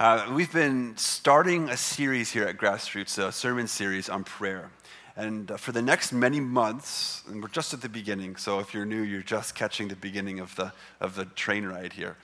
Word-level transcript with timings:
Uh, 0.00 0.32
we've 0.32 0.50
been 0.50 0.96
starting 0.96 1.68
a 1.68 1.76
series 1.76 2.30
here 2.32 2.44
at 2.44 2.56
Grassroots, 2.56 3.18
a 3.18 3.30
sermon 3.30 3.66
series 3.66 4.08
on 4.08 4.24
prayer. 4.24 4.70
And 5.14 5.50
uh, 5.50 5.58
for 5.58 5.72
the 5.72 5.82
next 5.82 6.10
many 6.10 6.40
months, 6.40 7.22
and 7.28 7.42
we're 7.42 7.48
just 7.48 7.74
at 7.74 7.82
the 7.82 7.88
beginning, 7.90 8.36
so 8.36 8.60
if 8.60 8.72
you're 8.72 8.86
new, 8.86 9.02
you're 9.02 9.20
just 9.20 9.54
catching 9.54 9.88
the 9.88 9.96
beginning 9.96 10.40
of 10.40 10.56
the, 10.56 10.72
of 11.02 11.16
the 11.16 11.26
train 11.26 11.66
ride 11.66 11.92
here. 11.92 12.16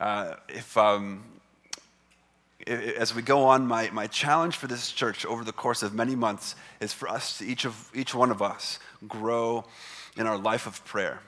Uh, 0.00 0.36
if, 0.48 0.74
um, 0.78 1.22
as 2.66 3.14
we 3.14 3.20
go 3.20 3.44
on, 3.44 3.66
my, 3.66 3.90
my 3.90 4.06
challenge 4.06 4.56
for 4.56 4.66
this 4.66 4.90
church 4.90 5.26
over 5.26 5.44
the 5.44 5.52
course 5.52 5.82
of 5.82 5.92
many 5.92 6.16
months 6.16 6.54
is 6.80 6.94
for 6.94 7.10
us, 7.10 7.36
to, 7.36 7.44
each, 7.44 7.66
of, 7.66 7.90
each 7.94 8.14
one 8.14 8.30
of 8.30 8.40
us, 8.40 8.78
grow 9.06 9.66
in 10.16 10.26
our 10.26 10.38
life 10.38 10.66
of 10.66 10.82
prayer. 10.86 11.20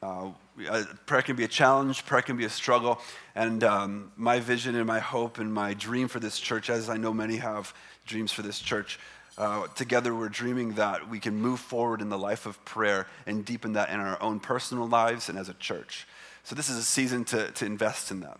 Uh, 0.00 0.28
uh, 0.68 0.84
prayer 1.06 1.22
can 1.22 1.36
be 1.36 1.44
a 1.44 1.48
challenge, 1.48 2.04
prayer 2.06 2.22
can 2.22 2.36
be 2.36 2.44
a 2.44 2.50
struggle. 2.50 3.00
And 3.34 3.62
um, 3.64 4.12
my 4.16 4.40
vision 4.40 4.74
and 4.74 4.86
my 4.86 4.98
hope 4.98 5.38
and 5.38 5.52
my 5.52 5.74
dream 5.74 6.08
for 6.08 6.20
this 6.20 6.38
church, 6.38 6.70
as 6.70 6.88
I 6.88 6.96
know 6.96 7.12
many 7.12 7.36
have 7.36 7.74
dreams 8.06 8.32
for 8.32 8.42
this 8.42 8.58
church, 8.58 8.98
uh, 9.38 9.66
together 9.68 10.14
we're 10.14 10.28
dreaming 10.28 10.74
that 10.74 11.08
we 11.08 11.18
can 11.18 11.36
move 11.36 11.60
forward 11.60 12.00
in 12.00 12.08
the 12.08 12.18
life 12.18 12.46
of 12.46 12.62
prayer 12.64 13.06
and 13.26 13.44
deepen 13.44 13.74
that 13.74 13.90
in 13.90 14.00
our 14.00 14.20
own 14.22 14.40
personal 14.40 14.86
lives 14.86 15.28
and 15.28 15.38
as 15.38 15.48
a 15.48 15.54
church. 15.54 16.06
So, 16.42 16.54
this 16.54 16.68
is 16.68 16.76
a 16.76 16.82
season 16.82 17.24
to, 17.26 17.50
to 17.52 17.66
invest 17.66 18.10
in 18.10 18.20
that. 18.20 18.38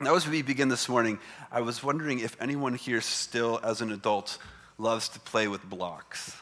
Now, 0.00 0.14
as 0.14 0.28
we 0.28 0.42
begin 0.42 0.68
this 0.68 0.88
morning, 0.88 1.18
I 1.50 1.60
was 1.60 1.82
wondering 1.82 2.20
if 2.20 2.36
anyone 2.40 2.74
here 2.74 3.00
still, 3.00 3.60
as 3.62 3.80
an 3.80 3.92
adult, 3.92 4.38
loves 4.78 5.08
to 5.10 5.20
play 5.20 5.48
with 5.48 5.62
blocks. 5.68 6.36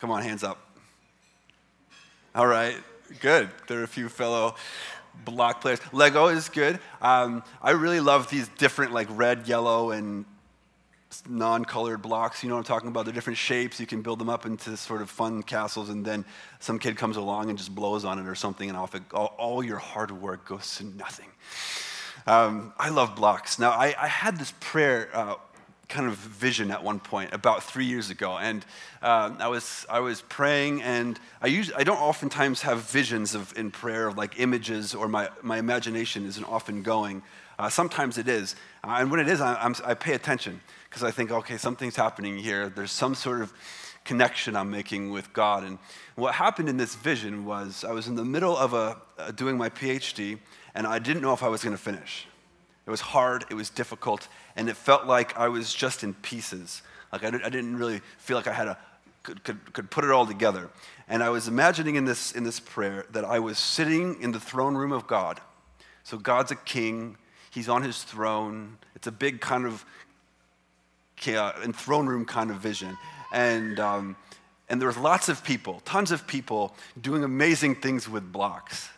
Come 0.00 0.10
on, 0.10 0.22
hands 0.22 0.42
up. 0.42 0.58
All 2.34 2.46
right. 2.46 2.76
Good. 3.20 3.48
There 3.68 3.80
are 3.80 3.84
a 3.84 3.88
few 3.88 4.10
fellow 4.10 4.54
block 5.24 5.62
players. 5.62 5.80
Lego 5.92 6.28
is 6.28 6.50
good. 6.50 6.78
Um, 7.00 7.42
I 7.62 7.70
really 7.70 8.00
love 8.00 8.28
these 8.28 8.48
different, 8.58 8.92
like 8.92 9.08
red, 9.10 9.48
yellow, 9.48 9.92
and 9.92 10.26
non-colored 11.26 12.02
blocks. 12.02 12.42
You 12.42 12.50
know 12.50 12.56
what 12.56 12.60
I'm 12.60 12.64
talking 12.66 12.88
about? 12.88 13.06
The 13.06 13.12
different 13.12 13.38
shapes. 13.38 13.80
You 13.80 13.86
can 13.86 14.02
build 14.02 14.18
them 14.18 14.28
up 14.28 14.44
into 14.44 14.76
sort 14.76 15.00
of 15.00 15.08
fun 15.08 15.42
castles, 15.42 15.88
and 15.88 16.04
then 16.04 16.26
some 16.60 16.78
kid 16.78 16.96
comes 16.96 17.16
along 17.16 17.48
and 17.48 17.56
just 17.56 17.74
blows 17.74 18.04
on 18.04 18.18
it 18.18 18.26
or 18.26 18.34
something, 18.34 18.68
and 18.68 18.76
off 18.76 18.94
it, 18.94 19.02
all, 19.14 19.34
all 19.38 19.64
your 19.64 19.78
hard 19.78 20.10
work 20.10 20.46
goes 20.46 20.76
to 20.76 20.84
nothing. 20.84 21.28
Um, 22.26 22.74
I 22.78 22.90
love 22.90 23.16
blocks. 23.16 23.58
Now, 23.58 23.70
I, 23.70 23.94
I 23.98 24.06
had 24.06 24.38
this 24.38 24.52
prayer 24.60 25.08
uh, 25.14 25.36
kind 25.88 26.06
of 26.06 26.14
vision 26.14 26.70
at 26.70 26.84
one 26.84 27.00
point 27.00 27.32
about 27.32 27.62
three 27.62 27.86
years 27.86 28.10
ago, 28.10 28.36
and 28.36 28.64
uh, 29.02 29.32
I 29.38 29.48
was 29.48 29.86
I 29.88 30.00
was 30.00 30.22
praying, 30.22 30.82
and 30.82 31.18
I 31.40 31.46
usually 31.46 31.76
I 31.76 31.84
don't 31.84 32.00
oftentimes 32.00 32.62
have 32.62 32.90
visions 32.90 33.34
of 33.34 33.56
in 33.56 33.70
prayer 33.70 34.06
of 34.06 34.16
like 34.16 34.38
images, 34.38 34.94
or 34.94 35.08
my 35.08 35.28
my 35.42 35.58
imagination 35.58 36.26
isn't 36.26 36.44
often 36.44 36.82
going. 36.82 37.22
Uh, 37.58 37.68
sometimes 37.68 38.18
it 38.18 38.28
is, 38.28 38.54
uh, 38.84 38.98
and 39.00 39.10
when 39.10 39.18
it 39.18 39.26
is, 39.26 39.40
I, 39.40 39.54
I'm, 39.56 39.74
I 39.84 39.94
pay 39.94 40.12
attention 40.12 40.60
because 40.88 41.02
I 41.02 41.10
think, 41.10 41.32
okay, 41.32 41.56
something's 41.56 41.96
happening 41.96 42.38
here. 42.38 42.68
There's 42.68 42.92
some 42.92 43.16
sort 43.16 43.42
of 43.42 43.52
connection 44.04 44.54
I'm 44.54 44.70
making 44.70 45.10
with 45.10 45.32
God. 45.32 45.64
And 45.64 45.78
what 46.14 46.34
happened 46.34 46.68
in 46.68 46.76
this 46.76 46.94
vision 46.94 47.44
was 47.44 47.84
I 47.84 47.90
was 47.90 48.06
in 48.06 48.14
the 48.14 48.24
middle 48.24 48.56
of 48.56 48.74
a, 48.74 48.96
doing 49.34 49.58
my 49.58 49.70
PhD, 49.70 50.38
and 50.74 50.86
I 50.86 51.00
didn't 51.00 51.20
know 51.20 51.32
if 51.32 51.42
I 51.42 51.48
was 51.48 51.64
going 51.64 51.76
to 51.76 51.82
finish. 51.82 52.27
It 52.88 52.90
was 52.90 53.02
hard, 53.02 53.44
it 53.50 53.54
was 53.54 53.68
difficult, 53.68 54.28
and 54.56 54.66
it 54.70 54.74
felt 54.74 55.04
like 55.04 55.36
I 55.36 55.48
was 55.48 55.74
just 55.74 56.02
in 56.02 56.14
pieces. 56.14 56.80
Like 57.12 57.22
I, 57.22 57.30
didn't 57.30 57.76
really 57.76 58.00
feel 58.16 58.38
like 58.38 58.46
I 58.46 58.54
had 58.54 58.66
a, 58.66 58.78
could, 59.22 59.44
could, 59.44 59.74
could 59.74 59.90
put 59.90 60.04
it 60.04 60.10
all 60.10 60.26
together. 60.26 60.70
And 61.06 61.22
I 61.22 61.28
was 61.28 61.48
imagining 61.48 61.96
in 61.96 62.06
this, 62.06 62.32
in 62.32 62.44
this 62.44 62.58
prayer 62.58 63.04
that 63.10 63.26
I 63.26 63.40
was 63.40 63.58
sitting 63.58 64.22
in 64.22 64.32
the 64.32 64.40
throne 64.40 64.74
room 64.74 64.92
of 64.92 65.06
God. 65.06 65.38
So 66.02 66.16
God's 66.16 66.50
a 66.50 66.56
king, 66.56 67.18
he's 67.50 67.68
on 67.68 67.82
his 67.82 68.04
throne. 68.04 68.78
It's 68.94 69.06
a 69.06 69.12
big 69.12 69.42
kind 69.42 69.66
of 69.66 69.84
in 71.62 71.74
throne 71.74 72.06
room 72.06 72.24
kind 72.24 72.50
of 72.50 72.56
vision. 72.56 72.96
And, 73.34 73.78
um, 73.78 74.16
and 74.70 74.80
there 74.80 74.88
was 74.88 74.96
lots 74.96 75.28
of 75.28 75.44
people, 75.44 75.82
tons 75.84 76.10
of 76.10 76.26
people 76.26 76.74
doing 76.98 77.22
amazing 77.22 77.74
things 77.74 78.08
with 78.08 78.32
blocks. 78.32 78.88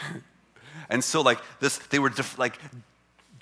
And 0.88 1.02
so, 1.02 1.20
like 1.20 1.38
this, 1.60 1.78
they 1.78 1.98
were 1.98 2.10
def- 2.10 2.38
like 2.38 2.58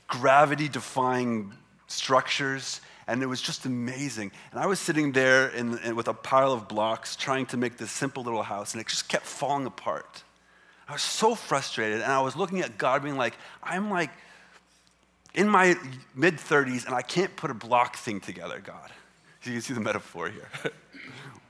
gravity 0.07 0.69
defying 0.69 1.53
structures, 1.87 2.81
and 3.07 3.23
it 3.23 3.27
was 3.27 3.41
just 3.41 3.65
amazing. 3.67 4.33
And 4.51 4.61
I 4.61 4.67
was 4.67 4.79
sitting 4.79 5.13
there 5.13 5.49
in, 5.49 5.79
in, 5.79 5.97
with 5.97 6.09
a 6.09 6.15
pile 6.15 6.53
of 6.53 6.69
blocks 6.69 7.17
trying 7.17 7.47
to 7.47 7.57
make 7.57 7.77
this 7.77 7.91
simple 7.91 8.23
little 8.23 8.43
house, 8.43 8.75
and 8.75 8.81
it 8.81 8.87
just 8.89 9.09
kept 9.09 9.27
falling 9.27 9.67
apart. 9.67 10.23
I 10.89 10.93
was 10.93 11.03
so 11.03 11.35
frustrated, 11.35 12.03
and 12.03 12.13
I 12.13 12.21
was 12.21 12.37
looking 12.37 12.61
at 12.61 12.77
God 12.77 13.03
being 13.03 13.17
like, 13.17 13.35
I'm 13.63 13.91
like 13.91 14.11
in 15.35 15.49
my 15.49 15.77
mid 16.15 16.37
30s, 16.37 16.87
and 16.87 16.95
I 16.95 17.03
can't 17.03 17.35
put 17.37 17.51
a 17.51 17.55
block 17.55 17.97
thing 17.97 18.21
together, 18.21 18.61
God. 18.65 18.91
You 19.47 19.53
can 19.53 19.61
see 19.61 19.75
the 19.75 19.81
metaphor 19.81 20.29
here. 20.29 20.49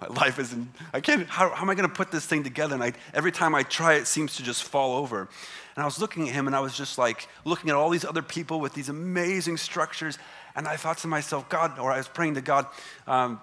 my 0.01 0.07
life 0.09 0.39
isn't, 0.39 0.69
I 0.93 1.01
can't, 1.01 1.29
how, 1.29 1.51
how 1.51 1.63
am 1.63 1.71
I 1.71 1.75
going 1.75 1.89
to 1.89 1.95
put 1.95 2.11
this 2.11 2.27
thing 2.27 2.43
together? 2.43 2.75
And 2.75 2.83
I, 2.83 2.93
every 3.15 3.33
time 3.33 3.55
I 3.55 3.63
try, 3.63 3.95
it 3.95 4.07
seems 4.07 4.37
to 4.37 4.43
just 4.43 4.65
fall 4.65 4.97
over. 4.97 5.29
And 5.77 5.83
I 5.83 5.85
was 5.85 6.01
looking 6.01 6.29
at 6.29 6.35
him 6.35 6.47
and 6.47 6.57
I 6.57 6.61
was 6.61 6.77
just 6.77 6.99
like 6.99 7.29
looking 7.45 7.71
at 7.71 7.77
all 7.77 7.91
these 7.91 8.05
other 8.05 8.23
people 8.23 8.61
with 8.61 8.75
these 8.75 8.89
amazing 8.89 9.59
structures. 9.59 10.19
And 10.57 10.67
I 10.67 10.77
thought 10.77 10.99
to 10.99 11.07
myself, 11.07 11.49
God, 11.49 11.79
or 11.79 11.93
I 11.93 11.99
was 11.99 12.09
praying 12.09 12.35
to 12.35 12.41
God, 12.41 12.67
um, 13.07 13.41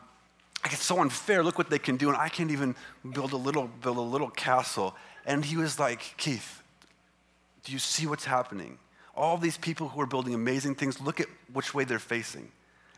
it's 0.65 0.83
so 0.83 0.99
unfair. 0.99 1.43
Look 1.43 1.57
what 1.57 1.69
they 1.69 1.79
can 1.79 1.95
do, 1.97 2.09
and 2.09 2.17
I 2.17 2.27
can't 2.27 2.51
even 2.51 2.75
build 3.13 3.31
a 3.31 3.37
little 3.37 3.69
build 3.81 3.97
a 3.97 4.01
little 4.01 4.29
castle. 4.29 4.93
And 5.25 5.45
he 5.45 5.55
was 5.55 5.79
like, 5.79 6.15
Keith, 6.17 6.61
do 7.63 7.71
you 7.71 7.79
see 7.79 8.05
what's 8.05 8.25
happening? 8.25 8.77
All 9.15 9.37
these 9.37 9.57
people 9.57 9.87
who 9.87 10.01
are 10.01 10.05
building 10.05 10.33
amazing 10.33 10.75
things, 10.75 10.99
look 10.99 11.19
at 11.21 11.27
which 11.53 11.73
way 11.73 11.85
they're 11.85 11.97
facing. 11.97 12.51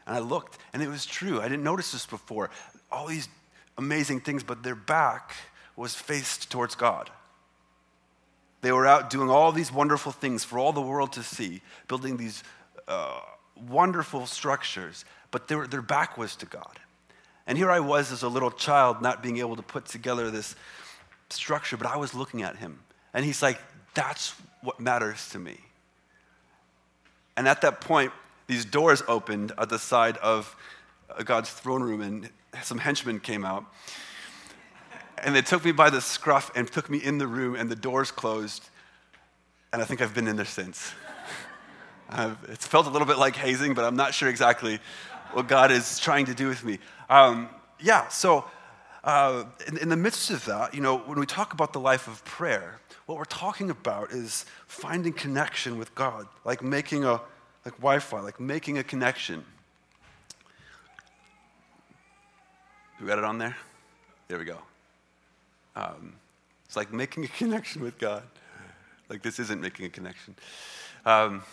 And 0.06 0.16
I 0.16 0.20
looked, 0.20 0.58
and 0.74 0.82
it 0.82 0.88
was 0.88 1.06
true. 1.06 1.40
I 1.40 1.48
didn't 1.48 1.64
notice 1.64 1.92
this 1.92 2.06
before. 2.06 2.50
All 2.92 3.08
these 3.08 3.30
amazing 3.78 4.22
things, 4.22 4.44
but 4.44 4.64
their 4.64 4.76
back 4.76 5.36
was 5.76 5.96
faced 5.96 6.52
towards 6.52 6.76
God. 6.76 7.10
They 8.62 8.72
were 8.72 8.86
out 8.86 9.10
doing 9.10 9.30
all 9.30 9.52
these 9.52 9.72
wonderful 9.72 10.12
things 10.12 10.44
for 10.44 10.60
all 10.60 10.72
the 10.72 10.82
world 10.82 11.14
to 11.14 11.24
see, 11.24 11.62
building 11.88 12.18
these 12.18 12.44
uh, 12.88 13.20
wonderful 13.68 14.28
structures, 14.28 15.06
but 15.32 15.48
their, 15.48 15.66
their 15.66 15.82
back 15.82 16.18
was 16.18 16.36
to 16.38 16.46
God. 16.46 16.80
And 17.48 17.58
here 17.58 17.72
I 17.72 17.80
was 17.80 18.12
as 18.12 18.24
a 18.24 18.28
little 18.28 18.52
child, 18.52 19.02
not 19.02 19.24
being 19.24 19.38
able 19.38 19.56
to 19.56 19.64
put 19.64 19.86
together 19.86 20.30
this 20.30 20.56
structure, 21.30 21.78
but 21.78 21.88
I 21.88 21.98
was 21.98 22.14
looking 22.14 22.44
at 22.44 22.58
him. 22.58 22.80
And 23.14 23.26
he's 23.26 23.42
like, 23.42 23.60
That's 23.94 24.36
what 24.62 24.80
matters 24.80 25.30
to 25.30 25.40
me. 25.40 25.58
And 27.36 27.48
at 27.48 27.62
that 27.62 27.82
point, 27.82 28.12
these 28.48 28.66
doors 28.66 29.04
opened 29.08 29.52
at 29.58 29.70
the 29.70 29.80
side 29.80 30.18
of 30.18 30.56
God's 31.24 31.50
throne 31.50 31.84
room, 31.84 32.02
and 32.02 32.30
some 32.64 32.78
henchmen 32.78 33.20
came 33.20 33.46
out. 33.46 33.66
And 35.18 35.36
they 35.36 35.42
took 35.42 35.64
me 35.64 35.72
by 35.72 35.90
the 35.90 36.02
scruff 36.02 36.52
and 36.56 36.72
took 36.72 36.90
me 36.90 36.98
in 36.98 37.18
the 37.18 37.28
room, 37.28 37.56
and 37.56 37.70
the 37.70 37.76
doors 37.76 38.12
closed. 38.12 38.70
And 39.72 39.82
I 39.82 39.86
think 39.86 40.02
I've 40.02 40.14
been 40.14 40.28
in 40.28 40.36
there 40.36 40.46
since. 40.46 40.94
it's 42.50 42.68
felt 42.68 42.88
a 42.88 42.90
little 42.90 43.08
bit 43.08 43.18
like 43.18 43.36
hazing, 43.36 43.74
but 43.74 43.86
I'm 43.86 43.96
not 43.96 44.14
sure 44.14 44.30
exactly 44.30 44.80
what 45.34 45.48
God 45.48 45.72
is 45.72 46.00
trying 46.00 46.26
to 46.26 46.34
do 46.34 46.48
with 46.48 46.64
me. 46.64 46.80
Um, 47.10 47.50
yeah, 47.80 48.08
so 48.10 48.46
uh, 49.04 49.46
in, 49.68 49.78
in 49.78 49.90
the 49.90 49.98
midst 49.98 50.30
of 50.30 50.46
that, 50.46 50.74
you 50.74 50.82
know, 50.82 50.98
when 50.98 51.20
we 51.20 51.26
talk 51.26 51.54
about 51.54 51.74
the 51.74 51.80
life 51.80 52.08
of 52.08 52.24
prayer, 52.26 52.80
what 53.06 53.18
we're 53.18 53.26
talking 53.26 53.70
about 53.70 54.12
is 54.12 54.46
finding 54.68 55.14
connection 55.14 55.78
with 55.78 55.94
God, 55.96 56.28
like 56.46 56.62
making 56.62 57.04
a, 57.04 57.22
like 57.66 57.76
Wi 57.76 58.00
Fi, 58.00 58.20
like 58.20 58.40
making 58.40 58.78
a 58.78 58.84
connection. 58.84 59.44
We 63.00 63.08
got 63.08 63.18
it 63.18 63.24
on 63.24 63.38
there? 63.38 63.58
There 64.28 64.38
we 64.38 64.46
go. 64.46 64.58
Um, 65.76 66.14
it's 66.66 66.76
like 66.76 66.94
making 66.94 67.26
a 67.26 67.28
connection 67.40 67.82
with 67.82 67.98
God. 67.98 68.24
Like 69.10 69.22
this 69.22 69.40
isn't 69.40 69.62
making 69.62 69.86
a 69.86 69.90
connection. 69.90 70.36
Um, 71.06 71.44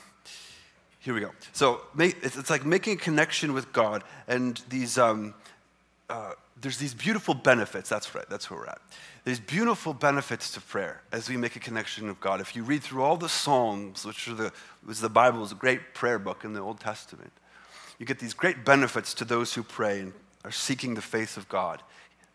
here 1.01 1.15
we 1.15 1.21
go. 1.21 1.31
So 1.53 1.81
it's, 1.99 2.51
like 2.51 2.65
making 2.65 2.95
a 2.95 3.01
connection 3.01 3.53
with 3.53 3.73
God, 3.73 4.05
and 4.27 4.61
these 4.69 4.99
um, 4.99 5.35
uh, 6.11 6.33
there's 6.61 6.79
these 6.79 6.95
beautiful 6.95 7.35
benefits. 7.35 7.89
That's 7.89 8.15
right. 8.15 8.29
That's 8.29 8.51
where 8.51 8.61
we're 8.61 8.67
at. 8.67 8.81
There's 9.25 9.41
beautiful 9.41 9.95
benefits 9.95 10.51
to 10.53 10.61
prayer 10.61 11.03
as 11.13 11.29
we 11.29 11.37
make 11.37 11.57
a 11.57 11.61
connection 11.61 12.09
with 12.09 12.21
God. 12.21 12.41
If 12.41 12.57
you 12.57 12.63
read 12.63 12.83
through 12.83 13.03
all 13.03 13.17
the 13.17 13.29
Psalms, 13.29 14.05
which 14.05 14.29
are 14.29 14.35
the 14.35 14.53
was 14.87 15.01
the 15.01 15.09
Bible 15.09 15.45
is 15.45 15.53
a 15.53 15.57
great 15.57 15.95
prayer 15.95 16.19
book 16.19 16.45
in 16.45 16.53
the 16.53 16.61
Old 16.61 16.81
Testament, 16.81 17.33
you 17.99 18.07
get 18.07 18.19
these 18.19 18.35
great 18.35 18.65
benefits 18.65 19.15
to 19.15 19.25
those 19.25 19.55
who 19.55 19.63
pray 19.63 20.01
and 20.01 20.13
are 20.45 20.51
seeking 20.51 20.95
the 20.95 21.03
face 21.03 21.37
of 21.37 21.49
God. 21.49 21.83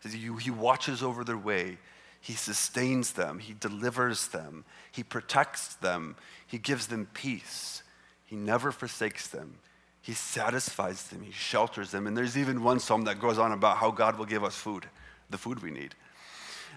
He 0.08 0.50
watches 0.50 1.02
over 1.02 1.24
their 1.24 1.38
way. 1.38 1.78
He 2.20 2.34
sustains 2.34 3.12
them. 3.12 3.38
He 3.38 3.54
delivers 3.54 4.28
them. 4.28 4.64
He 4.92 5.02
protects 5.02 5.74
them. 5.74 6.16
He 6.46 6.58
gives 6.58 6.86
them 6.86 7.08
peace. 7.14 7.82
He 8.26 8.36
never 8.36 8.72
forsakes 8.72 9.28
them. 9.28 9.56
He 10.04 10.12
satisfies 10.12 11.04
them. 11.04 11.22
He 11.22 11.32
shelters 11.32 11.90
them. 11.90 12.06
And 12.06 12.14
there's 12.14 12.36
even 12.36 12.62
one 12.62 12.78
psalm 12.78 13.04
that 13.04 13.18
goes 13.18 13.38
on 13.38 13.52
about 13.52 13.78
how 13.78 13.90
God 13.90 14.18
will 14.18 14.26
give 14.26 14.44
us 14.44 14.54
food, 14.54 14.84
the 15.30 15.38
food 15.38 15.62
we 15.62 15.70
need. 15.70 15.94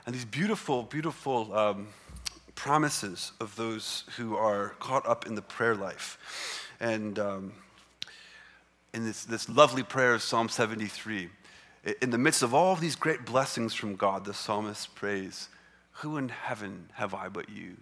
And 0.06 0.16
these 0.16 0.24
beautiful, 0.24 0.84
beautiful 0.84 1.54
um, 1.54 1.90
promises 2.56 3.34
of 3.42 3.54
those 3.58 4.06
who 4.16 4.38
are 4.38 4.70
caught 4.80 5.06
up 5.06 5.28
in 5.28 5.36
the 5.36 5.42
prayer 5.42 5.76
life. 5.76 6.70
And 6.80 7.20
um, 7.20 7.52
in 8.94 9.04
this, 9.04 9.26
this 9.26 9.50
lovely 9.50 9.84
prayer 9.84 10.14
of 10.14 10.22
Psalm 10.22 10.48
73, 10.48 11.28
in 12.02 12.12
the 12.12 12.18
midst 12.18 12.44
of 12.44 12.54
all 12.54 12.72
of 12.72 12.80
these 12.80 12.96
great 12.96 13.26
blessings 13.26 13.74
from 13.74 13.98
God, 13.98 14.24
the 14.24 14.34
psalmist 14.34 14.96
prays, 14.96 15.50
Who 15.96 16.16
in 16.16 16.30
heaven 16.30 16.92
have 16.94 17.14
I 17.14 17.28
but 17.28 17.50
you? 17.50 17.76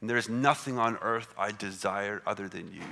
And 0.00 0.10
there 0.10 0.16
is 0.16 0.28
nothing 0.28 0.78
on 0.78 0.98
earth 1.00 1.32
I 1.38 1.52
desire 1.52 2.22
other 2.26 2.48
than 2.48 2.72
you. 2.72 2.82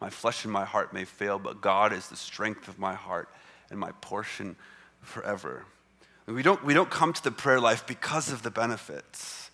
My 0.00 0.10
flesh 0.10 0.44
and 0.44 0.52
my 0.52 0.64
heart 0.64 0.92
may 0.92 1.04
fail, 1.04 1.38
but 1.38 1.60
God 1.60 1.92
is 1.92 2.08
the 2.08 2.16
strength 2.16 2.68
of 2.68 2.78
my 2.78 2.94
heart 2.94 3.28
and 3.70 3.78
my 3.78 3.92
portion 4.00 4.56
forever. 5.00 5.64
We 6.26 6.42
don't, 6.42 6.64
we 6.64 6.74
don't 6.74 6.90
come 6.90 7.12
to 7.12 7.22
the 7.22 7.30
prayer 7.30 7.60
life 7.60 7.86
because 7.86 8.32
of 8.32 8.42
the 8.42 8.50
benefits. 8.50 9.50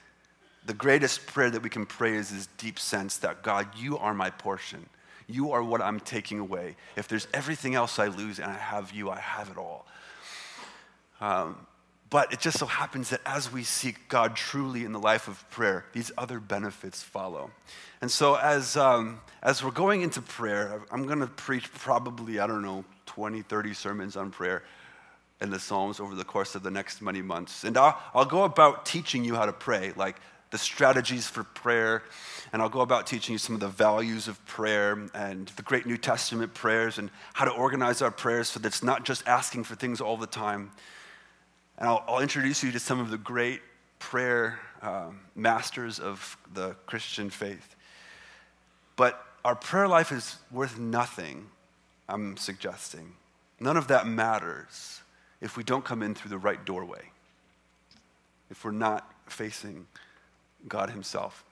The 0.64 0.74
greatest 0.74 1.26
prayer 1.26 1.50
that 1.50 1.62
we 1.62 1.68
can 1.68 1.86
pray 1.86 2.14
is 2.14 2.30
this 2.30 2.48
deep 2.56 2.78
sense 2.78 3.18
that 3.18 3.42
God, 3.42 3.68
you 3.76 3.98
are 3.98 4.14
my 4.14 4.30
portion. 4.30 4.86
You 5.26 5.52
are 5.52 5.62
what 5.62 5.80
I'm 5.80 6.00
taking 6.00 6.38
away. 6.38 6.76
If 6.96 7.08
there's 7.08 7.28
everything 7.34 7.74
else 7.74 7.98
I 7.98 8.08
lose 8.08 8.38
and 8.38 8.50
I 8.50 8.56
have 8.56 8.92
you, 8.92 9.10
I 9.10 9.18
have 9.18 9.50
it 9.50 9.58
all. 9.58 9.86
Um, 11.20 11.66
but 12.12 12.30
it 12.30 12.40
just 12.40 12.58
so 12.58 12.66
happens 12.66 13.08
that 13.08 13.22
as 13.24 13.50
we 13.50 13.64
seek 13.64 14.06
God 14.08 14.36
truly 14.36 14.84
in 14.84 14.92
the 14.92 14.98
life 14.98 15.28
of 15.28 15.48
prayer, 15.50 15.86
these 15.94 16.12
other 16.18 16.40
benefits 16.40 17.02
follow. 17.02 17.50
And 18.02 18.10
so, 18.10 18.34
as, 18.34 18.76
um, 18.76 19.22
as 19.42 19.64
we're 19.64 19.70
going 19.70 20.02
into 20.02 20.20
prayer, 20.20 20.82
I'm 20.90 21.06
going 21.06 21.20
to 21.20 21.26
preach 21.26 21.72
probably, 21.72 22.38
I 22.38 22.46
don't 22.46 22.60
know, 22.60 22.84
20, 23.06 23.40
30 23.40 23.72
sermons 23.72 24.16
on 24.18 24.30
prayer 24.30 24.62
in 25.40 25.48
the 25.48 25.58
Psalms 25.58 26.00
over 26.00 26.14
the 26.14 26.24
course 26.24 26.54
of 26.54 26.62
the 26.62 26.70
next 26.70 27.00
many 27.00 27.22
months. 27.22 27.64
And 27.64 27.78
I'll, 27.78 27.98
I'll 28.12 28.26
go 28.26 28.44
about 28.44 28.84
teaching 28.84 29.24
you 29.24 29.34
how 29.34 29.46
to 29.46 29.52
pray, 29.54 29.94
like 29.96 30.16
the 30.50 30.58
strategies 30.58 31.26
for 31.26 31.44
prayer, 31.44 32.02
and 32.52 32.60
I'll 32.60 32.68
go 32.68 32.82
about 32.82 33.06
teaching 33.06 33.32
you 33.32 33.38
some 33.38 33.54
of 33.54 33.62
the 33.62 33.68
values 33.68 34.28
of 34.28 34.44
prayer 34.44 34.98
and 35.14 35.48
the 35.56 35.62
great 35.62 35.86
New 35.86 35.96
Testament 35.96 36.52
prayers 36.52 36.98
and 36.98 37.08
how 37.32 37.46
to 37.46 37.52
organize 37.52 38.02
our 38.02 38.10
prayers 38.10 38.48
so 38.48 38.60
that 38.60 38.68
it's 38.68 38.82
not 38.82 39.06
just 39.06 39.26
asking 39.26 39.64
for 39.64 39.76
things 39.76 40.02
all 40.02 40.18
the 40.18 40.26
time. 40.26 40.72
And 41.82 41.90
I'll, 41.90 42.04
I'll 42.06 42.20
introduce 42.20 42.62
you 42.62 42.70
to 42.70 42.78
some 42.78 43.00
of 43.00 43.10
the 43.10 43.18
great 43.18 43.60
prayer 43.98 44.60
um, 44.82 45.18
masters 45.34 45.98
of 45.98 46.36
the 46.54 46.76
Christian 46.86 47.28
faith. 47.28 47.74
But 48.94 49.20
our 49.44 49.56
prayer 49.56 49.88
life 49.88 50.12
is 50.12 50.36
worth 50.52 50.78
nothing, 50.78 51.48
I'm 52.08 52.36
suggesting. 52.36 53.14
None 53.58 53.76
of 53.76 53.88
that 53.88 54.06
matters 54.06 55.00
if 55.40 55.56
we 55.56 55.64
don't 55.64 55.84
come 55.84 56.04
in 56.04 56.14
through 56.14 56.28
the 56.28 56.38
right 56.38 56.64
doorway, 56.64 57.02
if 58.48 58.64
we're 58.64 58.70
not 58.70 59.12
facing 59.26 59.88
God 60.68 60.88
Himself. 60.88 61.42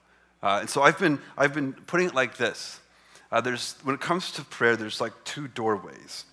Uh, 0.41 0.59
and 0.61 0.69
so 0.69 0.81
I've 0.81 0.97
been, 0.97 1.19
I've 1.37 1.53
been 1.53 1.73
putting 1.73 2.07
it 2.07 2.15
like 2.15 2.37
this. 2.37 2.79
Uh, 3.33 3.41
there's, 3.41 3.75
when 3.83 3.95
it 3.95 4.01
comes 4.01 4.31
to 4.31 4.45
prayer, 4.45 4.77
there's 4.77 5.01
like 5.01 5.11
two 5.25 5.49
doorways. 5.49 6.23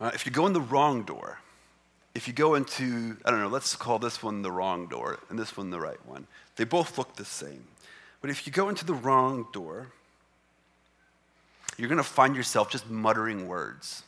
Uh, 0.00 0.10
if 0.14 0.26
you 0.26 0.32
go 0.32 0.48
in 0.48 0.52
the 0.52 0.60
wrong 0.60 1.04
door, 1.04 1.38
if 2.14 2.26
you 2.26 2.34
go 2.34 2.54
into, 2.54 3.16
I 3.24 3.30
don't 3.30 3.40
know, 3.40 3.48
let's 3.48 3.76
call 3.76 3.98
this 3.98 4.22
one 4.22 4.42
the 4.42 4.50
wrong 4.50 4.88
door 4.88 5.20
and 5.28 5.38
this 5.38 5.56
one 5.56 5.70
the 5.70 5.80
right 5.80 6.04
one. 6.06 6.26
They 6.56 6.64
both 6.64 6.98
look 6.98 7.16
the 7.16 7.24
same. 7.24 7.64
But 8.20 8.30
if 8.30 8.46
you 8.46 8.52
go 8.52 8.68
into 8.68 8.84
the 8.84 8.94
wrong 8.94 9.46
door, 9.52 9.92
you're 11.78 11.88
going 11.88 11.98
to 11.98 12.04
find 12.04 12.36
yourself 12.36 12.70
just 12.70 12.90
muttering 12.90 13.48
words, 13.48 14.02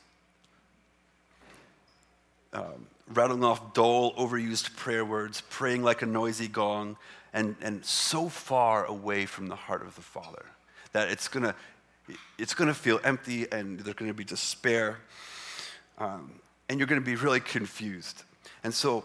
um, 2.52 2.86
rattling 3.08 3.44
off 3.44 3.72
dull, 3.72 4.12
overused 4.14 4.76
prayer 4.76 5.04
words, 5.04 5.42
praying 5.48 5.82
like 5.82 6.02
a 6.02 6.06
noisy 6.06 6.48
gong, 6.48 6.96
and, 7.32 7.56
and 7.62 7.84
so 7.84 8.28
far 8.28 8.84
away 8.84 9.24
from 9.24 9.46
the 9.46 9.56
heart 9.56 9.82
of 9.82 9.94
the 9.94 10.02
Father 10.02 10.44
that 10.92 11.08
it's 11.08 11.28
going 11.28 11.44
to 11.44 11.54
it's 12.36 12.52
going 12.52 12.68
to 12.68 12.74
feel 12.74 13.00
empty 13.04 13.50
and 13.52 13.78
there's 13.80 13.94
going 13.94 14.10
to 14.10 14.14
be 14.14 14.24
despair. 14.24 14.98
Um, 15.98 16.32
and 16.72 16.80
you're 16.80 16.86
going 16.86 17.00
to 17.00 17.04
be 17.04 17.16
really 17.16 17.38
confused. 17.38 18.22
And 18.64 18.72
so 18.72 19.04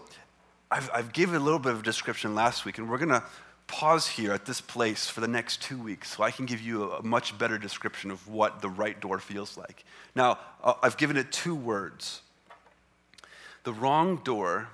I've, 0.70 0.88
I've 0.90 1.12
given 1.12 1.36
a 1.36 1.38
little 1.38 1.58
bit 1.58 1.72
of 1.72 1.80
a 1.80 1.82
description 1.82 2.34
last 2.34 2.64
week, 2.64 2.78
and 2.78 2.88
we're 2.88 2.96
going 2.96 3.10
to 3.10 3.22
pause 3.66 4.08
here 4.08 4.32
at 4.32 4.46
this 4.46 4.62
place 4.62 5.10
for 5.10 5.20
the 5.20 5.28
next 5.28 5.60
two 5.60 5.76
weeks 5.78 6.16
so 6.16 6.22
I 6.22 6.30
can 6.30 6.46
give 6.46 6.62
you 6.62 6.90
a, 6.92 7.02
much 7.02 7.36
better 7.36 7.58
description 7.58 8.10
of 8.10 8.26
what 8.26 8.62
the 8.62 8.70
right 8.70 8.98
door 8.98 9.18
feels 9.18 9.58
like. 9.58 9.84
Now, 10.14 10.38
uh, 10.64 10.76
I've 10.82 10.96
given 10.96 11.18
it 11.18 11.30
two 11.30 11.54
words. 11.54 12.22
The 13.64 13.74
wrong 13.74 14.22
door 14.24 14.70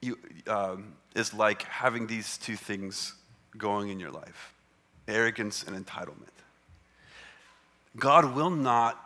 you, 0.00 0.16
um, 0.46 0.92
is 1.16 1.34
like 1.34 1.64
having 1.64 2.06
these 2.06 2.38
two 2.38 2.54
things 2.54 3.14
going 3.58 3.88
in 3.88 3.98
your 3.98 4.12
life 4.12 4.54
arrogance 5.08 5.64
and 5.64 5.74
entitlement. 5.74 6.30
God 7.96 8.36
will 8.36 8.50
not 8.50 8.96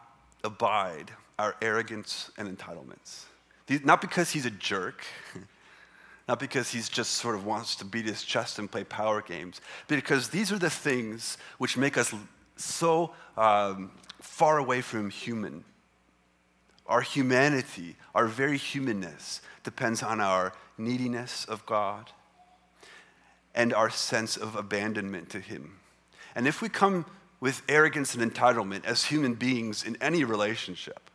abide 0.45 1.13
our 1.39 1.55
arrogance 1.61 2.31
and 2.39 2.49
entitlements. 2.49 3.25
Not 3.85 4.01
because 4.01 4.31
he's 4.31 4.47
a 4.47 4.51
jerk, 4.51 5.05
not 6.29 6.39
because 6.39 6.71
he's 6.71 6.89
just 6.89 7.13
sort 7.13 7.35
of 7.35 7.45
wants 7.45 7.77
to 7.77 7.85
beat 7.85 8.07
his 8.07 8.23
chest 8.23 8.59
and 8.59 8.71
play 8.71 8.85
power 8.85 9.23
games, 9.23 9.61
because 9.89 10.29
these 10.29 10.53
are 10.53 10.59
the 10.59 10.71
things 10.71 11.37
which 11.59 11.77
make 11.77 11.99
us 11.99 12.15
so 12.57 13.13
um, 13.37 13.91
far 14.21 14.59
away 14.59 14.81
from 14.81 15.11
human. 15.11 15.65
Our 16.87 17.01
humanity, 17.01 17.97
our 18.15 18.27
very 18.27 18.59
humanness, 18.59 19.41
depends 19.65 20.03
on 20.03 20.21
our 20.21 20.53
neediness 20.79 21.45
of 21.45 21.67
God 21.67 22.11
and 23.55 23.75
our 23.75 23.91
sense 23.91 24.37
of 24.37 24.55
abandonment 24.55 25.31
to 25.31 25.41
Him. 25.41 25.79
And 26.35 26.47
if 26.47 26.61
we 26.63 26.69
come 26.69 27.07
with 27.41 27.63
arrogance 27.69 28.15
and 28.15 28.33
entitlement 28.33 28.85
as 28.85 29.07
human 29.07 29.35
beings 29.35 29.83
in 29.83 29.97
any 30.01 30.23
relationship, 30.23 31.11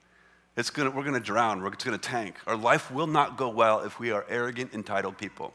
it's 0.57 0.69
gonna, 0.69 0.89
we're 0.89 1.03
going 1.03 1.13
to 1.13 1.19
drown. 1.19 1.61
We're, 1.61 1.71
it's 1.71 1.83
going 1.83 1.97
to 1.97 2.09
tank. 2.09 2.35
Our 2.45 2.57
life 2.57 2.91
will 2.91 3.07
not 3.07 3.37
go 3.37 3.49
well 3.49 3.81
if 3.81 3.99
we 3.99 4.11
are 4.11 4.25
arrogant, 4.29 4.73
entitled 4.73 5.17
people. 5.17 5.53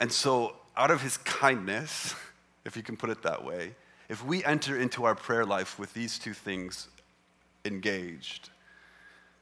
And 0.00 0.12
so, 0.12 0.56
out 0.76 0.90
of 0.90 1.00
his 1.00 1.16
kindness, 1.18 2.14
if 2.64 2.76
you 2.76 2.82
can 2.82 2.96
put 2.96 3.10
it 3.10 3.22
that 3.22 3.44
way, 3.44 3.74
if 4.08 4.24
we 4.24 4.44
enter 4.44 4.78
into 4.78 5.04
our 5.04 5.14
prayer 5.14 5.46
life 5.46 5.78
with 5.78 5.94
these 5.94 6.18
two 6.18 6.34
things 6.34 6.88
engaged, 7.64 8.50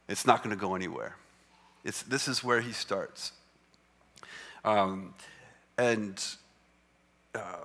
it's 0.09 0.27
not 0.27 0.45
going 0.45 0.55
to 0.55 0.61
go 0.61 0.75
anywhere. 0.77 1.17
It's, 1.85 2.03
this 2.03 2.29
is 2.29 2.45
where 2.45 2.61
he 2.61 2.73
starts. 2.73 3.33
Um, 4.65 5.15
and 5.77 6.25
uh, 7.35 7.65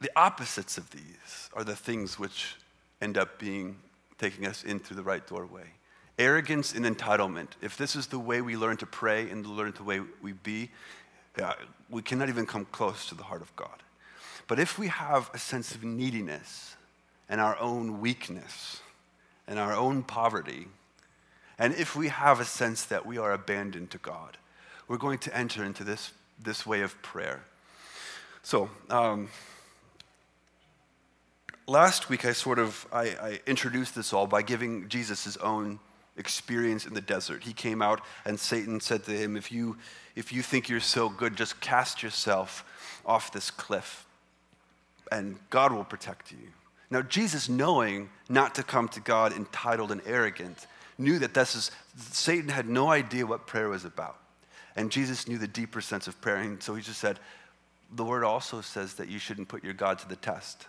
the 0.00 0.10
opposites 0.14 0.76
of 0.76 0.90
these 0.90 1.48
are 1.54 1.64
the 1.64 1.76
things 1.76 2.18
which 2.18 2.56
end 3.00 3.16
up 3.16 3.38
being 3.38 3.76
taking 4.18 4.46
us 4.46 4.62
in 4.64 4.78
through 4.78 4.96
the 4.96 5.02
right 5.02 5.26
doorway 5.26 5.64
arrogance 6.18 6.74
and 6.74 6.84
entitlement, 6.84 7.48
if 7.60 7.76
this 7.76 7.96
is 7.96 8.08
the 8.08 8.18
way 8.18 8.40
we 8.40 8.56
learn 8.56 8.76
to 8.78 8.86
pray 8.86 9.28
and 9.30 9.46
learn 9.46 9.72
the 9.76 9.82
way 9.82 10.00
we 10.22 10.32
be, 10.32 10.70
uh, 11.40 11.54
we 11.88 12.02
cannot 12.02 12.28
even 12.28 12.46
come 12.46 12.66
close 12.66 13.06
to 13.06 13.14
the 13.14 13.22
heart 13.24 13.42
of 13.42 13.54
God. 13.56 13.82
But 14.46 14.58
if 14.58 14.78
we 14.78 14.88
have 14.88 15.30
a 15.32 15.38
sense 15.38 15.74
of 15.74 15.84
neediness 15.84 16.76
and 17.28 17.40
our 17.40 17.58
own 17.58 18.00
weakness 18.00 18.80
and 19.46 19.58
our 19.58 19.74
own 19.74 20.02
poverty, 20.02 20.66
and 21.58 21.74
if 21.74 21.94
we 21.94 22.08
have 22.08 22.40
a 22.40 22.44
sense 22.44 22.84
that 22.86 23.06
we 23.06 23.18
are 23.18 23.32
abandoned 23.32 23.90
to 23.90 23.98
God, 23.98 24.36
we're 24.88 24.96
going 24.96 25.18
to 25.18 25.36
enter 25.36 25.64
into 25.64 25.84
this, 25.84 26.12
this 26.42 26.66
way 26.66 26.80
of 26.80 27.00
prayer. 27.02 27.44
So, 28.42 28.70
um, 28.88 29.28
last 31.66 32.08
week 32.08 32.24
I 32.24 32.32
sort 32.32 32.58
of 32.58 32.86
I, 32.92 33.04
I 33.04 33.40
introduced 33.46 33.94
this 33.94 34.12
all 34.12 34.26
by 34.26 34.42
giving 34.42 34.88
Jesus 34.88 35.22
his 35.22 35.36
own 35.36 35.78
experience 36.20 36.86
in 36.86 36.94
the 36.94 37.00
desert. 37.00 37.42
He 37.42 37.52
came 37.52 37.82
out 37.82 38.00
and 38.24 38.38
Satan 38.38 38.78
said 38.80 39.04
to 39.04 39.12
him, 39.12 39.36
If 39.36 39.50
you, 39.50 39.76
if 40.14 40.32
you 40.32 40.42
think 40.42 40.68
you're 40.68 40.78
so 40.78 41.08
good, 41.08 41.36
just 41.36 41.60
cast 41.60 42.02
yourself 42.02 42.64
off 43.04 43.32
this 43.32 43.50
cliff 43.50 44.06
and 45.10 45.36
God 45.50 45.72
will 45.72 45.84
protect 45.84 46.30
you. 46.30 46.38
Now, 46.90 47.02
Jesus, 47.02 47.48
knowing 47.48 48.10
not 48.28 48.54
to 48.56 48.62
come 48.62 48.88
to 48.88 49.00
God 49.00 49.32
entitled 49.32 49.92
and 49.92 50.00
arrogant, 50.06 50.66
knew 50.98 51.18
that 51.18 51.34
this 51.34 51.54
is, 51.54 51.70
Satan 51.96 52.48
had 52.48 52.68
no 52.68 52.88
idea 52.88 53.26
what 53.26 53.46
prayer 53.46 53.68
was 53.68 53.84
about. 53.84 54.18
And 54.76 54.90
Jesus 54.90 55.28
knew 55.28 55.38
the 55.38 55.48
deeper 55.48 55.80
sense 55.80 56.06
of 56.06 56.20
prayer. 56.20 56.36
And 56.36 56.62
so 56.62 56.74
he 56.74 56.82
just 56.82 57.00
said, 57.00 57.18
The 57.92 58.04
word 58.04 58.24
also 58.24 58.60
says 58.60 58.94
that 58.94 59.08
you 59.08 59.18
shouldn't 59.18 59.48
put 59.48 59.64
your 59.64 59.72
God 59.72 59.98
to 60.00 60.08
the 60.08 60.16
test, 60.16 60.66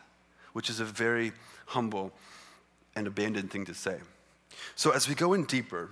which 0.54 0.70
is 0.70 0.80
a 0.80 0.86
very 0.86 1.34
humble 1.68 2.12
and 2.96 3.08
abandoned 3.08 3.52
thing 3.52 3.66
to 3.66 3.74
say. 3.74 3.98
So, 4.76 4.92
as 4.92 5.08
we 5.08 5.16
go 5.16 5.34
in 5.34 5.46
deeper, 5.46 5.90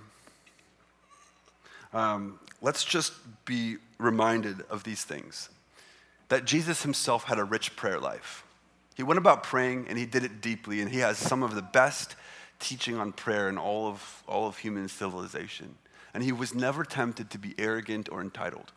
um, 1.92 2.38
let's 2.62 2.84
just 2.84 3.12
be 3.44 3.76
reminded 3.98 4.62
of 4.70 4.84
these 4.84 5.04
things 5.04 5.48
that 6.28 6.44
Jesus 6.44 6.82
himself 6.82 7.24
had 7.24 7.38
a 7.38 7.44
rich 7.44 7.74
prayer 7.76 7.98
life. 7.98 8.44
He 8.96 9.02
went 9.02 9.18
about 9.18 9.42
praying 9.42 9.86
and 9.88 9.98
he 9.98 10.06
did 10.06 10.24
it 10.24 10.40
deeply, 10.40 10.80
and 10.80 10.90
he 10.90 10.98
has 11.00 11.18
some 11.18 11.42
of 11.42 11.54
the 11.54 11.62
best 11.62 12.14
teaching 12.60 12.96
on 12.96 13.12
prayer 13.12 13.48
in 13.48 13.58
all 13.58 13.88
of, 13.88 14.22
all 14.28 14.46
of 14.46 14.58
human 14.58 14.88
civilization. 14.88 15.74
And 16.14 16.22
he 16.22 16.32
was 16.32 16.54
never 16.54 16.84
tempted 16.84 17.30
to 17.30 17.38
be 17.38 17.54
arrogant 17.58 18.08
or 18.10 18.20
entitled. 18.20 18.72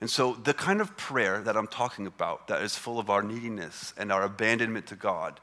And 0.00 0.10
so, 0.10 0.34
the 0.34 0.54
kind 0.54 0.80
of 0.80 0.96
prayer 0.96 1.40
that 1.42 1.56
I'm 1.56 1.66
talking 1.66 2.06
about, 2.06 2.48
that 2.48 2.62
is 2.62 2.76
full 2.76 2.98
of 2.98 3.08
our 3.08 3.22
neediness 3.22 3.94
and 3.96 4.12
our 4.12 4.22
abandonment 4.22 4.86
to 4.88 4.96
God, 4.96 5.40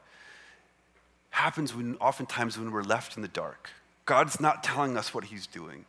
happens 1.32 1.74
when, 1.74 1.96
oftentimes 1.96 2.58
when 2.58 2.70
we're 2.70 2.82
left 2.82 3.16
in 3.16 3.22
the 3.22 3.28
dark. 3.28 3.70
God's 4.04 4.38
not 4.38 4.62
telling 4.62 4.96
us 4.96 5.12
what 5.12 5.24
He's 5.24 5.46
doing. 5.46 5.86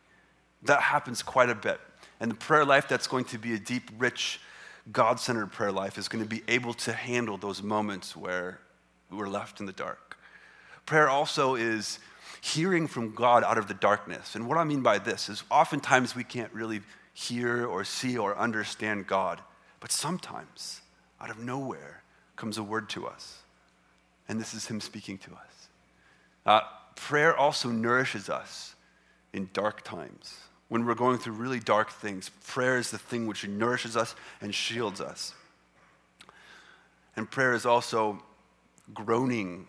That 0.62 0.80
happens 0.80 1.22
quite 1.22 1.50
a 1.50 1.54
bit. 1.54 1.80
And 2.18 2.30
the 2.30 2.34
prayer 2.34 2.64
life 2.64 2.88
that's 2.88 3.06
going 3.06 3.26
to 3.26 3.38
be 3.38 3.54
a 3.54 3.58
deep, 3.58 3.90
rich, 3.98 4.40
God 4.90 5.20
centered 5.20 5.52
prayer 5.52 5.70
life 5.70 5.98
is 5.98 6.08
going 6.08 6.24
to 6.24 6.28
be 6.28 6.42
able 6.48 6.74
to 6.74 6.92
handle 6.92 7.36
those 7.36 7.62
moments 7.62 8.16
where 8.16 8.58
we're 9.10 9.28
left 9.28 9.60
in 9.60 9.66
the 9.66 9.72
dark. 9.72 10.16
Prayer 10.86 11.08
also 11.08 11.54
is 11.54 11.98
hearing 12.40 12.86
from 12.86 13.14
God 13.14 13.44
out 13.44 13.58
of 13.58 13.68
the 13.68 13.74
darkness. 13.74 14.34
And 14.34 14.48
what 14.48 14.58
I 14.58 14.64
mean 14.64 14.80
by 14.80 14.98
this 14.98 15.28
is 15.28 15.44
oftentimes 15.50 16.16
we 16.16 16.24
can't 16.24 16.52
really 16.52 16.80
hear 17.12 17.66
or 17.66 17.84
see 17.84 18.16
or 18.16 18.36
understand 18.36 19.06
God, 19.06 19.40
but 19.80 19.92
sometimes 19.92 20.80
out 21.20 21.30
of 21.30 21.38
nowhere 21.38 22.02
comes 22.36 22.58
a 22.58 22.62
word 22.62 22.88
to 22.90 23.06
us. 23.06 23.43
And 24.28 24.40
this 24.40 24.54
is 24.54 24.66
Him 24.66 24.80
speaking 24.80 25.18
to 25.18 25.32
us. 25.32 25.68
Uh, 26.46 26.60
prayer 26.96 27.36
also 27.36 27.70
nourishes 27.70 28.28
us 28.28 28.74
in 29.32 29.48
dark 29.52 29.82
times. 29.82 30.36
When 30.68 30.86
we're 30.86 30.94
going 30.94 31.18
through 31.18 31.34
really 31.34 31.60
dark 31.60 31.90
things, 31.90 32.30
prayer 32.46 32.78
is 32.78 32.90
the 32.90 32.98
thing 32.98 33.26
which 33.26 33.46
nourishes 33.46 33.96
us 33.96 34.14
and 34.40 34.54
shields 34.54 35.00
us. 35.00 35.34
And 37.16 37.30
prayer 37.30 37.52
is 37.52 37.66
also 37.66 38.22
groaning 38.92 39.66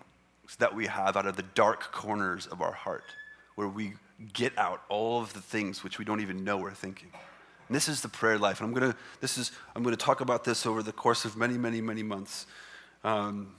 that 0.59 0.75
we 0.75 0.87
have 0.87 1.17
out 1.17 1.25
of 1.25 1.35
the 1.35 1.43
dark 1.43 1.91
corners 1.91 2.47
of 2.47 2.61
our 2.61 2.71
heart, 2.71 3.03
where 3.55 3.67
we 3.67 3.93
get 4.33 4.57
out 4.57 4.81
all 4.89 5.21
of 5.21 5.33
the 5.33 5.41
things 5.41 5.83
which 5.83 5.99
we 5.99 6.05
don't 6.05 6.21
even 6.21 6.43
know 6.43 6.57
we're 6.57 6.71
thinking. 6.71 7.09
And 7.67 7.75
this 7.75 7.87
is 7.87 8.01
the 8.01 8.09
prayer 8.09 8.37
life. 8.37 8.61
And 8.61 8.75
I'm 8.75 8.91
to, 8.91 8.97
this 9.21 9.37
is, 9.37 9.51
I'm 9.75 9.83
to 9.83 9.95
talk 9.95 10.21
about 10.21 10.43
this 10.43 10.65
over 10.65 10.83
the 10.83 10.91
course 10.91 11.25
of 11.25 11.35
many, 11.35 11.57
many, 11.57 11.81
many 11.81 12.03
months. 12.03 12.45
Um, 13.03 13.55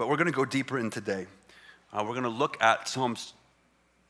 but 0.00 0.08
we're 0.08 0.16
going 0.16 0.24
to 0.24 0.32
go 0.32 0.46
deeper 0.46 0.78
in 0.78 0.88
today. 0.88 1.26
Uh, 1.92 2.02
we're 2.02 2.14
going 2.14 2.22
to 2.22 2.30
look 2.30 2.56
at 2.62 2.88
Psalms, 2.88 3.34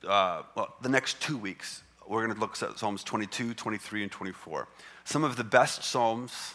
uh, 0.06 0.42
well, 0.54 0.76
the 0.82 0.88
next 0.88 1.20
two 1.20 1.36
weeks. 1.36 1.82
We're 2.06 2.24
going 2.24 2.32
to 2.32 2.40
look 2.40 2.62
at 2.62 2.78
Psalms 2.78 3.02
22, 3.02 3.54
23, 3.54 4.04
and 4.04 4.12
24. 4.12 4.68
Some 5.04 5.24
of 5.24 5.34
the 5.34 5.42
best 5.42 5.82
Psalms 5.82 6.54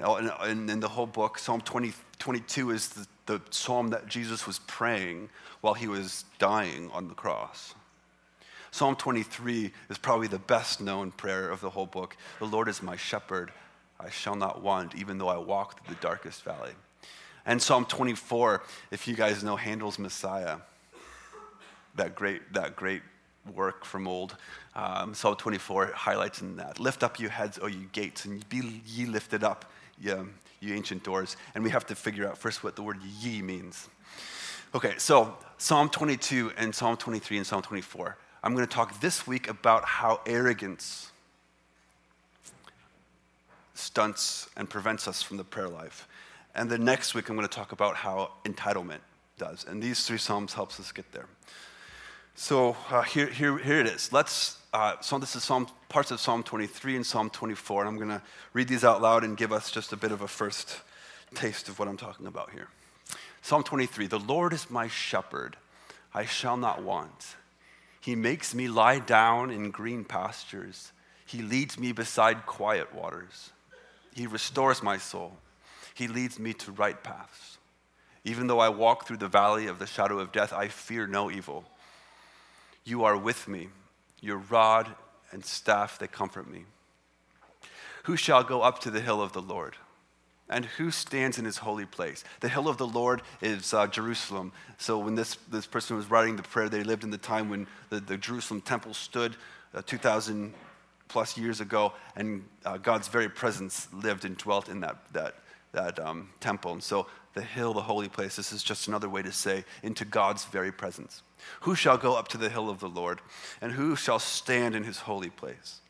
in, 0.00 0.28
in, 0.50 0.68
in, 0.68 0.80
the 0.80 0.88
whole 0.88 1.06
book. 1.06 1.38
Psalm 1.38 1.60
20, 1.60 1.92
22 2.18 2.72
is 2.72 2.88
the, 2.88 3.06
the 3.26 3.40
psalm 3.50 3.90
that 3.90 4.08
Jesus 4.08 4.44
was 4.44 4.58
praying 4.66 5.28
while 5.60 5.74
he 5.74 5.86
was 5.86 6.24
dying 6.40 6.90
on 6.92 7.06
the 7.06 7.14
cross. 7.14 7.76
Psalm 8.72 8.96
23 8.96 9.70
is 9.88 9.98
probably 9.98 10.26
the 10.26 10.40
best 10.40 10.80
known 10.80 11.12
prayer 11.12 11.48
of 11.48 11.60
the 11.60 11.70
whole 11.70 11.86
book. 11.86 12.16
The 12.40 12.46
Lord 12.46 12.68
is 12.68 12.82
my 12.82 12.96
shepherd, 12.96 13.52
I 14.00 14.10
shall 14.10 14.34
not 14.34 14.62
want, 14.62 14.96
even 14.96 15.18
though 15.18 15.28
I 15.28 15.36
walk 15.36 15.86
through 15.86 15.94
the 15.94 16.00
darkest 16.00 16.42
valley. 16.42 16.72
And 17.46 17.60
Psalm 17.60 17.84
24, 17.84 18.62
if 18.90 19.06
you 19.06 19.14
guys 19.14 19.44
know 19.44 19.56
Handel's 19.56 19.98
Messiah, 19.98 20.56
that 21.96 22.14
great, 22.14 22.52
that 22.54 22.74
great 22.74 23.02
work 23.54 23.84
from 23.84 24.08
old. 24.08 24.36
Um, 24.74 25.14
Psalm 25.14 25.36
24 25.36 25.92
highlights 25.94 26.40
in 26.40 26.56
that. 26.56 26.80
Lift 26.80 27.02
up 27.02 27.20
your 27.20 27.30
heads, 27.30 27.58
O 27.60 27.66
you 27.66 27.88
gates, 27.92 28.24
and 28.24 28.48
be 28.48 28.82
ye 28.86 29.06
lifted 29.06 29.44
up, 29.44 29.70
ye, 30.00 30.12
you 30.60 30.74
ancient 30.74 31.04
doors. 31.04 31.36
And 31.54 31.62
we 31.62 31.70
have 31.70 31.86
to 31.86 31.94
figure 31.94 32.26
out 32.26 32.38
first 32.38 32.64
what 32.64 32.76
the 32.76 32.82
word 32.82 32.98
ye 33.20 33.42
means. 33.42 33.88
Okay, 34.74 34.94
so 34.98 35.36
Psalm 35.58 35.88
22 35.88 36.52
and 36.56 36.74
Psalm 36.74 36.96
23 36.96 37.36
and 37.36 37.46
Psalm 37.46 37.62
24. 37.62 38.16
I'm 38.42 38.54
going 38.54 38.66
to 38.66 38.72
talk 38.74 39.00
this 39.00 39.26
week 39.26 39.48
about 39.48 39.84
how 39.84 40.20
arrogance 40.26 41.10
stunts 43.74 44.48
and 44.56 44.68
prevents 44.68 45.06
us 45.06 45.22
from 45.22 45.36
the 45.36 45.44
prayer 45.44 45.68
life. 45.68 46.08
And 46.54 46.70
the 46.70 46.78
next 46.78 47.14
week, 47.14 47.28
I'm 47.28 47.36
going 47.36 47.48
to 47.48 47.54
talk 47.54 47.72
about 47.72 47.96
how 47.96 48.32
entitlement 48.44 49.00
does. 49.38 49.64
And 49.64 49.82
these 49.82 50.06
three 50.06 50.18
Psalms 50.18 50.54
helps 50.54 50.78
us 50.78 50.92
get 50.92 51.10
there. 51.12 51.26
So 52.36 52.76
uh, 52.90 53.02
here, 53.02 53.26
here, 53.26 53.58
here 53.58 53.80
it 53.80 53.86
is. 53.86 54.12
Let's, 54.12 54.58
uh, 54.72 54.96
so 55.00 55.18
this 55.18 55.36
is 55.36 55.44
Psalm, 55.44 55.66
parts 55.88 56.10
of 56.10 56.20
Psalm 56.20 56.42
23 56.42 56.96
and 56.96 57.06
Psalm 57.06 57.30
24. 57.30 57.82
And 57.82 57.88
I'm 57.88 57.96
going 57.96 58.08
to 58.08 58.22
read 58.52 58.68
these 58.68 58.84
out 58.84 59.02
loud 59.02 59.24
and 59.24 59.36
give 59.36 59.52
us 59.52 59.70
just 59.70 59.92
a 59.92 59.96
bit 59.96 60.12
of 60.12 60.20
a 60.20 60.28
first 60.28 60.80
taste 61.34 61.68
of 61.68 61.78
what 61.78 61.88
I'm 61.88 61.96
talking 61.96 62.26
about 62.26 62.50
here. 62.50 62.68
Psalm 63.42 63.62
23 63.62 64.06
The 64.06 64.18
Lord 64.18 64.52
is 64.52 64.70
my 64.70 64.88
shepherd, 64.88 65.56
I 66.12 66.24
shall 66.24 66.56
not 66.56 66.82
want. 66.82 67.36
He 68.00 68.14
makes 68.14 68.54
me 68.54 68.68
lie 68.68 68.98
down 68.98 69.50
in 69.50 69.70
green 69.70 70.04
pastures. 70.04 70.92
He 71.26 71.40
leads 71.40 71.78
me 71.78 71.92
beside 71.92 72.46
quiet 72.46 72.94
waters. 72.94 73.50
He 74.14 74.26
restores 74.26 74.82
my 74.82 74.98
soul. 74.98 75.38
He 75.94 76.08
leads 76.08 76.38
me 76.38 76.52
to 76.54 76.72
right 76.72 77.00
paths. 77.02 77.58
Even 78.24 78.46
though 78.46 78.58
I 78.58 78.68
walk 78.68 79.06
through 79.06 79.18
the 79.18 79.28
valley 79.28 79.66
of 79.66 79.78
the 79.78 79.86
shadow 79.86 80.18
of 80.18 80.32
death, 80.32 80.52
I 80.52 80.68
fear 80.68 81.06
no 81.06 81.30
evil. 81.30 81.64
You 82.84 83.04
are 83.04 83.16
with 83.16 83.48
me. 83.48 83.68
Your 84.20 84.38
rod 84.38 84.90
and 85.30 85.44
staff, 85.44 85.98
they 85.98 86.06
comfort 86.06 86.50
me. 86.50 86.64
Who 88.04 88.16
shall 88.16 88.42
go 88.42 88.62
up 88.62 88.80
to 88.80 88.90
the 88.90 89.00
hill 89.00 89.22
of 89.22 89.32
the 89.32 89.42
Lord? 89.42 89.76
And 90.48 90.66
who 90.66 90.90
stands 90.90 91.38
in 91.38 91.44
his 91.44 91.58
holy 91.58 91.86
place? 91.86 92.22
The 92.40 92.50
hill 92.50 92.68
of 92.68 92.76
the 92.76 92.86
Lord 92.86 93.22
is 93.40 93.72
uh, 93.72 93.86
Jerusalem. 93.86 94.52
So 94.76 94.98
when 94.98 95.14
this, 95.14 95.36
this 95.50 95.66
person 95.66 95.96
was 95.96 96.10
writing 96.10 96.36
the 96.36 96.42
prayer, 96.42 96.68
they 96.68 96.82
lived 96.82 97.02
in 97.02 97.10
the 97.10 97.18
time 97.18 97.48
when 97.48 97.66
the, 97.88 98.00
the 98.00 98.18
Jerusalem 98.18 98.60
temple 98.60 98.92
stood 98.92 99.36
uh, 99.74 99.80
2,000 99.86 100.52
plus 101.08 101.38
years 101.38 101.60
ago, 101.60 101.92
and 102.16 102.44
uh, 102.64 102.76
God's 102.76 103.08
very 103.08 103.28
presence 103.28 103.88
lived 103.92 104.24
and 104.24 104.36
dwelt 104.36 104.68
in 104.68 104.80
that, 104.80 104.96
that, 105.12 105.34
that 105.74 105.98
um, 105.98 106.30
temple. 106.40 106.72
And 106.72 106.82
so 106.82 107.06
the 107.34 107.42
hill, 107.42 107.74
the 107.74 107.82
holy 107.82 108.08
place, 108.08 108.36
this 108.36 108.52
is 108.52 108.62
just 108.62 108.88
another 108.88 109.08
way 109.08 109.22
to 109.22 109.32
say 109.32 109.64
into 109.82 110.04
God's 110.04 110.44
very 110.46 110.72
presence. 110.72 111.22
Who 111.60 111.74
shall 111.74 111.98
go 111.98 112.14
up 112.14 112.28
to 112.28 112.38
the 112.38 112.48
hill 112.48 112.70
of 112.70 112.80
the 112.80 112.88
Lord? 112.88 113.20
And 113.60 113.72
who 113.72 113.96
shall 113.96 114.18
stand 114.18 114.74
in 114.74 114.84
his 114.84 115.00
holy 115.00 115.30
place? 115.30 115.80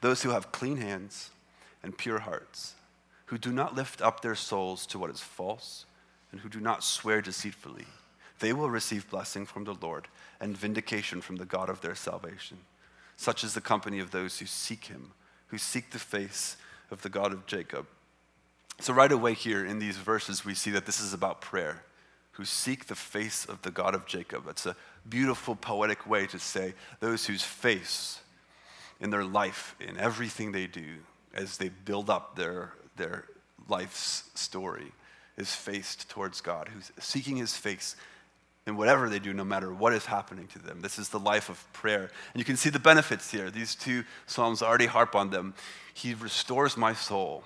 Those 0.00 0.22
who 0.22 0.30
have 0.30 0.52
clean 0.52 0.78
hands 0.78 1.30
and 1.82 1.96
pure 1.96 2.18
hearts 2.18 2.74
who 3.26 3.38
do 3.38 3.52
not 3.52 3.74
lift 3.74 4.00
up 4.00 4.20
their 4.20 4.34
souls 4.34 4.86
to 4.86 4.98
what 4.98 5.10
is 5.10 5.20
false 5.20 5.84
and 6.32 6.40
who 6.40 6.48
do 6.48 6.60
not 6.60 6.82
swear 6.82 7.20
deceitfully. 7.20 7.84
They 8.38 8.52
will 8.52 8.70
receive 8.70 9.10
blessing 9.10 9.44
from 9.44 9.64
the 9.64 9.74
Lord 9.74 10.08
and 10.40 10.56
vindication 10.56 11.20
from 11.20 11.36
the 11.36 11.44
God 11.44 11.68
of 11.68 11.80
their 11.80 11.94
salvation. 11.94 12.58
Such 13.16 13.44
is 13.44 13.52
the 13.52 13.60
company 13.60 13.98
of 13.98 14.12
those 14.12 14.38
who 14.38 14.46
seek 14.46 14.86
him, 14.86 15.12
who 15.48 15.58
seek 15.58 15.90
the 15.90 15.98
face 15.98 16.56
of 16.90 17.02
the 17.02 17.08
God 17.08 17.32
of 17.32 17.46
Jacob. 17.46 17.86
So, 18.80 18.92
right 18.92 19.10
away 19.10 19.34
here 19.34 19.64
in 19.64 19.78
these 19.78 19.96
verses, 19.96 20.44
we 20.44 20.54
see 20.54 20.70
that 20.70 20.86
this 20.86 21.00
is 21.00 21.12
about 21.12 21.40
prayer, 21.40 21.82
who 22.32 22.44
seek 22.44 22.86
the 22.86 22.94
face 22.94 23.44
of 23.44 23.62
the 23.62 23.70
God 23.70 23.94
of 23.94 24.06
Jacob. 24.06 24.44
It's 24.48 24.66
a 24.66 24.76
beautiful, 25.08 25.56
poetic 25.56 26.08
way 26.08 26.26
to 26.28 26.38
say 26.38 26.74
those 27.00 27.26
whose 27.26 27.42
face 27.42 28.20
in 29.00 29.10
their 29.10 29.24
life, 29.24 29.74
in 29.80 29.98
everything 29.98 30.52
they 30.52 30.66
do, 30.66 30.98
as 31.34 31.58
they 31.58 31.68
build 31.68 32.08
up 32.08 32.36
their 32.36 32.72
their 32.96 33.24
life's 33.68 34.24
story 34.34 34.92
is 35.36 35.54
faced 35.54 36.08
towards 36.10 36.40
God, 36.40 36.68
who's 36.68 36.90
seeking 36.98 37.36
his 37.36 37.56
face 37.56 37.96
in 38.66 38.76
whatever 38.76 39.08
they 39.08 39.18
do, 39.18 39.32
no 39.32 39.44
matter 39.44 39.72
what 39.72 39.94
is 39.94 40.04
happening 40.04 40.46
to 40.48 40.58
them. 40.58 40.80
This 40.80 40.98
is 40.98 41.08
the 41.08 41.18
life 41.18 41.48
of 41.48 41.72
prayer. 41.72 42.10
And 42.34 42.40
you 42.40 42.44
can 42.44 42.56
see 42.56 42.68
the 42.68 42.78
benefits 42.78 43.30
here. 43.30 43.50
These 43.50 43.74
two 43.74 44.04
Psalms 44.26 44.62
already 44.62 44.86
harp 44.86 45.14
on 45.14 45.30
them. 45.30 45.54
He 45.94 46.12
restores 46.12 46.76
my 46.76 46.92
soul. 46.92 47.44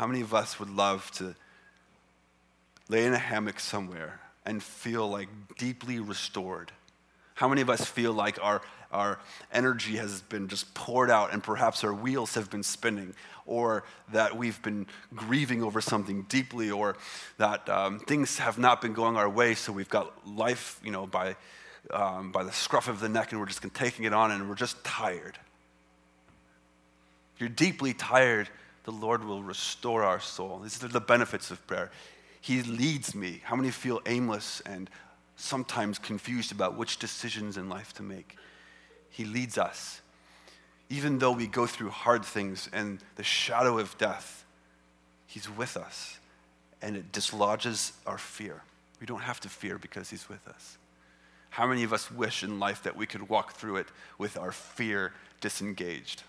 How 0.00 0.06
many 0.06 0.22
of 0.22 0.32
us 0.32 0.58
would 0.58 0.70
love 0.70 1.10
to 1.16 1.34
lay 2.88 3.04
in 3.04 3.12
a 3.12 3.18
hammock 3.18 3.60
somewhere 3.60 4.18
and 4.46 4.62
feel 4.62 5.06
like 5.06 5.28
deeply 5.58 5.98
restored? 5.98 6.72
How 7.34 7.48
many 7.48 7.60
of 7.60 7.68
us 7.68 7.84
feel 7.84 8.14
like 8.14 8.42
our 8.42 8.62
our 8.90 9.18
energy 9.52 9.98
has 9.98 10.22
been 10.22 10.48
just 10.48 10.72
poured 10.72 11.10
out 11.10 11.34
and 11.34 11.42
perhaps 11.42 11.84
our 11.84 11.92
wheels 11.92 12.34
have 12.34 12.50
been 12.50 12.62
spinning, 12.62 13.12
or 13.44 13.84
that 14.10 14.38
we've 14.38 14.62
been 14.62 14.86
grieving 15.14 15.62
over 15.62 15.82
something 15.82 16.22
deeply, 16.30 16.70
or 16.70 16.96
that 17.36 17.68
um, 17.68 17.98
things 17.98 18.38
have 18.38 18.58
not 18.58 18.80
been 18.80 18.94
going 18.94 19.18
our 19.18 19.28
way, 19.28 19.54
so 19.54 19.70
we've 19.70 19.90
got 19.90 20.26
life, 20.26 20.80
you 20.82 20.92
know, 20.92 21.06
by, 21.06 21.36
um, 21.92 22.32
by 22.32 22.42
the 22.42 22.52
scruff 22.52 22.88
of 22.88 23.00
the 23.00 23.08
neck 23.10 23.32
and 23.32 23.40
we're 23.40 23.46
just 23.46 23.62
taking 23.74 24.06
it 24.06 24.14
on 24.14 24.30
and 24.30 24.48
we're 24.48 24.54
just 24.54 24.82
tired. 24.82 25.38
You're 27.38 27.50
deeply 27.50 27.92
tired, 27.92 28.48
the 28.90 29.06
Lord 29.06 29.24
will 29.24 29.42
restore 29.42 30.02
our 30.02 30.18
soul. 30.20 30.58
These 30.58 30.82
are 30.82 30.88
the 30.88 31.00
benefits 31.00 31.50
of 31.50 31.64
prayer. 31.66 31.90
He 32.40 32.62
leads 32.62 33.14
me. 33.14 33.40
How 33.44 33.54
many 33.54 33.70
feel 33.70 34.00
aimless 34.06 34.60
and 34.66 34.90
sometimes 35.36 35.98
confused 35.98 36.50
about 36.50 36.76
which 36.76 36.98
decisions 36.98 37.56
in 37.56 37.68
life 37.68 37.92
to 37.94 38.02
make? 38.02 38.36
He 39.10 39.24
leads 39.24 39.58
us. 39.58 40.00
Even 40.88 41.18
though 41.18 41.30
we 41.30 41.46
go 41.46 41.66
through 41.66 41.90
hard 41.90 42.24
things 42.24 42.68
and 42.72 42.98
the 43.14 43.22
shadow 43.22 43.78
of 43.78 43.96
death, 43.96 44.44
He's 45.26 45.48
with 45.48 45.76
us. 45.76 46.18
And 46.82 46.96
it 46.96 47.12
dislodges 47.12 47.92
our 48.06 48.18
fear. 48.18 48.62
We 48.98 49.06
don't 49.06 49.20
have 49.20 49.38
to 49.40 49.48
fear 49.48 49.78
because 49.78 50.10
He's 50.10 50.28
with 50.28 50.48
us. 50.48 50.78
How 51.50 51.68
many 51.68 51.84
of 51.84 51.92
us 51.92 52.10
wish 52.10 52.42
in 52.42 52.58
life 52.58 52.82
that 52.82 52.96
we 52.96 53.06
could 53.06 53.28
walk 53.28 53.52
through 53.52 53.76
it 53.76 53.86
with 54.18 54.36
our 54.36 54.50
fear 54.50 55.12
disengaged? 55.40 56.24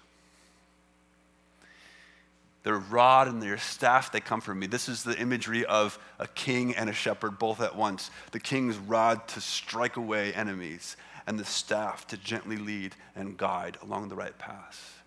Their 2.63 2.77
rod 2.77 3.27
and 3.27 3.41
their 3.41 3.57
staff, 3.57 4.11
they 4.11 4.19
come 4.19 4.39
comfort 4.41 4.55
me. 4.55 4.67
This 4.67 4.87
is 4.87 5.03
the 5.03 5.17
imagery 5.17 5.65
of 5.65 5.97
a 6.19 6.27
king 6.27 6.75
and 6.75 6.89
a 6.89 6.93
shepherd 6.93 7.39
both 7.39 7.59
at 7.59 7.75
once. 7.75 8.11
The 8.31 8.39
king's 8.39 8.77
rod 8.77 9.27
to 9.29 9.41
strike 9.41 9.97
away 9.97 10.33
enemies, 10.33 10.95
and 11.25 11.39
the 11.39 11.45
staff 11.45 12.07
to 12.07 12.17
gently 12.17 12.57
lead 12.57 12.95
and 13.15 13.37
guide 13.37 13.77
along 13.81 14.09
the 14.09 14.15
right 14.15 14.37
path. 14.37 15.03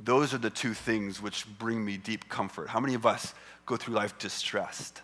Those 0.00 0.32
are 0.32 0.38
the 0.38 0.50
two 0.50 0.74
things 0.74 1.20
which 1.20 1.46
bring 1.58 1.84
me 1.84 1.96
deep 1.96 2.28
comfort. 2.28 2.68
How 2.68 2.80
many 2.80 2.94
of 2.94 3.06
us 3.06 3.34
go 3.66 3.76
through 3.76 3.94
life 3.94 4.18
distressed, 4.18 5.02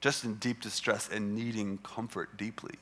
just 0.00 0.24
in 0.24 0.34
deep 0.34 0.60
distress 0.60 1.08
and 1.10 1.34
needing 1.34 1.78
comfort 1.78 2.36
deeply? 2.36 2.74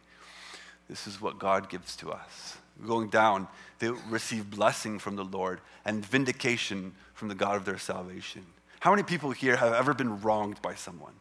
This 0.89 1.07
is 1.07 1.21
what 1.21 1.39
God 1.39 1.71
gives 1.71 1.97
to 1.97 2.11
us. 2.11 2.57
Going 2.87 3.09
down, 3.09 3.47
they 3.79 3.89
receive 3.89 4.51
blessing 4.51 4.99
from 4.99 5.17
the 5.17 5.25
Lord 5.25 5.61
and 5.85 6.05
vindication 6.05 6.93
from 7.23 7.29
the 7.29 7.37
God 7.37 7.55
of 7.55 7.65
their 7.65 7.79
salvation. 7.79 8.45
How 8.81 8.91
many 8.91 9.05
people 9.05 9.31
here 9.31 9.55
have 9.55 9.73
ever 9.73 9.95
been 9.95 10.21
wronged 10.23 10.61
by 10.61 10.75
someone? 10.75 11.13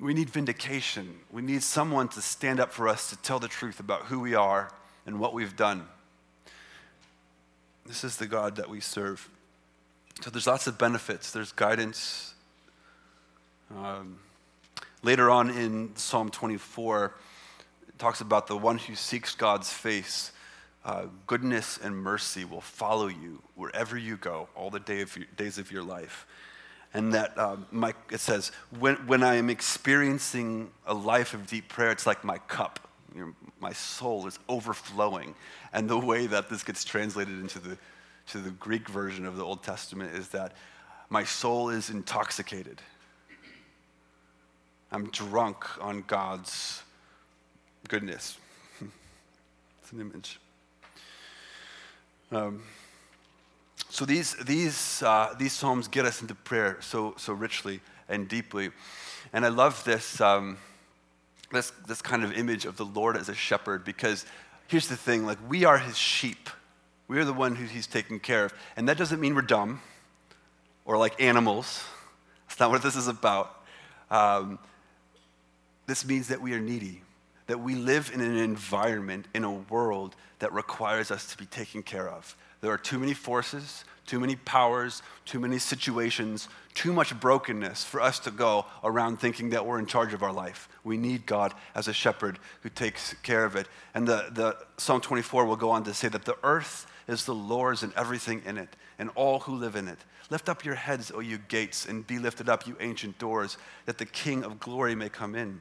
we 0.00 0.12
need 0.12 0.28
vindication. 0.28 1.20
We 1.30 1.40
need 1.40 1.62
someone 1.62 2.08
to 2.08 2.20
stand 2.20 2.58
up 2.58 2.72
for 2.72 2.88
us 2.88 3.10
to 3.10 3.16
tell 3.18 3.38
the 3.38 3.46
truth 3.46 3.78
about 3.78 4.06
who 4.06 4.18
we 4.18 4.34
are 4.34 4.72
and 5.06 5.20
what 5.20 5.34
we've 5.34 5.54
done. 5.54 5.86
This 7.86 8.02
is 8.02 8.16
the 8.16 8.26
God 8.26 8.56
that 8.56 8.68
we 8.68 8.80
serve. 8.80 9.30
So 10.20 10.30
there's 10.30 10.48
lots 10.48 10.66
of 10.66 10.76
benefits. 10.76 11.30
There's 11.30 11.52
guidance. 11.52 12.34
Um, 13.72 14.18
later 15.04 15.30
on 15.30 15.48
in 15.48 15.94
Psalm 15.94 16.28
24, 16.28 17.14
it 17.86 17.98
talks 18.00 18.20
about 18.20 18.48
the 18.48 18.56
one 18.56 18.78
who 18.78 18.96
seeks 18.96 19.36
God's 19.36 19.72
face. 19.72 20.32
Uh, 20.84 21.06
goodness 21.26 21.78
and 21.82 21.96
mercy 21.96 22.44
will 22.44 22.60
follow 22.60 23.06
you 23.06 23.42
wherever 23.54 23.96
you 23.96 24.16
go, 24.18 24.48
all 24.54 24.68
the 24.68 24.80
day 24.80 25.00
of 25.00 25.16
your, 25.16 25.26
days 25.36 25.56
of 25.56 25.72
your 25.72 25.82
life. 25.82 26.26
And 26.92 27.14
that, 27.14 27.36
um, 27.38 27.66
my, 27.70 27.94
it 28.10 28.20
says, 28.20 28.52
when, 28.78 28.96
when 29.06 29.22
I 29.22 29.36
am 29.36 29.48
experiencing 29.48 30.70
a 30.86 30.94
life 30.94 31.32
of 31.32 31.46
deep 31.46 31.68
prayer, 31.68 31.90
it's 31.90 32.06
like 32.06 32.22
my 32.22 32.38
cup. 32.38 32.86
You 33.14 33.20
know, 33.20 33.34
my 33.60 33.72
soul 33.72 34.26
is 34.26 34.38
overflowing. 34.48 35.34
And 35.72 35.88
the 35.88 35.98
way 35.98 36.26
that 36.26 36.50
this 36.50 36.62
gets 36.62 36.84
translated 36.84 37.40
into 37.40 37.58
the, 37.58 37.78
to 38.28 38.38
the 38.38 38.50
Greek 38.50 38.88
version 38.88 39.24
of 39.24 39.36
the 39.36 39.44
Old 39.44 39.62
Testament 39.62 40.14
is 40.14 40.28
that 40.28 40.52
my 41.08 41.24
soul 41.24 41.70
is 41.70 41.90
intoxicated. 41.90 42.82
I'm 44.92 45.08
drunk 45.10 45.82
on 45.82 46.04
God's 46.06 46.82
goodness. 47.88 48.36
it's 49.82 49.92
an 49.92 50.00
image. 50.00 50.38
Um, 52.32 52.62
so 53.90 54.04
these, 54.04 54.34
these, 54.44 55.02
uh, 55.02 55.34
these 55.38 55.52
psalms 55.52 55.88
get 55.88 56.04
us 56.04 56.20
into 56.20 56.34
prayer 56.34 56.78
so, 56.80 57.14
so 57.16 57.32
richly 57.32 57.80
and 58.08 58.28
deeply. 58.28 58.70
And 59.32 59.44
I 59.44 59.48
love 59.48 59.82
this. 59.84 60.20
Um, 60.20 60.58
this, 61.54 61.72
this 61.86 62.02
kind 62.02 62.24
of 62.24 62.32
image 62.32 62.66
of 62.66 62.76
the 62.76 62.84
Lord 62.84 63.16
as 63.16 63.28
a 63.28 63.34
shepherd 63.34 63.84
because 63.84 64.26
here's 64.66 64.88
the 64.88 64.96
thing 64.96 65.24
like, 65.24 65.38
we 65.48 65.64
are 65.64 65.78
his 65.78 65.96
sheep. 65.96 66.50
We 67.08 67.18
are 67.18 67.24
the 67.24 67.32
one 67.32 67.54
who 67.54 67.64
he's 67.64 67.86
taking 67.86 68.20
care 68.20 68.46
of. 68.46 68.54
And 68.76 68.88
that 68.88 68.98
doesn't 68.98 69.20
mean 69.20 69.34
we're 69.34 69.42
dumb 69.42 69.80
or 70.84 70.98
like 70.98 71.20
animals. 71.22 71.84
That's 72.48 72.60
not 72.60 72.70
what 72.70 72.82
this 72.82 72.96
is 72.96 73.08
about. 73.08 73.62
Um, 74.10 74.58
this 75.86 76.04
means 76.04 76.28
that 76.28 76.40
we 76.40 76.54
are 76.54 76.60
needy, 76.60 77.02
that 77.46 77.60
we 77.60 77.74
live 77.74 78.10
in 78.14 78.20
an 78.20 78.36
environment, 78.36 79.26
in 79.34 79.44
a 79.44 79.50
world 79.50 80.16
that 80.38 80.52
requires 80.52 81.10
us 81.10 81.26
to 81.32 81.38
be 81.38 81.46
taken 81.46 81.82
care 81.82 82.08
of. 82.08 82.36
There 82.60 82.72
are 82.72 82.78
too 82.78 82.98
many 82.98 83.12
forces, 83.12 83.84
too 84.06 84.18
many 84.18 84.36
powers, 84.36 85.02
too 85.24 85.38
many 85.38 85.58
situations, 85.58 86.48
too 86.74 86.92
much 86.92 87.18
brokenness 87.18 87.84
for 87.84 88.00
us 88.00 88.18
to 88.20 88.30
go 88.30 88.66
around 88.82 89.18
thinking 89.18 89.50
that 89.50 89.66
we're 89.66 89.78
in 89.78 89.86
charge 89.86 90.14
of 90.14 90.22
our 90.22 90.32
life. 90.32 90.68
We 90.82 90.96
need 90.96 91.26
God 91.26 91.54
as 91.74 91.88
a 91.88 91.92
shepherd 91.92 92.38
who 92.62 92.68
takes 92.68 93.14
care 93.22 93.44
of 93.44 93.56
it. 93.56 93.68
And 93.94 94.08
the, 94.08 94.28
the 94.32 94.56
Psalm 94.78 95.00
24 95.00 95.44
will 95.44 95.56
go 95.56 95.70
on 95.70 95.84
to 95.84 95.94
say 95.94 96.08
that 96.08 96.24
the 96.24 96.38
earth 96.42 96.86
is 97.06 97.24
the 97.24 97.34
Lord's 97.34 97.82
and 97.82 97.92
everything 97.94 98.42
in 98.46 98.56
it, 98.56 98.76
and 98.98 99.10
all 99.14 99.40
who 99.40 99.54
live 99.54 99.76
in 99.76 99.88
it. 99.88 99.98
Lift 100.30 100.48
up 100.48 100.64
your 100.64 100.74
heads, 100.74 101.12
O 101.14 101.20
you 101.20 101.38
gates, 101.38 101.86
and 101.86 102.06
be 102.06 102.18
lifted 102.18 102.48
up, 102.48 102.66
you 102.66 102.76
ancient 102.80 103.18
doors, 103.18 103.58
that 103.84 103.98
the 103.98 104.06
King 104.06 104.42
of 104.42 104.58
glory 104.58 104.94
may 104.94 105.10
come 105.10 105.34
in. 105.34 105.60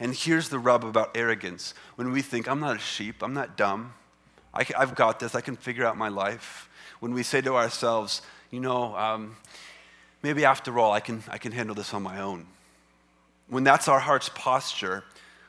And 0.00 0.14
here's 0.14 0.48
the 0.48 0.58
rub 0.58 0.84
about 0.84 1.16
arrogance. 1.16 1.74
When 1.96 2.12
we 2.12 2.22
think, 2.22 2.48
I'm 2.48 2.60
not 2.60 2.76
a 2.76 2.80
sheep, 2.80 3.22
I'm 3.22 3.34
not 3.34 3.56
dumb, 3.56 3.94
I, 4.54 4.64
have 4.76 4.94
got 4.94 5.18
this, 5.20 5.34
I 5.34 5.40
can 5.40 5.56
figure 5.56 5.86
out 5.86 5.96
my 5.96 6.08
life. 6.08 6.68
When 7.00 7.14
we 7.14 7.22
say 7.22 7.40
to 7.40 7.54
ourselves, 7.54 8.22
you 8.50 8.60
know, 8.60 8.94
um, 8.96 9.36
maybe 10.22 10.44
after 10.44 10.78
all, 10.78 10.92
I 10.92 11.00
can, 11.00 11.22
I 11.28 11.38
can 11.38 11.52
handle 11.52 11.74
this 11.74 11.94
on 11.94 12.02
my 12.02 12.20
own. 12.20 12.46
When 13.48 13.64
that's 13.64 13.88
our 13.88 14.00
heart's 14.00 14.28
posture, 14.28 15.04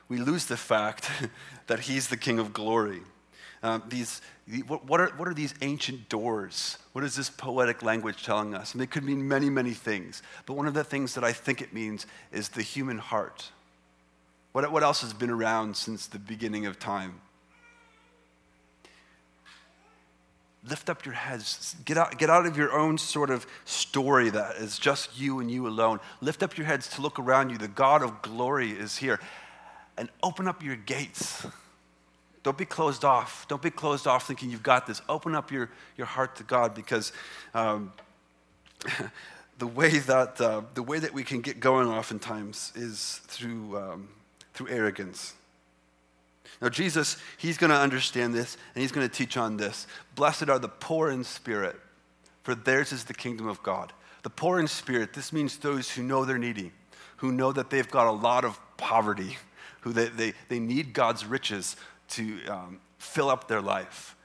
we 0.08 0.18
lose 0.18 0.46
the 0.46 0.56
fact 0.56 1.10
that 1.66 1.80
He's 1.80 2.08
the 2.08 2.16
King 2.16 2.38
of 2.38 2.52
glory. 2.52 3.02
Um, 3.62 3.82
these, 3.88 4.20
what, 4.66 4.86
what, 4.86 5.00
are, 5.00 5.08
what 5.16 5.26
are 5.26 5.34
these 5.34 5.54
ancient 5.62 6.08
doors? 6.08 6.76
What 6.92 7.02
is 7.02 7.16
this 7.16 7.30
poetic 7.30 7.82
language 7.82 8.22
telling 8.22 8.54
us? 8.54 8.74
And 8.74 8.82
it 8.82 8.90
could 8.90 9.04
mean 9.04 9.26
many, 9.26 9.48
many 9.48 9.72
things. 9.72 10.22
But 10.44 10.54
one 10.54 10.66
of 10.66 10.74
the 10.74 10.84
things 10.84 11.14
that 11.14 11.24
I 11.24 11.32
think 11.32 11.62
it 11.62 11.72
means 11.72 12.06
is 12.30 12.50
the 12.50 12.62
human 12.62 12.98
heart. 12.98 13.50
What, 14.54 14.72
what 14.72 14.82
else 14.82 15.02
has 15.02 15.12
been 15.12 15.30
around 15.30 15.76
since 15.76 16.06
the 16.06 16.18
beginning 16.18 16.64
of 16.64 16.78
time? 16.78 17.20
lift 20.68 20.88
up 20.88 21.04
your 21.04 21.14
heads. 21.14 21.76
Get 21.84 21.98
out, 21.98 22.18
get 22.18 22.30
out 22.30 22.46
of 22.46 22.56
your 22.56 22.72
own 22.72 22.96
sort 22.98 23.30
of 23.30 23.46
story 23.64 24.30
that 24.30 24.56
is 24.56 24.78
just 24.78 25.18
you 25.18 25.40
and 25.40 25.50
you 25.50 25.66
alone. 25.66 26.00
Lift 26.20 26.42
up 26.42 26.56
your 26.56 26.66
heads 26.66 26.88
to 26.90 27.02
look 27.02 27.18
around 27.18 27.50
you. 27.50 27.58
The 27.58 27.68
God 27.68 28.02
of 28.02 28.22
glory 28.22 28.70
is 28.70 28.96
here. 28.96 29.20
And 29.96 30.08
open 30.22 30.48
up 30.48 30.62
your 30.62 30.76
gates. 30.76 31.46
Don't 32.42 32.58
be 32.58 32.64
closed 32.64 33.04
off. 33.04 33.46
Don't 33.48 33.62
be 33.62 33.70
closed 33.70 34.06
off 34.06 34.26
thinking 34.26 34.50
you've 34.50 34.62
got 34.62 34.86
this. 34.86 35.00
Open 35.08 35.34
up 35.34 35.50
your, 35.50 35.70
your 35.96 36.06
heart 36.06 36.36
to 36.36 36.42
God 36.42 36.74
because 36.74 37.12
um, 37.54 37.92
the, 39.58 39.66
way 39.66 39.98
that, 39.98 40.40
uh, 40.40 40.62
the 40.74 40.82
way 40.82 40.98
that 40.98 41.12
we 41.12 41.24
can 41.24 41.40
get 41.40 41.60
going 41.60 41.88
oftentimes 41.88 42.72
is 42.74 43.20
through, 43.26 43.78
um, 43.78 44.08
through 44.54 44.68
arrogance. 44.68 45.34
Now, 46.62 46.68
Jesus, 46.68 47.16
he's 47.36 47.58
going 47.58 47.70
to 47.70 47.76
understand 47.76 48.34
this 48.34 48.56
and 48.74 48.82
he's 48.82 48.92
going 48.92 49.06
to 49.06 49.14
teach 49.14 49.36
on 49.36 49.56
this. 49.56 49.86
Blessed 50.14 50.48
are 50.48 50.58
the 50.58 50.68
poor 50.68 51.10
in 51.10 51.24
spirit, 51.24 51.76
for 52.42 52.54
theirs 52.54 52.92
is 52.92 53.04
the 53.04 53.14
kingdom 53.14 53.48
of 53.48 53.62
God. 53.62 53.92
The 54.22 54.30
poor 54.30 54.58
in 54.58 54.68
spirit, 54.68 55.12
this 55.12 55.32
means 55.32 55.58
those 55.58 55.90
who 55.90 56.02
know 56.02 56.24
they're 56.24 56.38
needy, 56.38 56.72
who 57.18 57.32
know 57.32 57.52
that 57.52 57.70
they've 57.70 57.90
got 57.90 58.06
a 58.06 58.12
lot 58.12 58.44
of 58.44 58.58
poverty, 58.76 59.36
who 59.80 59.92
they, 59.92 60.08
they, 60.08 60.32
they 60.48 60.58
need 60.58 60.94
God's 60.94 61.26
riches 61.26 61.76
to 62.10 62.44
um, 62.46 62.80
fill 62.98 63.28
up 63.28 63.48
their 63.48 63.60
life. 63.60 64.16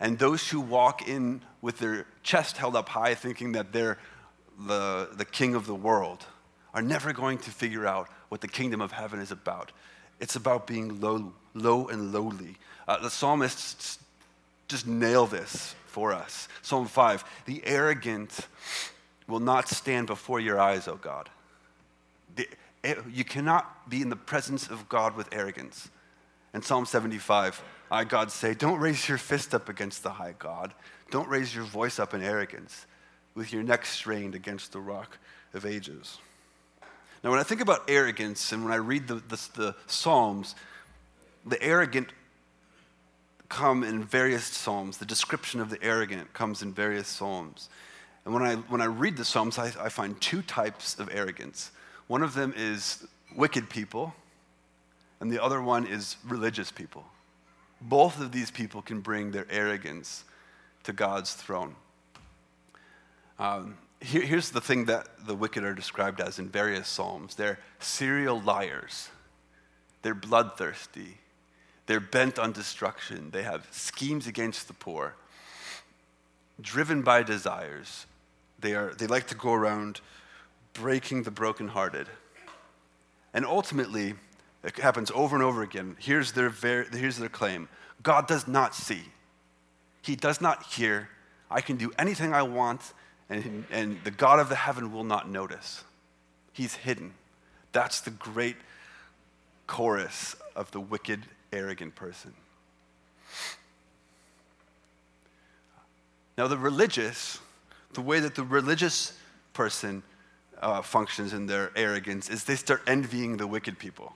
And 0.00 0.18
those 0.18 0.48
who 0.48 0.60
walk 0.60 1.08
in 1.08 1.42
with 1.62 1.78
their 1.78 2.06
chest 2.22 2.56
held 2.56 2.76
up 2.76 2.88
high, 2.88 3.14
thinking 3.14 3.52
that 3.52 3.72
they're 3.72 3.98
the, 4.58 5.10
the 5.16 5.24
king 5.24 5.54
of 5.54 5.66
the 5.66 5.74
world, 5.74 6.24
are 6.74 6.82
never 6.82 7.12
going 7.12 7.38
to 7.38 7.50
figure 7.50 7.86
out 7.86 8.08
what 8.36 8.42
the 8.42 8.48
kingdom 8.48 8.82
of 8.82 8.92
heaven 8.92 9.18
is 9.18 9.30
about. 9.30 9.72
It's 10.20 10.36
about 10.36 10.66
being 10.66 11.00
low, 11.00 11.32
low 11.54 11.88
and 11.88 12.12
lowly. 12.12 12.56
Uh, 12.86 12.98
the 12.98 13.08
psalmists 13.08 13.98
just 14.68 14.86
nail 14.86 15.26
this 15.26 15.74
for 15.86 16.12
us. 16.12 16.46
Psalm 16.60 16.86
5 16.86 17.24
The 17.46 17.62
arrogant 17.64 18.46
will 19.26 19.40
not 19.40 19.70
stand 19.70 20.06
before 20.06 20.38
your 20.38 20.60
eyes, 20.60 20.86
O 20.86 20.96
God. 20.96 21.30
The, 22.34 22.46
eh, 22.84 22.96
you 23.10 23.24
cannot 23.24 23.88
be 23.88 24.02
in 24.02 24.10
the 24.10 24.16
presence 24.16 24.68
of 24.68 24.86
God 24.86 25.16
with 25.16 25.30
arrogance. 25.32 25.88
And 26.52 26.62
Psalm 26.62 26.84
75, 26.84 27.62
I, 27.90 28.04
God, 28.04 28.30
say, 28.30 28.52
Don't 28.52 28.80
raise 28.80 29.08
your 29.08 29.16
fist 29.16 29.54
up 29.54 29.70
against 29.70 30.02
the 30.02 30.10
high 30.10 30.34
God. 30.38 30.74
Don't 31.10 31.30
raise 31.30 31.54
your 31.54 31.64
voice 31.64 31.98
up 31.98 32.12
in 32.12 32.22
arrogance 32.22 32.84
with 33.34 33.50
your 33.50 33.62
neck 33.62 33.86
strained 33.86 34.34
against 34.34 34.72
the 34.72 34.80
rock 34.80 35.16
of 35.54 35.64
ages. 35.64 36.18
Now, 37.24 37.30
when 37.30 37.40
I 37.40 37.42
think 37.42 37.60
about 37.60 37.82
arrogance 37.88 38.52
and 38.52 38.64
when 38.64 38.72
I 38.72 38.76
read 38.76 39.08
the, 39.08 39.16
the, 39.16 39.48
the 39.54 39.74
Psalms, 39.86 40.54
the 41.44 41.60
arrogant 41.62 42.08
come 43.48 43.84
in 43.84 44.02
various 44.02 44.44
Psalms. 44.44 44.98
The 44.98 45.06
description 45.06 45.60
of 45.60 45.70
the 45.70 45.82
arrogant 45.82 46.32
comes 46.32 46.62
in 46.62 46.72
various 46.72 47.08
Psalms. 47.08 47.68
And 48.24 48.34
when 48.34 48.42
I, 48.42 48.56
when 48.56 48.80
I 48.80 48.86
read 48.86 49.16
the 49.16 49.24
Psalms, 49.24 49.58
I, 49.58 49.72
I 49.80 49.88
find 49.88 50.20
two 50.20 50.42
types 50.42 50.98
of 50.98 51.08
arrogance. 51.12 51.70
One 52.08 52.22
of 52.22 52.34
them 52.34 52.52
is 52.56 53.06
wicked 53.36 53.70
people, 53.70 54.14
and 55.20 55.30
the 55.30 55.42
other 55.42 55.62
one 55.62 55.86
is 55.86 56.16
religious 56.26 56.70
people. 56.70 57.04
Both 57.80 58.20
of 58.20 58.32
these 58.32 58.50
people 58.50 58.82
can 58.82 59.00
bring 59.00 59.30
their 59.30 59.46
arrogance 59.50 60.24
to 60.84 60.92
God's 60.92 61.34
throne. 61.34 61.76
Um, 63.38 63.76
here, 64.00 64.22
here's 64.22 64.50
the 64.50 64.60
thing 64.60 64.86
that 64.86 65.08
the 65.26 65.34
wicked 65.34 65.64
are 65.64 65.74
described 65.74 66.20
as 66.20 66.38
in 66.38 66.48
various 66.48 66.88
Psalms 66.88 67.34
they're 67.34 67.58
serial 67.78 68.40
liars, 68.40 69.10
they're 70.02 70.14
bloodthirsty, 70.14 71.18
they're 71.86 72.00
bent 72.00 72.38
on 72.38 72.52
destruction, 72.52 73.30
they 73.30 73.42
have 73.42 73.66
schemes 73.70 74.26
against 74.26 74.68
the 74.68 74.74
poor, 74.74 75.14
driven 76.60 77.02
by 77.02 77.22
desires. 77.22 78.06
They, 78.58 78.74
are, 78.74 78.94
they 78.94 79.06
like 79.06 79.26
to 79.28 79.34
go 79.34 79.52
around 79.52 80.00
breaking 80.72 81.24
the 81.24 81.30
brokenhearted. 81.30 82.06
And 83.34 83.44
ultimately, 83.44 84.14
it 84.64 84.78
happens 84.78 85.10
over 85.14 85.36
and 85.36 85.44
over 85.44 85.62
again. 85.62 85.96
Here's 86.00 86.32
their, 86.32 86.48
ver- 86.48 86.86
here's 86.90 87.18
their 87.18 87.28
claim 87.28 87.68
God 88.02 88.26
does 88.26 88.48
not 88.48 88.74
see, 88.74 89.02
He 90.02 90.16
does 90.16 90.40
not 90.40 90.64
hear. 90.64 91.10
I 91.48 91.60
can 91.60 91.76
do 91.76 91.92
anything 91.96 92.32
I 92.32 92.42
want, 92.42 92.80
and, 93.28 93.64
and 93.70 93.98
the 94.04 94.10
God 94.10 94.38
of 94.38 94.48
the 94.48 94.54
heaven 94.54 94.92
will 94.92 95.04
not 95.04 95.28
notice. 95.28 95.82
He's 96.52 96.74
hidden. 96.74 97.14
That's 97.72 98.00
the 98.00 98.10
great 98.10 98.56
chorus 99.66 100.36
of 100.54 100.70
the 100.70 100.80
wicked, 100.80 101.22
arrogant 101.52 101.94
person. 101.94 102.32
Now, 106.38 106.46
the 106.48 106.58
religious, 106.58 107.38
the 107.94 108.02
way 108.02 108.20
that 108.20 108.34
the 108.34 108.44
religious 108.44 109.12
person 109.54 110.02
uh, 110.60 110.82
functions 110.82 111.32
in 111.32 111.46
their 111.46 111.70
arrogance 111.76 112.28
is 112.28 112.44
they 112.44 112.56
start 112.56 112.82
envying 112.86 113.36
the 113.36 113.46
wicked 113.46 113.78
people. 113.78 114.14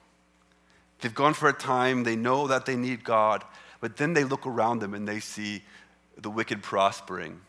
They've 1.01 1.15
gone 1.15 1.35
for 1.35 1.49
a 1.49 1.53
time, 1.53 2.05
they 2.05 2.17
know 2.17 2.47
that 2.47 2.67
they 2.67 2.77
need 2.77 3.05
God, 3.05 3.43
but 3.81 3.97
then 3.97 4.13
they 4.13 4.25
look 4.25 4.47
around 4.47 4.81
them 4.81 4.93
and 4.93 5.09
they 5.09 5.21
see 5.21 5.63
the 6.19 6.31
wicked 6.31 6.63
prospering. 6.63 7.41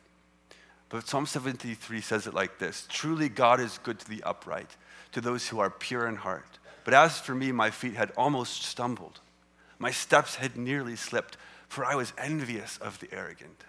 But 0.92 1.08
Psalm 1.08 1.26
73 1.26 2.02
says 2.02 2.28
it 2.28 2.34
like 2.34 2.60
this 2.60 2.86
Truly, 2.90 3.30
God 3.30 3.60
is 3.60 3.80
good 3.80 3.98
to 4.00 4.10
the 4.10 4.22
upright, 4.24 4.76
to 5.14 5.22
those 5.22 5.48
who 5.48 5.60
are 5.60 5.70
pure 5.70 6.06
in 6.06 6.18
heart. 6.18 6.60
But 6.84 6.94
as 6.94 7.18
for 7.20 7.34
me, 7.34 7.52
my 7.52 7.72
feet 7.72 7.96
had 7.96 8.12
almost 8.18 8.64
stumbled. 8.64 9.22
My 9.80 9.92
steps 9.92 10.36
had 10.36 10.58
nearly 10.58 10.96
slipped, 10.96 11.38
for 11.68 11.86
I 11.86 11.96
was 11.96 12.12
envious 12.18 12.78
of 12.80 13.00
the 13.00 13.08
arrogant. 13.14 13.64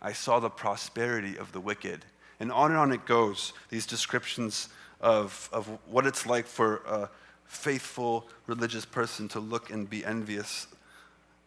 I 0.00 0.12
saw 0.12 0.38
the 0.38 0.48
prosperity 0.48 1.36
of 1.36 1.52
the 1.52 1.60
wicked. 1.60 2.04
And 2.38 2.52
on 2.52 2.70
and 2.70 2.78
on 2.78 2.92
it 2.92 3.06
goes, 3.06 3.52
these 3.70 3.86
descriptions 3.86 4.68
of, 5.00 5.48
of 5.52 5.66
what 5.86 6.06
it's 6.06 6.26
like 6.26 6.46
for 6.46 6.76
a 6.86 7.10
faithful 7.44 8.28
religious 8.46 8.84
person 8.84 9.28
to 9.28 9.40
look 9.40 9.70
and 9.70 9.88
be 9.88 10.04
envious 10.04 10.68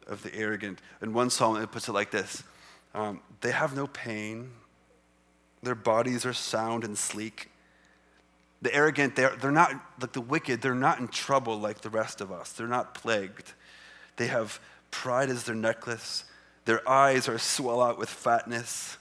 of 0.08 0.24
the 0.24 0.36
arrogant. 0.36 0.80
In 1.02 1.14
one 1.14 1.30
psalm, 1.30 1.56
it 1.58 1.72
puts 1.72 1.88
it 1.88 1.94
like 1.94 2.12
this 2.12 2.44
um, 2.94 3.22
They 3.42 3.52
have 3.52 3.76
no 3.76 3.88
pain, 3.88 4.52
their 5.64 5.76
bodies 5.76 6.26
are 6.26 6.34
sound 6.34 6.84
and 6.84 6.98
sleek. 6.98 7.50
The 8.62 8.74
arrogant, 8.74 9.16
they're, 9.16 9.36
they're 9.36 9.52
not 9.52 9.74
like 10.02 10.14
the 10.14 10.22
wicked, 10.22 10.62
they're 10.62 10.76
not 10.76 11.00
in 11.00 11.08
trouble 11.08 11.60
like 11.60 11.82
the 11.82 11.90
rest 11.90 12.22
of 12.22 12.32
us. 12.32 12.52
They're 12.52 12.68
not 12.68 12.94
plagued. 12.94 13.54
They 14.18 14.28
have 14.28 14.60
pride 14.92 15.30
as 15.30 15.44
their 15.44 15.56
necklace. 15.56 16.26
Their 16.66 16.88
eyes 16.88 17.30
are 17.30 17.38
swell 17.38 17.82
out 17.82 17.98
with 17.98 18.10
fatness. 18.10 18.98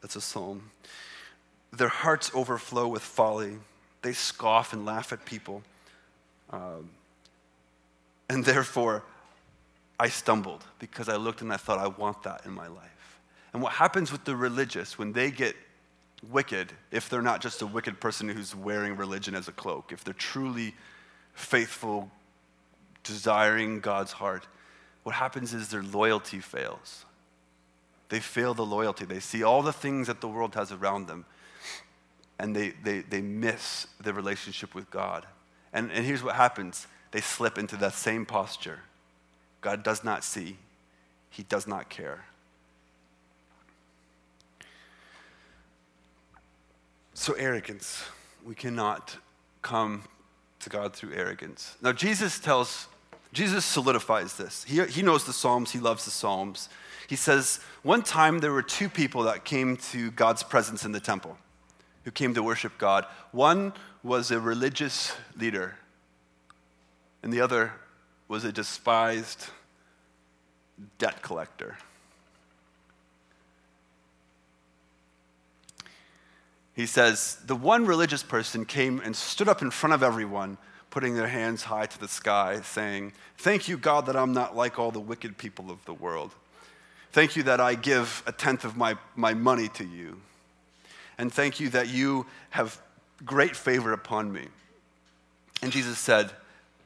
That's 0.00 0.16
a 0.16 0.20
psalm. 0.20 0.70
Their 1.72 1.88
hearts 1.88 2.30
overflow 2.34 2.86
with 2.88 3.02
folly. 3.02 3.58
They 4.02 4.12
scoff 4.12 4.72
and 4.72 4.84
laugh 4.84 5.12
at 5.12 5.24
people. 5.24 5.62
Um, 6.50 6.90
and 8.28 8.44
therefore, 8.44 9.04
I 9.98 10.08
stumbled 10.08 10.64
because 10.78 11.08
I 11.08 11.16
looked 11.16 11.42
and 11.42 11.52
I 11.52 11.56
thought, 11.56 11.78
I 11.78 11.88
want 11.88 12.22
that 12.24 12.44
in 12.44 12.52
my 12.52 12.66
life. 12.66 13.20
And 13.52 13.62
what 13.62 13.72
happens 13.72 14.10
with 14.10 14.24
the 14.24 14.34
religious 14.34 14.98
when 14.98 15.12
they 15.12 15.30
get 15.30 15.54
wicked, 16.30 16.72
if 16.90 17.08
they're 17.08 17.22
not 17.22 17.40
just 17.40 17.62
a 17.62 17.66
wicked 17.66 18.00
person 18.00 18.28
who's 18.28 18.54
wearing 18.54 18.96
religion 18.96 19.34
as 19.34 19.48
a 19.48 19.52
cloak, 19.52 19.92
if 19.92 20.04
they're 20.04 20.14
truly 20.14 20.74
faithful, 21.34 22.10
desiring 23.02 23.80
God's 23.80 24.12
heart, 24.12 24.46
what 25.02 25.14
happens 25.16 25.52
is 25.52 25.68
their 25.68 25.82
loyalty 25.82 26.40
fails. 26.40 27.04
They 28.08 28.20
fail 28.20 28.54
the 28.54 28.66
loyalty. 28.66 29.04
They 29.04 29.20
see 29.20 29.42
all 29.42 29.62
the 29.62 29.72
things 29.72 30.06
that 30.06 30.20
the 30.20 30.28
world 30.28 30.54
has 30.54 30.70
around 30.70 31.08
them, 31.08 31.24
and 32.38 32.54
they, 32.54 32.70
they, 32.84 33.00
they 33.00 33.20
miss 33.20 33.86
the 34.00 34.12
relationship 34.12 34.74
with 34.74 34.90
God. 34.90 35.26
And, 35.72 35.90
and 35.90 36.04
here's 36.04 36.22
what 36.22 36.36
happens 36.36 36.86
they 37.10 37.20
slip 37.20 37.58
into 37.58 37.76
that 37.76 37.94
same 37.94 38.24
posture. 38.24 38.80
God 39.60 39.82
does 39.82 40.02
not 40.02 40.24
see, 40.24 40.56
He 41.30 41.42
does 41.42 41.66
not 41.66 41.88
care. 41.88 42.24
So, 47.14 47.34
arrogance. 47.34 48.04
We 48.44 48.54
cannot 48.54 49.16
come 49.60 50.04
to 50.60 50.70
God 50.70 50.94
through 50.94 51.14
arrogance. 51.14 51.76
Now, 51.82 51.92
Jesus 51.92 52.38
tells 52.38 52.88
Jesus 53.32 53.64
solidifies 53.64 54.36
this. 54.36 54.64
He, 54.64 54.84
he 54.84 55.02
knows 55.02 55.24
the 55.24 55.32
Psalms, 55.32 55.72
he 55.72 55.78
loves 55.78 56.04
the 56.04 56.10
Psalms. 56.10 56.68
He 57.08 57.16
says, 57.16 57.60
One 57.82 58.02
time 58.02 58.40
there 58.40 58.52
were 58.52 58.62
two 58.62 58.88
people 58.88 59.22
that 59.22 59.44
came 59.44 59.76
to 59.78 60.10
God's 60.10 60.42
presence 60.42 60.84
in 60.84 60.92
the 60.92 61.00
temple, 61.00 61.38
who 62.04 62.10
came 62.10 62.34
to 62.34 62.42
worship 62.42 62.76
God. 62.78 63.06
One 63.32 63.72
was 64.02 64.30
a 64.30 64.38
religious 64.38 65.14
leader, 65.36 65.76
and 67.22 67.32
the 67.32 67.40
other 67.40 67.72
was 68.28 68.44
a 68.44 68.52
despised 68.52 69.46
debt 70.98 71.22
collector. 71.22 71.78
He 76.74 76.86
says, 76.86 77.36
The 77.46 77.56
one 77.56 77.86
religious 77.86 78.22
person 78.22 78.64
came 78.64 79.00
and 79.00 79.14
stood 79.14 79.48
up 79.48 79.62
in 79.62 79.70
front 79.70 79.94
of 79.94 80.02
everyone 80.02 80.58
putting 80.90 81.14
their 81.14 81.28
hands 81.28 81.62
high 81.62 81.86
to 81.86 81.98
the 81.98 82.08
sky, 82.08 82.60
saying, 82.62 83.12
Thank 83.38 83.68
you, 83.68 83.76
God, 83.76 84.06
that 84.06 84.16
I'm 84.16 84.32
not 84.32 84.56
like 84.56 84.78
all 84.78 84.90
the 84.90 85.00
wicked 85.00 85.38
people 85.38 85.70
of 85.70 85.84
the 85.84 85.94
world. 85.94 86.34
Thank 87.12 87.36
you 87.36 87.42
that 87.44 87.60
I 87.60 87.74
give 87.74 88.22
a 88.26 88.32
tenth 88.32 88.64
of 88.64 88.76
my, 88.76 88.96
my 89.16 89.34
money 89.34 89.68
to 89.68 89.84
you. 89.84 90.20
And 91.18 91.32
thank 91.32 91.60
you 91.60 91.68
that 91.70 91.88
you 91.88 92.26
have 92.50 92.80
great 93.24 93.56
favor 93.56 93.92
upon 93.92 94.32
me. 94.32 94.48
And 95.62 95.72
Jesus 95.72 95.98
said, 95.98 96.32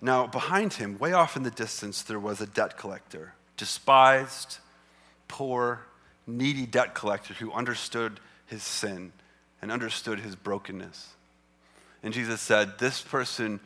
Now, 0.00 0.26
behind 0.26 0.74
him, 0.74 0.98
way 0.98 1.12
off 1.12 1.36
in 1.36 1.42
the 1.42 1.50
distance, 1.50 2.02
there 2.02 2.20
was 2.20 2.40
a 2.40 2.46
debt 2.46 2.76
collector, 2.76 3.34
despised, 3.56 4.58
poor, 5.28 5.80
needy 6.26 6.66
debt 6.66 6.94
collector 6.94 7.34
who 7.34 7.52
understood 7.52 8.20
his 8.46 8.62
sin 8.62 9.12
and 9.62 9.72
understood 9.72 10.20
his 10.20 10.36
brokenness. 10.36 11.14
And 12.02 12.12
Jesus 12.12 12.40
said, 12.40 12.78
This 12.78 13.00
person 13.00 13.60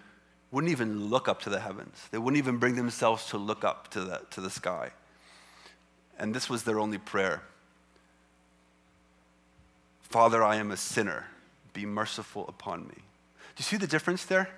wouldn't 0.50 0.70
even 0.70 1.08
look 1.08 1.28
up 1.28 1.42
to 1.42 1.50
the 1.50 1.60
heavens. 1.60 2.08
They 2.10 2.18
wouldn't 2.18 2.38
even 2.38 2.58
bring 2.58 2.76
themselves 2.76 3.26
to 3.26 3.38
look 3.38 3.64
up 3.64 3.88
to 3.90 4.00
the, 4.00 4.22
to 4.30 4.40
the 4.40 4.50
sky. 4.50 4.90
And 6.18 6.34
this 6.34 6.50
was 6.50 6.64
their 6.64 6.78
only 6.78 6.98
prayer 6.98 7.42
Father, 10.02 10.42
I 10.42 10.56
am 10.56 10.72
a 10.72 10.76
sinner. 10.76 11.26
Be 11.72 11.86
merciful 11.86 12.44
upon 12.48 12.88
me. 12.88 12.94
Do 12.96 13.02
you 13.58 13.62
see 13.62 13.76
the 13.76 13.86
difference 13.86 14.24
there? 14.24 14.48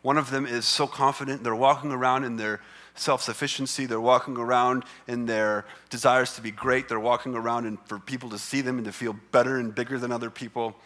One 0.00 0.16
of 0.16 0.30
them 0.30 0.46
is 0.46 0.64
so 0.64 0.86
confident, 0.86 1.44
they're 1.44 1.54
walking 1.54 1.92
around 1.92 2.24
in 2.24 2.36
their 2.36 2.60
self 2.98 3.22
sufficiency, 3.22 3.86
they're 3.86 4.00
walking 4.00 4.36
around 4.36 4.84
in 5.06 5.26
their 5.26 5.64
desires 5.90 6.34
to 6.36 6.42
be 6.42 6.50
great, 6.50 6.88
they're 6.88 7.00
walking 7.00 7.34
around 7.34 7.66
and 7.66 7.78
for 7.86 7.98
people 7.98 8.30
to 8.30 8.38
see 8.38 8.60
them 8.60 8.76
and 8.76 8.84
to 8.86 8.92
feel 8.92 9.16
better 9.32 9.58
and 9.58 9.74
bigger 9.74 9.98
than 9.98 10.12
other 10.12 10.30
people. 10.30 10.76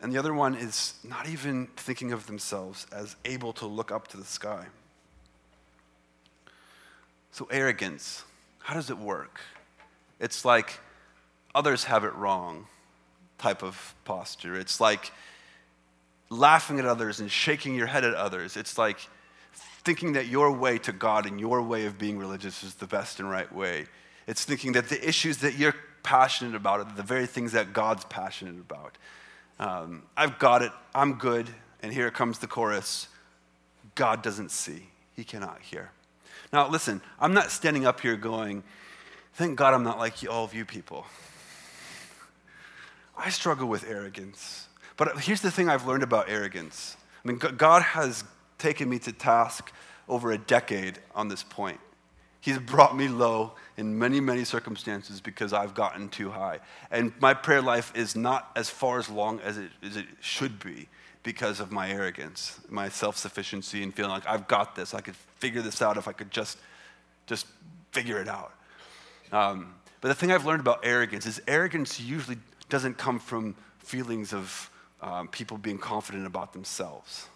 And 0.00 0.12
the 0.12 0.18
other 0.18 0.34
one 0.34 0.54
is 0.54 0.94
not 1.02 1.28
even 1.28 1.68
thinking 1.76 2.12
of 2.12 2.26
themselves 2.26 2.86
as 2.92 3.16
able 3.24 3.52
to 3.54 3.66
look 3.66 3.90
up 3.90 4.08
to 4.08 4.16
the 4.16 4.24
sky. 4.24 4.66
So, 7.32 7.46
arrogance, 7.50 8.24
how 8.60 8.74
does 8.74 8.90
it 8.90 8.98
work? 8.98 9.40
It's 10.20 10.44
like 10.44 10.80
others 11.54 11.84
have 11.84 12.04
it 12.04 12.14
wrong 12.14 12.66
type 13.38 13.62
of 13.62 13.94
posture. 14.04 14.58
It's 14.58 14.80
like 14.80 15.12
laughing 16.30 16.78
at 16.78 16.86
others 16.86 17.20
and 17.20 17.30
shaking 17.30 17.74
your 17.74 17.86
head 17.86 18.04
at 18.04 18.14
others. 18.14 18.56
It's 18.56 18.78
like 18.78 18.98
thinking 19.86 20.14
that 20.14 20.26
your 20.26 20.50
way 20.50 20.78
to 20.78 20.90
God 20.90 21.26
and 21.26 21.38
your 21.38 21.62
way 21.62 21.86
of 21.86 21.96
being 21.96 22.18
religious 22.18 22.64
is 22.64 22.74
the 22.74 22.88
best 22.88 23.20
and 23.20 23.30
right 23.30 23.50
way. 23.54 23.86
It's 24.26 24.44
thinking 24.44 24.72
that 24.72 24.88
the 24.88 25.08
issues 25.08 25.38
that 25.38 25.56
you're 25.56 25.76
passionate 26.02 26.56
about 26.56 26.80
are 26.80 26.96
the 26.96 27.04
very 27.04 27.26
things 27.26 27.52
that 27.52 27.72
God's 27.72 28.04
passionate 28.06 28.58
about. 28.58 28.98
Um, 29.60 30.02
I've 30.16 30.40
got 30.40 30.62
it. 30.62 30.72
I'm 30.92 31.14
good. 31.14 31.48
And 31.84 31.92
here 31.92 32.10
comes 32.10 32.40
the 32.40 32.48
chorus 32.48 33.06
God 33.94 34.22
doesn't 34.22 34.50
see, 34.50 34.88
He 35.14 35.22
cannot 35.22 35.62
hear. 35.62 35.92
Now, 36.52 36.68
listen, 36.68 37.00
I'm 37.20 37.32
not 37.32 37.52
standing 37.52 37.86
up 37.86 38.00
here 38.00 38.16
going, 38.16 38.64
Thank 39.34 39.56
God 39.56 39.72
I'm 39.72 39.84
not 39.84 39.98
like 39.98 40.14
all 40.28 40.44
of 40.44 40.52
you 40.52 40.64
people. 40.64 41.06
I 43.16 43.30
struggle 43.30 43.68
with 43.68 43.88
arrogance. 43.88 44.66
But 44.96 45.20
here's 45.20 45.42
the 45.42 45.50
thing 45.50 45.68
I've 45.68 45.86
learned 45.86 46.02
about 46.02 46.28
arrogance. 46.28 46.96
I 47.24 47.28
mean, 47.28 47.38
God 47.38 47.82
has 47.82 48.24
taken 48.66 48.88
me 48.88 48.98
to 48.98 49.12
task 49.12 49.72
over 50.08 50.32
a 50.32 50.38
decade 50.38 50.98
on 51.14 51.28
this 51.28 51.44
point. 51.44 51.78
He's 52.40 52.58
brought 52.58 52.96
me 52.96 53.06
low 53.06 53.52
in 53.76 53.96
many, 53.96 54.18
many 54.18 54.42
circumstances 54.42 55.20
because 55.20 55.52
I've 55.52 55.72
gotten 55.72 56.08
too 56.08 56.30
high. 56.30 56.58
And 56.90 57.12
my 57.20 57.32
prayer 57.32 57.62
life 57.62 57.92
is 57.94 58.16
not 58.16 58.50
as 58.56 58.68
far 58.68 58.98
as 58.98 59.08
long 59.08 59.38
as 59.38 59.56
it, 59.56 59.70
as 59.84 59.96
it 59.96 60.06
should 60.20 60.58
be 60.58 60.88
because 61.22 61.60
of 61.60 61.70
my 61.70 61.90
arrogance, 61.90 62.58
my 62.68 62.88
self 62.88 63.16
sufficiency, 63.16 63.84
and 63.84 63.94
feeling 63.94 64.10
like 64.10 64.26
I've 64.26 64.48
got 64.48 64.74
this. 64.74 64.94
I 64.94 65.00
could 65.00 65.16
figure 65.38 65.62
this 65.62 65.80
out 65.80 65.96
if 65.96 66.08
I 66.08 66.12
could 66.12 66.32
just, 66.32 66.58
just 67.26 67.46
figure 67.92 68.20
it 68.20 68.28
out. 68.28 68.52
Um, 69.30 69.74
but 70.00 70.08
the 70.08 70.14
thing 70.14 70.32
I've 70.32 70.44
learned 70.44 70.60
about 70.60 70.80
arrogance 70.82 71.24
is 71.24 71.40
arrogance 71.46 72.00
usually 72.00 72.38
doesn't 72.68 72.98
come 72.98 73.20
from 73.20 73.54
feelings 73.78 74.32
of 74.32 74.70
um, 75.00 75.28
people 75.28 75.56
being 75.56 75.78
confident 75.78 76.26
about 76.26 76.52
themselves. 76.52 77.28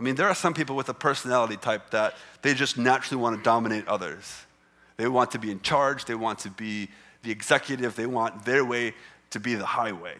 I 0.00 0.02
mean, 0.02 0.14
there 0.14 0.28
are 0.28 0.34
some 0.34 0.54
people 0.54 0.76
with 0.76 0.88
a 0.88 0.94
personality 0.94 1.58
type 1.58 1.90
that 1.90 2.14
they 2.40 2.54
just 2.54 2.78
naturally 2.78 3.20
want 3.20 3.36
to 3.36 3.42
dominate 3.42 3.86
others. 3.86 4.46
They 4.96 5.06
want 5.06 5.30
to 5.32 5.38
be 5.38 5.50
in 5.50 5.60
charge, 5.60 6.06
they 6.06 6.14
want 6.14 6.38
to 6.40 6.50
be 6.50 6.88
the 7.22 7.30
executive, 7.30 7.96
they 7.96 8.06
want 8.06 8.46
their 8.46 8.64
way 8.64 8.94
to 9.30 9.38
be 9.38 9.54
the 9.54 9.66
highway. 9.66 10.14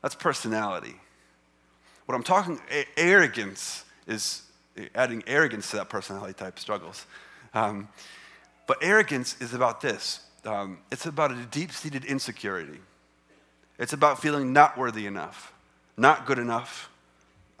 That's 0.00 0.14
personality. 0.14 0.94
What 2.06 2.14
I'm 2.14 2.22
talking, 2.22 2.60
arrogance 2.96 3.84
is 4.06 4.42
adding 4.94 5.24
arrogance 5.26 5.70
to 5.70 5.78
that 5.78 5.88
personality 5.88 6.34
type 6.34 6.58
struggles. 6.58 7.06
Um, 7.52 7.88
but 8.66 8.78
arrogance 8.80 9.36
is 9.40 9.54
about 9.54 9.80
this 9.80 10.20
um, 10.46 10.78
it's 10.92 11.06
about 11.06 11.32
a 11.32 11.46
deep 11.50 11.72
seated 11.72 12.04
insecurity. 12.04 12.78
It's 13.78 13.92
about 13.94 14.20
feeling 14.20 14.52
not 14.52 14.76
worthy 14.76 15.06
enough, 15.06 15.52
not 15.96 16.26
good 16.26 16.38
enough, 16.38 16.90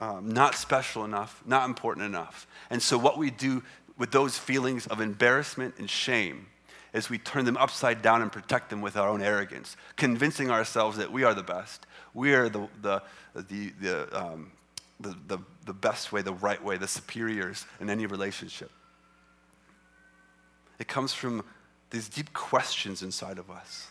um, 0.00 0.28
not 0.28 0.54
special 0.54 1.04
enough, 1.04 1.42
not 1.46 1.68
important 1.68 2.06
enough. 2.06 2.46
And 2.70 2.82
so, 2.82 2.98
what 2.98 3.18
we 3.18 3.30
do 3.30 3.62
with 3.96 4.10
those 4.10 4.36
feelings 4.36 4.86
of 4.86 5.00
embarrassment 5.00 5.74
and 5.78 5.88
shame 5.88 6.46
is 6.92 7.10
we 7.10 7.18
turn 7.18 7.44
them 7.44 7.56
upside 7.56 8.02
down 8.02 8.22
and 8.22 8.30
protect 8.30 8.70
them 8.70 8.80
with 8.80 8.96
our 8.96 9.08
own 9.08 9.20
arrogance, 9.20 9.76
convincing 9.96 10.50
ourselves 10.50 10.96
that 10.96 11.10
we 11.12 11.24
are 11.24 11.34
the 11.34 11.42
best, 11.42 11.86
we 12.14 12.34
are 12.34 12.48
the, 12.48 12.68
the, 12.82 13.02
the, 13.34 13.72
the, 13.80 14.18
um, 14.18 14.52
the, 15.00 15.16
the, 15.26 15.38
the 15.66 15.72
best 15.72 16.12
way, 16.12 16.22
the 16.22 16.32
right 16.32 16.62
way, 16.62 16.76
the 16.76 16.88
superiors 16.88 17.66
in 17.80 17.90
any 17.90 18.06
relationship. 18.06 18.70
It 20.78 20.88
comes 20.88 21.12
from 21.12 21.44
these 21.90 22.08
deep 22.08 22.32
questions 22.32 23.02
inside 23.02 23.38
of 23.38 23.50
us. 23.50 23.88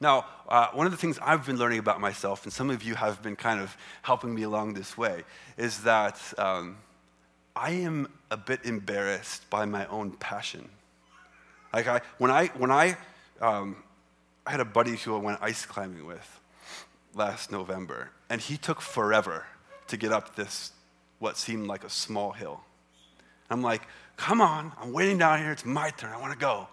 Now, 0.00 0.26
uh, 0.48 0.68
one 0.72 0.86
of 0.86 0.92
the 0.92 0.98
things 0.98 1.18
I've 1.22 1.46
been 1.46 1.56
learning 1.56 1.78
about 1.78 2.00
myself, 2.00 2.44
and 2.44 2.52
some 2.52 2.70
of 2.70 2.82
you 2.82 2.94
have 2.94 3.22
been 3.22 3.36
kind 3.36 3.60
of 3.60 3.76
helping 4.02 4.34
me 4.34 4.42
along 4.42 4.74
this 4.74 4.96
way, 4.96 5.24
is 5.56 5.82
that 5.84 6.20
um, 6.38 6.76
I 7.54 7.70
am 7.70 8.08
a 8.30 8.36
bit 8.36 8.64
embarrassed 8.64 9.48
by 9.48 9.64
my 9.64 9.86
own 9.86 10.12
passion. 10.12 10.68
Like 11.72 11.88
I, 11.88 12.00
when 12.18 12.30
I, 12.30 12.48
when 12.48 12.70
I, 12.70 12.96
um, 13.40 13.76
I 14.46 14.50
had 14.50 14.60
a 14.60 14.66
buddy 14.66 14.96
who 14.96 15.16
I 15.16 15.18
went 15.18 15.38
ice 15.40 15.64
climbing 15.64 16.06
with 16.06 16.40
last 17.14 17.50
November, 17.50 18.10
and 18.28 18.40
he 18.40 18.58
took 18.58 18.82
forever 18.82 19.46
to 19.88 19.96
get 19.96 20.12
up 20.12 20.36
this, 20.36 20.72
what 21.18 21.38
seemed 21.38 21.66
like 21.66 21.84
a 21.84 21.90
small 21.90 22.32
hill. 22.32 22.60
I'm 23.48 23.62
like, 23.62 23.82
come 24.16 24.42
on, 24.42 24.72
I'm 24.78 24.92
waiting 24.92 25.16
down 25.18 25.38
here, 25.38 25.52
it's 25.52 25.64
my 25.64 25.90
turn, 25.90 26.12
I 26.12 26.18
want 26.18 26.32
to 26.32 26.38
go. 26.38 26.68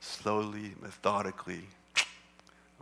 Slowly, 0.00 0.74
methodically, 0.80 1.62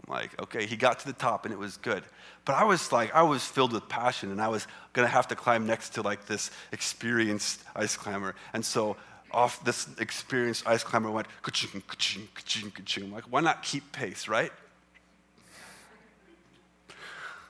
I'm 0.06 0.14
like, 0.14 0.40
okay, 0.42 0.66
he 0.66 0.76
got 0.76 0.98
to 1.00 1.06
the 1.06 1.12
top 1.12 1.44
and 1.44 1.54
it 1.54 1.58
was 1.58 1.76
good. 1.76 2.02
But 2.44 2.54
I 2.54 2.64
was 2.64 2.90
like, 2.90 3.14
I 3.14 3.22
was 3.22 3.44
filled 3.44 3.72
with 3.72 3.88
passion 3.88 4.30
and 4.30 4.40
I 4.40 4.48
was 4.48 4.66
gonna 4.92 5.08
have 5.08 5.28
to 5.28 5.36
climb 5.36 5.66
next 5.66 5.90
to 5.94 6.02
like 6.02 6.26
this 6.26 6.50
experienced 6.72 7.62
ice 7.76 7.96
climber. 7.96 8.34
And 8.52 8.64
so 8.64 8.96
off 9.30 9.64
this 9.64 9.88
experienced 9.98 10.66
ice 10.66 10.82
climber 10.82 11.10
went, 11.10 11.26
ka-ching, 11.42 11.82
ka-ching, 11.86 12.28
ka-ching, 12.34 12.70
ka-ching. 12.70 13.04
I'm 13.04 13.12
like, 13.12 13.24
why 13.24 13.40
not 13.40 13.62
keep 13.62 13.92
pace, 13.92 14.28
right? 14.28 14.52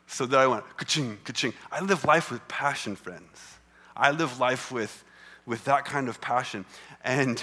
So 0.06 0.26
then 0.26 0.40
I 0.40 0.46
went, 0.46 0.64
ka-ching, 0.76 1.18
ka-ching. 1.24 1.54
I 1.70 1.80
live 1.80 2.04
life 2.04 2.30
with 2.30 2.46
passion, 2.48 2.96
friends. 2.96 3.56
I 3.96 4.10
live 4.10 4.38
life 4.38 4.70
with, 4.70 5.04
with 5.46 5.64
that 5.64 5.84
kind 5.84 6.08
of 6.08 6.20
passion. 6.20 6.64
And 7.02 7.42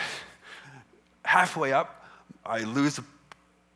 halfway 1.26 1.74
up, 1.74 2.06
I 2.46 2.60
lose 2.60 3.00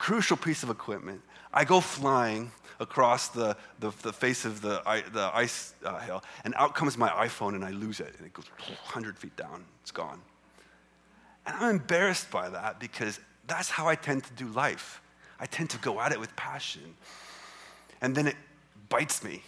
crucial 0.04 0.36
piece 0.36 0.64
of 0.64 0.70
equipment. 0.70 1.22
I 1.54 1.64
go 1.64 1.80
flying 1.80 2.52
across 2.82 3.30
the, 3.30 3.56
the, 3.80 3.94
the 4.02 4.12
face 4.12 4.44
of 4.44 4.60
the, 4.60 4.82
the 5.14 5.32
ice 5.34 5.74
uh, 5.86 5.98
hill, 6.00 6.22
and 6.44 6.54
out 6.58 6.76
comes 6.76 6.98
my 6.98 7.08
iPhone, 7.08 7.56
and 7.56 7.64
I 7.64 7.70
lose 7.70 8.02
it, 8.02 8.14
and 8.18 8.28
it 8.28 8.34
goes 8.34 8.44
100 8.58 9.18
feet 9.18 9.34
down. 9.38 9.64
It's 9.82 9.92
gone. 9.92 10.20
And 11.46 11.56
I'm 11.56 11.70
embarrassed 11.78 12.30
by 12.30 12.50
that 12.50 12.82
because 12.82 13.18
that's 13.48 13.70
how 13.70 13.88
I 13.88 13.96
tend 13.96 14.26
to 14.26 14.34
do 14.34 14.48
life. 14.48 15.02
I 15.40 15.46
tend 15.46 15.70
to 15.70 15.78
go 15.78 16.02
at 16.02 16.12
it 16.12 16.20
with 16.20 16.36
passion. 16.36 16.96
And 18.02 18.14
then 18.14 18.28
it 18.28 18.36
bites 18.90 19.24
me 19.24 19.42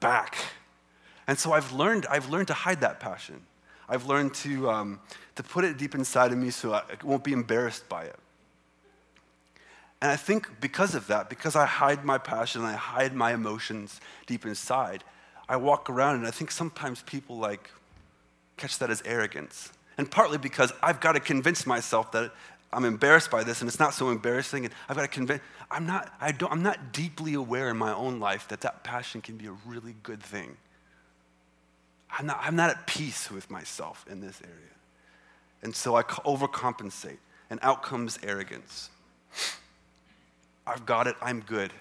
back. 0.00 0.38
And 1.26 1.38
so 1.38 1.52
I've 1.52 1.72
learned, 1.72 2.06
I've 2.06 2.30
learned 2.30 2.48
to 2.48 2.54
hide 2.54 2.80
that 2.80 3.00
passion. 3.00 3.42
I've 3.86 4.06
learned 4.06 4.32
to, 4.36 4.70
um, 4.70 5.00
to 5.34 5.42
put 5.42 5.64
it 5.64 5.76
deep 5.76 5.94
inside 5.94 6.32
of 6.32 6.38
me 6.38 6.48
so 6.48 6.72
I 6.72 6.84
won't 7.04 7.22
be 7.22 7.34
embarrassed 7.34 7.86
by 7.90 8.04
it. 8.04 8.16
And 10.02 10.10
I 10.10 10.16
think 10.16 10.60
because 10.60 10.94
of 10.94 11.06
that, 11.06 11.30
because 11.30 11.56
I 11.56 11.64
hide 11.64 12.04
my 12.04 12.18
passion, 12.18 12.62
and 12.62 12.70
I 12.70 12.74
hide 12.74 13.14
my 13.14 13.32
emotions 13.32 14.00
deep 14.26 14.44
inside, 14.44 15.02
I 15.48 15.56
walk 15.56 15.88
around 15.88 16.16
and 16.16 16.26
I 16.26 16.30
think 16.30 16.50
sometimes 16.50 17.02
people 17.02 17.38
like 17.38 17.70
catch 18.56 18.78
that 18.78 18.90
as 18.90 19.02
arrogance. 19.04 19.72
And 19.96 20.10
partly 20.10 20.38
because 20.38 20.72
I've 20.82 21.00
got 21.00 21.12
to 21.12 21.20
convince 21.20 21.66
myself 21.66 22.12
that 22.12 22.32
I'm 22.72 22.84
embarrassed 22.84 23.30
by 23.30 23.44
this 23.44 23.60
and 23.60 23.68
it's 23.68 23.78
not 23.78 23.94
so 23.94 24.10
embarrassing 24.10 24.64
and 24.66 24.74
I've 24.88 24.96
got 24.96 25.02
to 25.02 25.08
convince 25.08 25.40
I'm 25.70 25.86
not 25.86 26.12
I 26.20 26.32
don't 26.32 26.52
I'm 26.52 26.62
not 26.62 26.92
deeply 26.92 27.34
aware 27.34 27.70
in 27.70 27.76
my 27.76 27.94
own 27.94 28.20
life 28.20 28.48
that 28.48 28.60
that 28.62 28.82
passion 28.82 29.22
can 29.22 29.36
be 29.36 29.46
a 29.46 29.56
really 29.64 29.94
good 30.02 30.22
thing. 30.22 30.56
I'm 32.10 32.26
not, 32.26 32.40
I'm 32.42 32.56
not 32.56 32.70
at 32.70 32.86
peace 32.86 33.30
with 33.30 33.50
myself 33.50 34.04
in 34.10 34.20
this 34.20 34.40
area. 34.42 34.56
And 35.62 35.74
so 35.74 35.96
I 35.96 36.02
overcompensate 36.02 37.18
and 37.50 37.58
out 37.62 37.82
comes 37.82 38.18
arrogance. 38.22 38.90
I've 40.66 40.84
got 40.84 41.06
it, 41.06 41.16
I'm 41.20 41.40
good. 41.40 41.72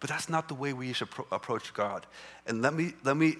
But 0.00 0.10
that's 0.10 0.28
not 0.28 0.48
the 0.48 0.54
way 0.54 0.72
we 0.72 0.92
should 0.92 1.08
approach 1.30 1.72
God. 1.74 2.06
And 2.46 2.60
let 2.60 2.74
me, 2.74 2.92
let 3.04 3.16
me 3.16 3.36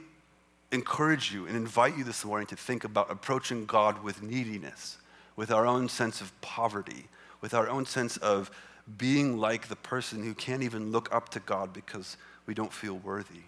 encourage 0.71 1.33
you 1.33 1.47
and 1.47 1.57
invite 1.57 1.99
you 1.99 2.05
this 2.05 2.25
morning 2.25 2.47
to 2.47 2.57
think 2.57 2.85
about 2.85 3.11
approaching 3.11 3.67
God 3.67 4.03
with 4.03 4.23
neediness, 4.23 4.99
with 5.35 5.51
our 5.51 5.67
own 5.67 5.89
sense 5.89 6.21
of 6.21 6.41
poverty, 6.41 7.07
with 7.41 7.53
our 7.53 7.69
own 7.69 7.85
sense 7.85 8.17
of 8.19 8.51
being 8.97 9.39
like 9.39 9.69
the 9.69 9.77
person 9.77 10.23
who 10.23 10.35
can't 10.35 10.63
even 10.63 10.93
look 10.93 11.13
up 11.13 11.31
to 11.31 11.41
God 11.41 11.73
because 11.73 12.17
we 12.47 12.55
don't 12.55 12.73
feel 12.73 12.95
worthy. 12.99 13.43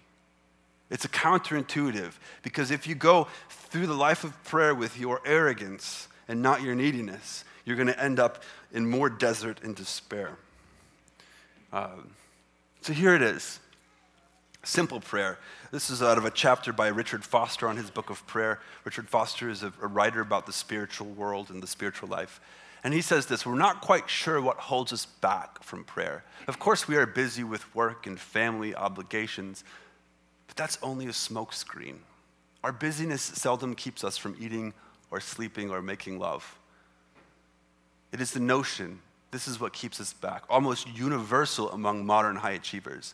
It's 0.91 1.05
a 1.05 1.09
counterintuitive 1.09 2.13
because 2.43 2.71
if 2.71 2.87
you 2.87 2.95
go 2.95 3.27
through 3.49 3.87
the 3.87 3.95
life 3.95 4.25
of 4.25 4.45
prayer 4.45 4.75
with 4.75 4.99
your 4.99 5.21
arrogance 5.25 6.09
and 6.29 6.43
not 6.43 6.63
your 6.63 6.75
neediness, 6.75 7.45
you're 7.65 7.77
going 7.77 7.89
to 7.89 8.03
end 8.03 8.19
up 8.19 8.43
in 8.73 8.89
more 8.89 9.09
desert 9.09 9.61
and 9.63 9.75
despair. 9.75 10.37
Um, 11.73 12.11
so 12.81 12.93
here 12.93 13.15
it 13.15 13.23
is 13.23 13.61
simple 14.67 15.01
prayer. 15.01 15.39
This 15.71 15.91
is 15.91 16.03
out 16.03 16.19
of 16.19 16.25
a 16.25 16.31
chapter 16.31 16.73
by 16.73 16.89
Richard 16.89 17.25
Foster 17.25 17.69
on 17.69 17.77
his 17.77 17.91
book 17.91 18.11
of 18.11 18.27
prayer. 18.27 18.61
Richard 18.85 19.09
Foster 19.09 19.49
is 19.49 19.63
a, 19.63 19.73
a 19.83 19.87
writer 19.87 20.21
about 20.21 20.47
the 20.47 20.53
spiritual 20.53 21.09
world 21.09 21.51
and 21.51 21.63
the 21.63 21.67
spiritual 21.67 22.09
life. 22.09 22.41
And 22.83 22.93
he 22.93 23.01
says 23.01 23.27
this 23.27 23.47
We're 23.47 23.55
not 23.55 23.81
quite 23.81 24.09
sure 24.11 24.41
what 24.41 24.59
holds 24.59 24.93
us 24.93 25.07
back 25.07 25.63
from 25.63 25.85
prayer. 25.85 26.25
Of 26.47 26.59
course, 26.59 26.87
we 26.87 26.97
are 26.97 27.07
busy 27.07 27.45
with 27.45 27.75
work 27.75 28.07
and 28.07 28.19
family 28.19 28.75
obligations, 28.75 29.65
but 30.47 30.57
that's 30.57 30.79
only 30.83 31.07
a 31.07 31.11
smokescreen. 31.11 31.97
Our 32.63 32.73
busyness 32.73 33.23
seldom 33.23 33.75
keeps 33.75 34.05
us 34.05 34.17
from 34.17 34.37
eating 34.39 34.73
or 35.11 35.21
sleeping 35.21 35.71
or 35.71 35.83
making 35.83 36.19
love. 36.19 36.59
It 38.15 38.21
is 38.21 38.31
the 38.31 38.39
notion, 38.39 39.01
this 39.33 39.49
is 39.49 39.59
what 39.59 39.73
keeps 39.73 40.01
us 40.01 40.13
back, 40.13 40.45
almost 40.49 40.87
universal 40.97 41.73
among 41.73 42.07
modern 42.07 42.37
high 42.37 42.53
achievers, 42.53 43.13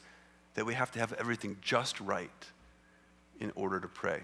that 0.56 0.66
we 0.66 0.74
have 0.74 0.92
to 0.92 0.98
have 0.98 1.14
everything 1.14 1.56
just 1.62 1.98
right 2.02 2.28
in 3.40 3.50
order 3.54 3.80
to 3.80 3.88
pray. 3.88 4.20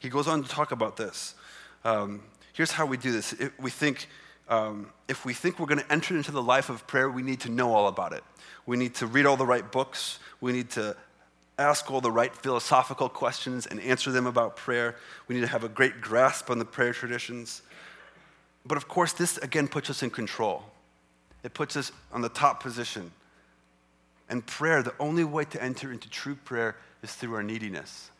He 0.00 0.08
goes 0.08 0.26
on 0.26 0.42
to 0.42 0.48
talk 0.48 0.72
about 0.72 0.96
this. 0.96 1.36
Um, 1.84 2.20
here's 2.52 2.72
how 2.72 2.84
we 2.84 2.96
do 2.96 3.12
this. 3.12 3.32
If 3.34 3.52
we 3.60 3.70
think, 3.70 4.08
um, 4.48 4.90
if 5.06 5.24
we 5.24 5.34
think 5.34 5.60
we're 5.60 5.66
going 5.66 5.78
to 5.78 5.92
enter 5.92 6.16
into 6.16 6.32
the 6.32 6.42
life 6.42 6.68
of 6.68 6.84
prayer, 6.88 7.08
we 7.08 7.22
need 7.22 7.38
to 7.42 7.48
know 7.48 7.72
all 7.72 7.86
about 7.86 8.12
it. 8.12 8.24
We 8.66 8.76
need 8.76 8.96
to 8.96 9.06
read 9.06 9.24
all 9.24 9.36
the 9.36 9.46
right 9.46 9.70
books. 9.70 10.18
We 10.40 10.50
need 10.50 10.70
to 10.70 10.96
ask 11.60 11.88
all 11.92 12.00
the 12.00 12.10
right 12.10 12.34
philosophical 12.34 13.08
questions 13.08 13.66
and 13.66 13.80
answer 13.80 14.10
them 14.10 14.26
about 14.26 14.56
prayer. 14.56 14.96
We 15.28 15.36
need 15.36 15.42
to 15.42 15.46
have 15.46 15.62
a 15.62 15.68
great 15.68 16.00
grasp 16.00 16.50
on 16.50 16.58
the 16.58 16.64
prayer 16.64 16.92
traditions. 16.92 17.62
But 18.66 18.76
of 18.76 18.88
course, 18.88 19.12
this 19.12 19.38
again 19.38 19.68
puts 19.68 19.90
us 19.90 20.02
in 20.02 20.10
control. 20.10 20.64
It 21.42 21.54
puts 21.54 21.76
us 21.76 21.92
on 22.12 22.20
the 22.20 22.28
top 22.28 22.62
position. 22.62 23.12
And 24.28 24.44
prayer, 24.44 24.82
the 24.82 24.94
only 24.98 25.24
way 25.24 25.44
to 25.46 25.62
enter 25.62 25.92
into 25.92 26.10
true 26.10 26.34
prayer 26.34 26.76
is 27.02 27.12
through 27.14 27.34
our 27.34 27.42
neediness. 27.42 28.10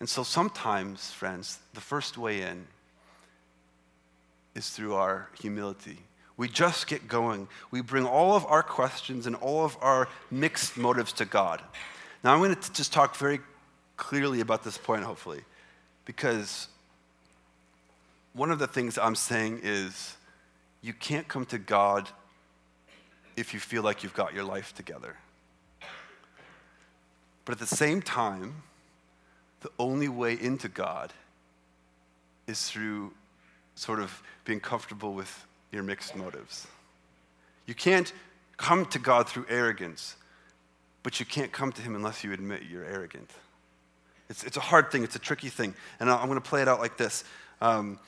And 0.00 0.08
so 0.08 0.22
sometimes, 0.22 1.10
friends, 1.10 1.58
the 1.74 1.80
first 1.80 2.16
way 2.18 2.42
in 2.42 2.66
is 4.54 4.70
through 4.70 4.94
our 4.94 5.28
humility. 5.40 5.98
We 6.36 6.48
just 6.48 6.86
get 6.86 7.06
going. 7.06 7.48
We 7.70 7.82
bring 7.82 8.06
all 8.06 8.34
of 8.34 8.46
our 8.46 8.62
questions 8.62 9.26
and 9.26 9.36
all 9.36 9.64
of 9.64 9.76
our 9.82 10.08
mixed 10.30 10.78
motives 10.78 11.12
to 11.14 11.26
God. 11.26 11.62
Now, 12.24 12.32
I'm 12.32 12.40
going 12.40 12.56
to 12.56 12.72
just 12.72 12.92
talk 12.92 13.14
very 13.14 13.40
clearly 13.98 14.40
about 14.40 14.64
this 14.64 14.78
point, 14.78 15.04
hopefully, 15.04 15.42
because 16.06 16.68
one 18.32 18.50
of 18.50 18.58
the 18.58 18.66
things 18.66 18.98
I'm 18.98 19.14
saying 19.14 19.60
is 19.62 20.16
you 20.82 20.92
can't 20.92 21.26
come 21.28 21.44
to 21.46 21.58
God 21.58 22.08
if 23.36 23.54
you 23.54 23.60
feel 23.60 23.82
like 23.82 24.02
you've 24.02 24.14
got 24.14 24.34
your 24.34 24.44
life 24.44 24.74
together. 24.74 25.16
But 27.44 27.52
at 27.52 27.58
the 27.58 27.76
same 27.76 28.02
time, 28.02 28.62
the 29.60 29.70
only 29.78 30.08
way 30.08 30.38
into 30.40 30.68
God 30.68 31.12
is 32.46 32.68
through 32.68 33.12
sort 33.74 34.00
of 34.00 34.22
being 34.44 34.60
comfortable 34.60 35.14
with 35.14 35.46
your 35.72 35.82
mixed 35.82 36.16
motives. 36.16 36.66
You 37.66 37.74
can't 37.74 38.12
come 38.56 38.84
to 38.86 38.98
God 38.98 39.28
through 39.28 39.46
arrogance, 39.48 40.16
but 41.02 41.20
you 41.20 41.26
can't 41.26 41.52
come 41.52 41.72
to 41.72 41.82
Him 41.82 41.94
unless 41.94 42.24
you 42.24 42.32
admit 42.32 42.62
you're 42.70 42.84
arrogant. 42.84 43.30
It's, 44.28 44.44
it's 44.44 44.56
a 44.56 44.60
hard 44.60 44.90
thing, 44.92 45.02
it's 45.02 45.16
a 45.16 45.20
tricky 45.20 45.48
thing. 45.48 45.74
And 45.98 46.10
I'm 46.10 46.26
going 46.26 46.40
to 46.40 46.48
play 46.48 46.62
it 46.62 46.68
out 46.68 46.78
like 46.78 46.96
this. 46.96 47.24
Um, 47.60 47.98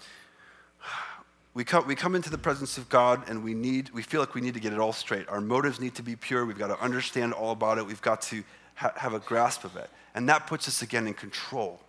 we 1.54 1.64
come, 1.64 1.86
we 1.86 1.94
come 1.94 2.14
into 2.14 2.30
the 2.30 2.38
presence 2.38 2.78
of 2.78 2.88
God 2.88 3.28
and 3.28 3.44
we 3.44 3.52
need, 3.52 3.90
we 3.90 4.02
feel 4.02 4.20
like 4.20 4.34
we 4.34 4.40
need 4.40 4.54
to 4.54 4.60
get 4.60 4.72
it 4.72 4.78
all 4.78 4.92
straight. 4.92 5.28
Our 5.28 5.40
motives 5.40 5.80
need 5.80 5.94
to 5.96 6.02
be 6.02 6.16
pure. 6.16 6.46
We've 6.46 6.58
got 6.58 6.68
to 6.68 6.80
understand 6.80 7.34
all 7.34 7.52
about 7.52 7.76
it. 7.76 7.86
We've 7.86 8.00
got 8.00 8.22
to 8.22 8.42
ha- 8.74 8.94
have 8.96 9.12
a 9.12 9.18
grasp 9.18 9.64
of 9.64 9.76
it. 9.76 9.90
And 10.14 10.28
that 10.30 10.46
puts 10.46 10.66
us 10.66 10.80
again 10.80 11.06
in 11.06 11.14
control. 11.14 11.80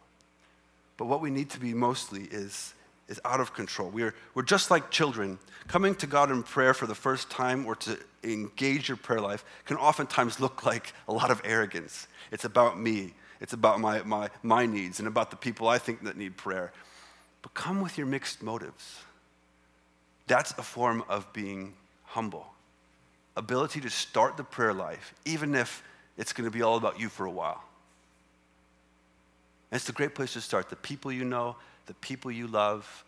But 0.98 1.06
what 1.06 1.22
we 1.22 1.30
need 1.30 1.50
to 1.52 1.60
be 1.60 1.74
mostly 1.74 2.24
is, 2.24 2.74
is 3.08 3.22
out 3.24 3.40
of 3.40 3.54
control. 3.54 3.90
We're, 3.90 4.14
we're 4.34 4.44
just 4.44 4.70
like 4.70 4.92
children. 4.92 5.40
Coming 5.68 5.96
to 5.96 6.08
God 6.08 6.30
in 6.30 6.44
prayer 6.44 6.74
for 6.74 6.86
the 6.86 6.96
first 6.96 7.30
time 7.30 7.66
or 7.66 7.76
to 7.78 7.98
engage 8.24 8.90
your 8.90 8.98
prayer 8.98 9.22
life 9.22 9.46
can 9.66 9.78
oftentimes 9.78 10.42
look 10.42 10.66
like 10.66 10.94
a 11.08 11.14
lot 11.14 11.32
of 11.32 11.42
arrogance. 11.46 12.08
It's 12.32 12.44
about 12.44 12.78
me, 12.78 13.14
it's 13.40 13.54
about 13.54 13.80
my, 13.80 14.04
my, 14.04 14.30
my 14.42 14.66
needs 14.66 15.00
and 15.00 15.08
about 15.08 15.32
the 15.32 15.38
people 15.38 15.70
I 15.70 15.78
think 15.78 16.04
that 16.04 16.18
need 16.18 16.36
prayer. 16.36 16.74
But 17.44 17.54
come 17.54 17.82
with 17.82 17.98
your 18.00 18.08
mixed 18.08 18.42
motives. 18.42 19.04
That's 20.26 20.52
a 20.54 20.64
form 20.64 21.04
of 21.08 21.32
being 21.34 21.74
humble. 22.06 22.48
Ability 23.38 23.82
to 23.82 23.90
start 23.90 24.38
the 24.38 24.44
prayer 24.44 24.74
life, 24.74 25.14
even 25.26 25.54
if 25.54 25.84
it's 26.18 26.34
going 26.34 26.50
to 26.50 26.52
be 26.52 26.64
all 26.64 26.78
about 26.78 27.00
you 27.00 27.10
for 27.10 27.26
a 27.26 27.32
while. 27.32 27.64
And 29.70 29.80
it's 29.80 29.90
a 29.90 29.94
great 29.94 30.16
place 30.16 30.34
to 30.34 30.42
start. 30.42 30.70
The 30.70 30.76
people 30.78 31.12
you 31.12 31.26
know, 31.26 31.56
the 31.86 31.94
people 31.96 32.32
you 32.32 32.48
love, 32.48 33.04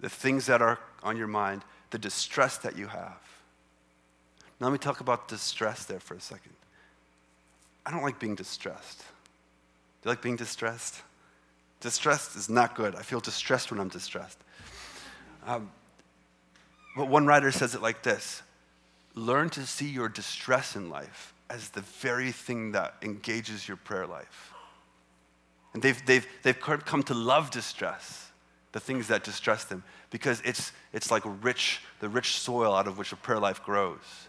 the 0.00 0.08
things 0.08 0.46
that 0.46 0.60
are 0.60 0.78
on 1.02 1.16
your 1.16 1.26
mind, 1.26 1.62
the 1.90 1.98
distress 1.98 2.58
that 2.58 2.76
you 2.76 2.86
have. 2.86 3.18
Now, 4.60 4.66
let 4.66 4.72
me 4.72 4.78
talk 4.78 5.00
about 5.00 5.28
distress 5.28 5.84
there 5.84 6.00
for 6.00 6.14
a 6.14 6.20
second. 6.20 6.52
I 7.86 7.90
don't 7.90 8.02
like 8.02 8.18
being 8.18 8.34
distressed. 8.34 8.98
Do 8.98 10.08
you 10.08 10.10
like 10.10 10.20
being 10.20 10.36
distressed? 10.36 11.00
Distressed 11.80 12.36
is 12.36 12.48
not 12.48 12.74
good. 12.74 12.94
I 12.94 13.02
feel 13.02 13.20
distressed 13.20 13.70
when 13.70 13.80
I'm 13.80 13.88
distressed. 13.88 14.38
Um, 15.46 15.70
but 16.96 17.08
one 17.08 17.26
writer 17.26 17.50
says 17.50 17.74
it 17.74 17.82
like 17.82 18.02
this 18.02 18.42
Learn 19.14 19.50
to 19.50 19.66
see 19.66 19.88
your 19.88 20.08
distress 20.08 20.76
in 20.76 20.90
life 20.90 21.34
as 21.48 21.70
the 21.70 21.80
very 21.80 22.30
thing 22.30 22.72
that 22.72 22.94
engages 23.02 23.66
your 23.66 23.76
prayer 23.76 24.06
life. 24.06 24.52
And 25.74 25.82
they've, 25.82 26.04
they've, 26.06 26.26
they've 26.42 26.60
come 26.60 27.02
to 27.04 27.14
love 27.14 27.50
distress, 27.50 28.30
the 28.72 28.80
things 28.80 29.08
that 29.08 29.24
distress 29.24 29.64
them, 29.64 29.82
because 30.10 30.40
it's, 30.44 30.72
it's 30.92 31.10
like 31.10 31.22
rich, 31.42 31.80
the 32.00 32.08
rich 32.08 32.38
soil 32.38 32.74
out 32.74 32.86
of 32.86 32.98
which 32.98 33.12
a 33.12 33.16
prayer 33.16 33.38
life 33.38 33.62
grows. 33.62 34.28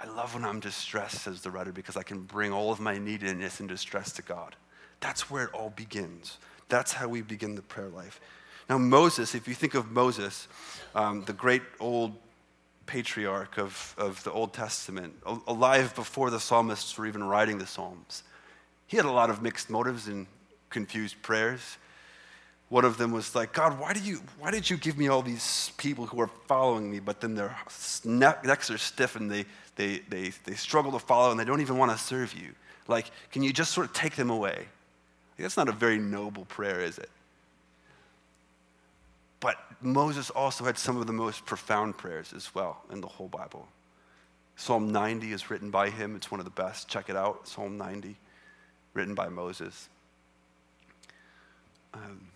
I 0.00 0.06
love 0.06 0.34
when 0.34 0.44
I'm 0.44 0.60
distressed, 0.60 1.22
says 1.22 1.40
the 1.42 1.50
writer, 1.50 1.72
because 1.72 1.96
I 1.96 2.02
can 2.02 2.20
bring 2.20 2.52
all 2.52 2.70
of 2.70 2.80
my 2.80 2.98
neediness 2.98 3.60
and 3.60 3.68
distress 3.68 4.12
to 4.12 4.22
God. 4.22 4.54
That's 5.00 5.30
where 5.30 5.44
it 5.44 5.50
all 5.52 5.70
begins. 5.70 6.38
That's 6.68 6.92
how 6.92 7.08
we 7.08 7.22
begin 7.22 7.54
the 7.54 7.62
prayer 7.62 7.88
life. 7.88 8.20
Now, 8.68 8.78
Moses, 8.78 9.34
if 9.34 9.46
you 9.46 9.54
think 9.54 9.74
of 9.74 9.92
Moses, 9.92 10.48
um, 10.94 11.22
the 11.24 11.32
great 11.32 11.62
old 11.78 12.14
patriarch 12.86 13.58
of, 13.58 13.94
of 13.98 14.22
the 14.24 14.32
Old 14.32 14.52
Testament, 14.52 15.14
alive 15.46 15.94
before 15.94 16.30
the 16.30 16.40
psalmists 16.40 16.96
were 16.98 17.06
even 17.06 17.22
writing 17.24 17.58
the 17.58 17.66
Psalms, 17.66 18.22
he 18.86 18.96
had 18.96 19.06
a 19.06 19.10
lot 19.10 19.30
of 19.30 19.42
mixed 19.42 19.70
motives 19.70 20.08
and 20.08 20.26
confused 20.70 21.20
prayers. 21.22 21.78
One 22.68 22.84
of 22.84 22.98
them 22.98 23.12
was 23.12 23.34
like, 23.34 23.52
God, 23.52 23.78
why, 23.78 23.92
do 23.92 24.00
you, 24.00 24.20
why 24.38 24.50
did 24.50 24.68
you 24.68 24.76
give 24.76 24.98
me 24.98 25.06
all 25.06 25.22
these 25.22 25.70
people 25.76 26.06
who 26.06 26.20
are 26.20 26.30
following 26.48 26.90
me, 26.90 26.98
but 26.98 27.20
then 27.20 27.34
their 27.34 27.56
necks 28.04 28.70
are 28.70 28.78
stiff 28.78 29.14
and 29.14 29.30
they, 29.30 29.44
they, 29.76 30.00
they, 30.08 30.32
they 30.44 30.54
struggle 30.54 30.90
to 30.92 30.98
follow 30.98 31.30
and 31.30 31.38
they 31.38 31.44
don't 31.44 31.60
even 31.60 31.78
want 31.78 31.92
to 31.92 31.98
serve 31.98 32.34
you? 32.34 32.52
Like, 32.88 33.10
can 33.30 33.42
you 33.42 33.52
just 33.52 33.72
sort 33.72 33.86
of 33.86 33.92
take 33.92 34.16
them 34.16 34.30
away? 34.30 34.66
That's 35.38 35.56
not 35.56 35.68
a 35.68 35.72
very 35.72 35.98
noble 35.98 36.44
prayer, 36.46 36.80
is 36.80 36.98
it? 36.98 37.10
But 39.40 39.56
Moses 39.80 40.30
also 40.30 40.64
had 40.64 40.78
some 40.78 40.96
of 40.96 41.06
the 41.06 41.12
most 41.12 41.44
profound 41.44 41.98
prayers 41.98 42.32
as 42.34 42.54
well 42.54 42.82
in 42.90 43.00
the 43.00 43.06
whole 43.06 43.28
Bible. 43.28 43.68
Psalm 44.56 44.90
90 44.90 45.32
is 45.32 45.50
written 45.50 45.70
by 45.70 45.90
him. 45.90 46.16
It's 46.16 46.30
one 46.30 46.40
of 46.40 46.46
the 46.46 46.50
best. 46.50 46.88
Check 46.88 47.10
it 47.10 47.16
out, 47.16 47.46
Psalm 47.46 47.76
90, 47.76 48.16
written 48.94 49.14
by 49.14 49.28
Moses. 49.28 49.90
Um, 51.92 52.28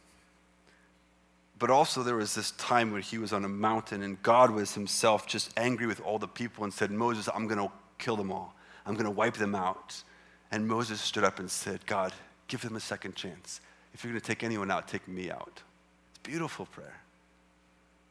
but 1.59 1.71
also, 1.71 2.03
there 2.03 2.17
was 2.17 2.35
this 2.35 2.53
time 2.53 2.93
when 2.93 3.03
he 3.03 3.19
was 3.19 3.33
on 3.33 3.45
a 3.45 3.49
mountain 3.49 4.03
and 4.03 4.23
God 4.23 4.51
was 4.51 4.75
himself 4.75 5.27
just 5.27 5.51
angry 5.59 5.87
with 5.87 6.01
all 6.01 6.19
the 6.19 6.29
people 6.29 6.65
and 6.65 6.73
said, 6.73 6.91
Moses, 6.91 7.29
I'm 7.35 7.47
going 7.47 7.61
to 7.61 7.73
kill 7.99 8.17
them 8.17 8.31
all. 8.33 8.55
I'm 8.87 8.95
going 8.95 9.05
to 9.05 9.11
wipe 9.11 9.35
them 9.35 9.55
out. 9.55 10.03
And 10.51 10.67
Moses 10.67 11.01
stood 11.01 11.25
up 11.25 11.39
and 11.39 11.51
said, 11.51 11.85
God, 11.87 12.13
give 12.51 12.61
them 12.63 12.77
a 12.77 12.81
second 12.81 13.15
chance. 13.15 13.61
If 13.95 14.05
you're 14.05 14.13
going 14.13 14.21
to 14.21 14.27
take 14.27 14.43
anyone 14.43 14.71
out, 14.71 14.89
take 14.89 15.07
me 15.09 15.31
out. 15.31 15.63
It's 16.11 16.19
beautiful 16.23 16.67
prayer 16.67 17.01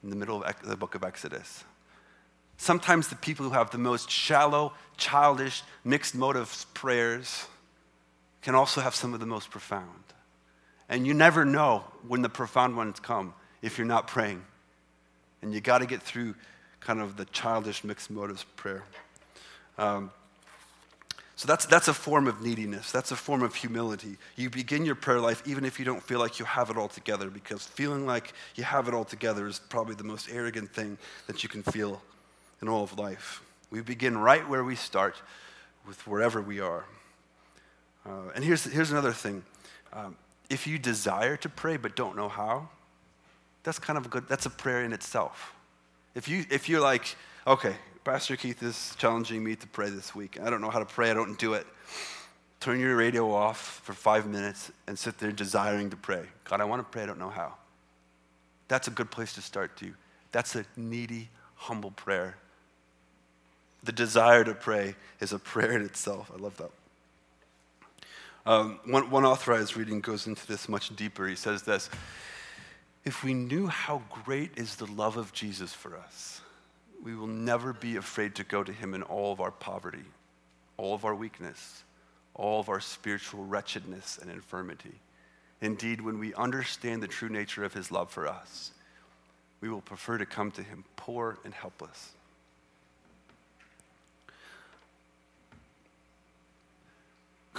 in 0.02 0.10
the 0.10 0.15
middle 0.15 0.43
of 0.43 0.56
the 0.63 0.78
book 0.78 0.95
of 0.95 1.04
Exodus. 1.04 1.65
Sometimes 2.58 3.10
the 3.10 3.15
people 3.15 3.45
who 3.45 3.52
have 3.52 3.69
the 3.69 3.78
most 3.78 4.10
shallow, 4.10 4.73
childish, 4.97 5.62
mixed 5.84 6.15
motives 6.15 6.65
prayers 6.73 7.45
can 8.41 8.56
also 8.56 8.82
have 8.82 8.95
some 8.95 9.13
of 9.13 9.19
the 9.19 9.25
most 9.25 9.52
profound. 9.52 10.04
And 10.88 11.06
you 11.06 11.13
never 11.13 11.45
know 11.45 11.84
when 12.08 12.21
the 12.21 12.30
profound 12.30 12.78
ones 12.78 12.99
come 12.99 13.34
if 13.62 13.78
you're 13.78 13.88
not 13.88 14.08
praying. 14.08 14.43
And 15.41 15.54
you 15.54 15.62
got 15.62 15.80
to 15.80 15.86
get 15.86 16.02
through 16.02 16.36
kind 16.80 17.02
of 17.02 17.17
the 17.17 17.25
childish 17.25 17.84
mixed 17.84 18.10
motives 18.10 18.45
prayer. 18.56 18.84
Um, 19.78 20.12
so 21.39 21.47
that's, 21.47 21.65
that's 21.65 21.88
a 21.88 21.93
form 21.93 22.28
of 22.28 22.41
neediness. 22.41 22.91
That's 22.91 23.12
a 23.12 23.15
form 23.15 23.43
of 23.43 23.56
humility. 23.56 24.17
You 24.36 24.49
begin 24.49 24.84
your 24.84 24.95
prayer 24.95 25.21
life 25.21 25.41
even 25.45 25.63
if 25.63 25.80
you 25.80 25.86
don't 25.86 26.04
feel 26.04 26.19
like 26.19 26.38
you 26.38 26.43
have 26.43 26.69
it 26.69 26.75
all 26.75 26.89
together, 26.89 27.30
because 27.30 27.65
feeling 27.65 28.06
like 28.06 28.34
you 28.56 28.65
have 28.65 28.89
it 28.89 28.93
all 28.93 29.06
together 29.06 29.47
is 29.47 29.58
probably 29.58 29.95
the 29.95 30.04
most 30.04 30.28
arrogant 30.30 30.73
thing 30.73 30.97
that 31.28 31.41
you 31.41 31.47
can 31.47 31.63
feel 31.63 32.02
in 32.62 32.67
all 32.67 32.84
of 32.84 32.99
life. 32.99 33.41
We 33.71 33.80
begin 33.80 34.17
right 34.17 34.45
where 34.49 34.65
we 34.65 34.75
start, 34.75 35.15
with 35.88 36.06
wherever 36.06 36.41
we 36.41 36.60
are. 36.60 36.84
Uh, 38.06 38.32
and 38.36 38.43
here's, 38.43 38.65
here's 38.65 38.91
another 38.91 39.13
thing. 39.13 39.41
Um, 39.93 40.17
if 40.49 40.67
you 40.67 40.78
desire 40.78 41.38
to 41.38 41.47
pray 41.47 41.78
but 41.78 41.95
don't 41.95 42.17
know 42.17 42.28
how, 42.28 42.67
that's 43.63 43.80
kind 43.80 43.97
of 43.97 44.08
a 44.08 44.10
good, 44.10 44.28
that's 44.28 44.45
a 44.45 44.49
prayer 44.49 44.84
in 44.84 44.91
itself. 44.91 45.54
If, 46.15 46.28
you, 46.28 46.43
if 46.52 46.67
you're 46.67 46.82
like, 46.82 47.15
okay, 47.47 47.78
Pastor 48.03 48.38
Keith 48.38 48.63
is 48.63 48.95
challenging 48.97 49.43
me 49.43 49.55
to 49.57 49.67
pray 49.67 49.89
this 49.89 50.15
week. 50.15 50.39
I 50.41 50.49
don't 50.49 50.62
know 50.62 50.69
how 50.69 50.79
to 50.79 50.85
pray, 50.85 51.12
I 51.12 51.13
don't 51.13 51.38
do 51.38 51.53
it. 51.53 51.67
Turn 52.62 52.79
your 52.79 52.95
radio 52.95 53.31
off 53.31 53.81
for 53.83 53.93
five 53.93 54.25
minutes 54.25 54.71
and 54.88 54.97
sit 54.97 55.17
there 55.17 55.31
desiring 55.31 55.89
to 55.89 55.97
pray. 55.97 56.23
God, 56.45 56.62
I 56.62 56.65
want 56.65 56.79
to 56.79 56.89
pray, 56.89 57.03
I 57.03 57.05
don't 57.05 57.19
know 57.19 57.29
how. 57.29 57.55
That's 58.69 58.88
a 58.88 58.91
good 58.91 59.12
place 59.12 59.33
to 59.33 59.41
start, 59.41 59.75
too. 59.75 59.93
That's 60.31 60.55
a 60.55 60.65
needy, 60.77 61.29
humble 61.55 61.91
prayer. 61.91 62.38
The 63.83 63.91
desire 63.91 64.43
to 64.43 64.53
pray 64.53 64.95
is 65.19 65.33
a 65.33 65.39
prayer 65.39 65.71
in 65.73 65.83
itself. 65.83 66.31
I 66.33 66.38
love 66.38 66.55
that. 66.57 66.71
Um, 68.45 68.79
one, 68.85 69.09
one 69.09 69.25
authorized 69.25 69.75
reading 69.75 69.99
goes 69.99 70.25
into 70.25 70.47
this 70.47 70.69
much 70.69 70.95
deeper. 70.95 71.27
He 71.27 71.35
says 71.35 71.63
this 71.63 71.89
If 73.03 73.24
we 73.24 73.34
knew 73.34 73.67
how 73.67 74.03
great 74.24 74.51
is 74.57 74.78
the 74.78 74.88
love 74.88 75.17
of 75.17 75.34
Jesus 75.34 75.74
for 75.74 75.97
us, 75.97 76.41
we 77.04 77.16
will 77.16 77.28
never 77.28 77.74
be 77.74 77.95
afraid 77.95 78.36
to 78.36 78.43
go 78.43 78.64
to 78.64 78.72
him 78.72 78.93
in 78.93 79.04
all 79.04 79.32
of 79.32 79.39
our 79.39 79.52
poverty, 79.52 80.06
all 80.78 80.93
of 80.93 81.06
our 81.06 81.16
weakness, 81.16 81.84
all 82.36 82.60
of 82.60 82.70
our 82.70 82.80
spiritual 82.80 83.45
wretchedness 83.45 84.20
and 84.22 84.30
infirmity. 84.30 84.95
Indeed, 85.62 86.02
when 86.02 86.20
we 86.20 86.34
understand 86.34 87.04
the 87.04 87.08
true 87.08 87.30
nature 87.30 87.64
of 87.64 87.74
his 87.74 87.91
love 87.91 88.12
for 88.12 88.28
us, 88.28 88.72
we 89.62 89.70
will 89.70 89.82
prefer 89.82 90.18
to 90.18 90.26
come 90.26 90.52
to 90.52 90.64
him 90.64 90.86
poor 90.95 91.38
and 91.43 91.54
helpless 91.54 92.14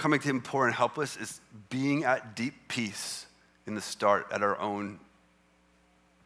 coming 0.01 0.19
to 0.19 0.29
Him 0.29 0.41
poor 0.41 0.65
and 0.65 0.73
helpless 0.73 1.15
is 1.15 1.39
being 1.69 2.05
at 2.05 2.35
deep 2.35 2.55
peace 2.67 3.27
in 3.67 3.75
the 3.75 3.81
start 3.81 4.25
at 4.31 4.41
our 4.41 4.57
own 4.59 4.99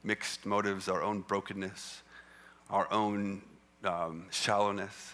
mixed 0.02 0.46
motives, 0.46 0.88
our 0.88 1.04
own 1.04 1.20
brokenness, 1.20 2.02
our 2.70 2.92
own 2.92 3.42
um, 3.84 4.26
shallowness. 4.32 5.14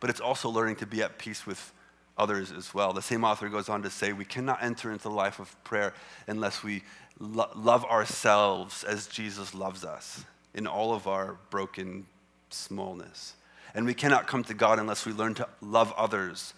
But 0.00 0.10
it's 0.10 0.20
also 0.20 0.48
learning 0.48 0.76
to 0.76 0.86
be 0.86 1.02
at 1.02 1.18
peace 1.18 1.46
with 1.46 1.72
others 2.16 2.52
as 2.52 2.74
well. 2.74 2.92
The 2.92 3.02
same 3.02 3.24
author 3.24 3.48
goes 3.48 3.68
on 3.68 3.82
to 3.82 3.90
say, 3.90 4.12
We 4.12 4.24
cannot 4.24 4.62
enter 4.62 4.90
into 4.90 5.04
the 5.04 5.10
life 5.10 5.38
of 5.38 5.62
prayer 5.64 5.94
unless 6.26 6.62
we 6.62 6.82
lo- 7.18 7.50
love 7.54 7.84
ourselves 7.84 8.84
as 8.84 9.06
Jesus 9.06 9.54
loves 9.54 9.84
us 9.84 10.24
in 10.54 10.66
all 10.66 10.92
of 10.94 11.06
our 11.06 11.36
broken 11.50 12.06
smallness. 12.50 13.34
And 13.74 13.86
we 13.86 13.94
cannot 13.94 14.26
come 14.26 14.42
to 14.44 14.54
God 14.54 14.78
unless 14.78 15.06
we 15.06 15.12
learn 15.12 15.34
to 15.34 15.48
love 15.60 15.92
others 15.96 16.54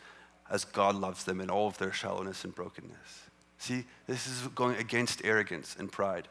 as 0.50 0.64
God 0.64 0.94
loves 0.94 1.24
them 1.24 1.40
in 1.40 1.50
all 1.50 1.68
of 1.68 1.78
their 1.78 1.92
shallowness 1.92 2.44
and 2.44 2.54
brokenness. 2.54 3.28
See, 3.58 3.84
this 4.06 4.26
is 4.26 4.48
going 4.48 4.76
against 4.76 5.24
arrogance 5.24 5.76
and 5.78 5.90
pride. 5.90 6.28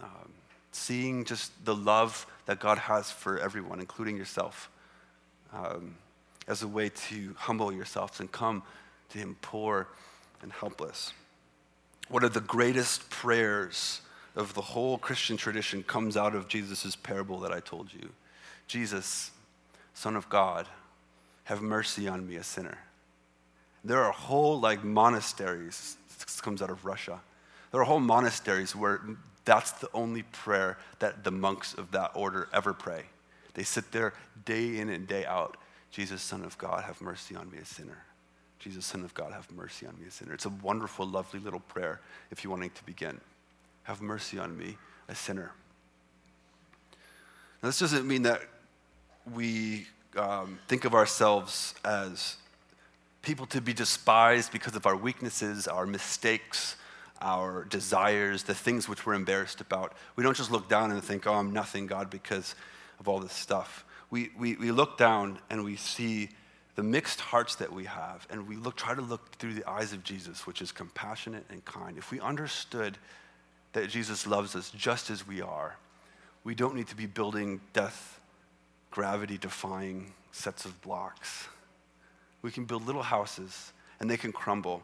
Um, 0.00 0.32
seeing 0.70 1.24
just 1.24 1.52
the 1.64 1.74
love 1.74 2.26
that 2.46 2.60
God 2.60 2.78
has 2.78 3.10
for 3.10 3.38
everyone, 3.38 3.80
including 3.80 4.16
yourself, 4.16 4.70
um, 5.52 5.96
as 6.48 6.62
a 6.62 6.68
way 6.68 6.88
to 6.88 7.34
humble 7.38 7.72
yourselves 7.72 8.20
and 8.20 8.30
come 8.30 8.62
to 9.10 9.18
Him 9.18 9.36
poor 9.42 9.88
and 10.42 10.52
helpless. 10.52 11.12
One 12.08 12.24
of 12.24 12.34
the 12.34 12.40
greatest 12.40 13.08
prayers 13.10 14.00
of 14.34 14.54
the 14.54 14.60
whole 14.60 14.98
Christian 14.98 15.36
tradition 15.36 15.82
comes 15.82 16.16
out 16.16 16.34
of 16.34 16.48
Jesus' 16.48 16.96
parable 16.96 17.38
that 17.40 17.52
I 17.52 17.60
told 17.60 17.92
you. 17.92 18.10
Jesus, 18.66 19.30
Son 19.94 20.16
of 20.16 20.28
God, 20.28 20.66
have 21.44 21.62
mercy 21.62 22.08
on 22.08 22.26
me, 22.26 22.36
a 22.36 22.42
sinner. 22.42 22.78
There 23.84 24.02
are 24.02 24.12
whole 24.12 24.60
like 24.60 24.84
monasteries, 24.84 25.96
this 26.18 26.40
comes 26.40 26.62
out 26.62 26.70
of 26.70 26.84
Russia. 26.84 27.20
There 27.70 27.80
are 27.80 27.84
whole 27.84 28.00
monasteries 28.00 28.76
where 28.76 29.00
that's 29.44 29.72
the 29.72 29.88
only 29.92 30.22
prayer 30.22 30.78
that 31.00 31.24
the 31.24 31.30
monks 31.30 31.74
of 31.74 31.90
that 31.92 32.12
order 32.14 32.48
ever 32.52 32.72
pray. 32.72 33.04
They 33.54 33.64
sit 33.64 33.92
there 33.92 34.14
day 34.44 34.78
in 34.78 34.88
and 34.88 35.06
day 35.06 35.26
out. 35.26 35.56
Jesus, 35.90 36.22
Son 36.22 36.42
of 36.42 36.56
God, 36.58 36.84
have 36.84 37.00
mercy 37.00 37.34
on 37.34 37.50
me, 37.50 37.58
a 37.58 37.64
sinner. 37.64 38.04
Jesus, 38.58 38.86
Son 38.86 39.02
of 39.02 39.12
God, 39.14 39.32
have 39.32 39.50
mercy 39.50 39.86
on 39.86 39.98
me, 39.98 40.06
a 40.06 40.10
sinner. 40.10 40.32
It's 40.32 40.46
a 40.46 40.52
wonderful, 40.62 41.06
lovely 41.06 41.40
little 41.40 41.60
prayer 41.60 42.00
if 42.30 42.44
you're 42.44 42.52
wanting 42.52 42.70
to 42.70 42.84
begin. 42.84 43.20
Have 43.82 44.00
mercy 44.00 44.38
on 44.38 44.56
me, 44.56 44.78
a 45.08 45.14
sinner. 45.14 45.50
Now, 47.62 47.68
this 47.68 47.80
doesn't 47.80 48.06
mean 48.06 48.22
that 48.22 48.42
we 49.34 49.86
um, 50.16 50.58
think 50.68 50.84
of 50.84 50.94
ourselves 50.94 51.74
as 51.84 52.36
people 53.22 53.46
to 53.46 53.60
be 53.60 53.72
despised 53.72 54.52
because 54.52 54.74
of 54.76 54.86
our 54.86 54.96
weaknesses, 54.96 55.68
our 55.68 55.86
mistakes, 55.86 56.76
our 57.22 57.64
desires, 57.64 58.42
the 58.42 58.54
things 58.54 58.88
which 58.88 59.06
we're 59.06 59.14
embarrassed 59.14 59.60
about. 59.60 59.94
We 60.16 60.24
don't 60.24 60.36
just 60.36 60.50
look 60.50 60.68
down 60.68 60.90
and 60.90 61.02
think, 61.02 61.26
oh, 61.26 61.34
I'm 61.34 61.52
nothing, 61.52 61.86
God, 61.86 62.10
because 62.10 62.54
of 62.98 63.08
all 63.08 63.20
this 63.20 63.32
stuff. 63.32 63.84
We, 64.10 64.30
we, 64.38 64.56
we 64.56 64.70
look 64.72 64.98
down 64.98 65.38
and 65.48 65.64
we 65.64 65.76
see 65.76 66.28
the 66.74 66.82
mixed 66.82 67.20
hearts 67.20 67.56
that 67.56 67.72
we 67.72 67.84
have, 67.84 68.26
and 68.30 68.48
we 68.48 68.56
look, 68.56 68.76
try 68.76 68.94
to 68.94 69.02
look 69.02 69.36
through 69.36 69.54
the 69.54 69.68
eyes 69.68 69.92
of 69.92 70.02
Jesus, 70.02 70.46
which 70.46 70.62
is 70.62 70.72
compassionate 70.72 71.44
and 71.50 71.64
kind. 71.64 71.98
If 71.98 72.10
we 72.10 72.18
understood 72.18 72.96
that 73.74 73.88
Jesus 73.88 74.26
loves 74.26 74.56
us 74.56 74.70
just 74.70 75.10
as 75.10 75.26
we 75.26 75.42
are, 75.42 75.76
we 76.44 76.54
don't 76.54 76.74
need 76.74 76.88
to 76.88 76.96
be 76.96 77.06
building 77.06 77.60
death, 77.72 78.20
gravity 78.90 79.38
defying 79.38 80.12
sets 80.32 80.64
of 80.64 80.80
blocks. 80.82 81.46
We 82.40 82.50
can 82.50 82.64
build 82.64 82.86
little 82.86 83.02
houses, 83.02 83.72
and 84.00 84.10
they 84.10 84.16
can 84.16 84.32
crumble 84.32 84.82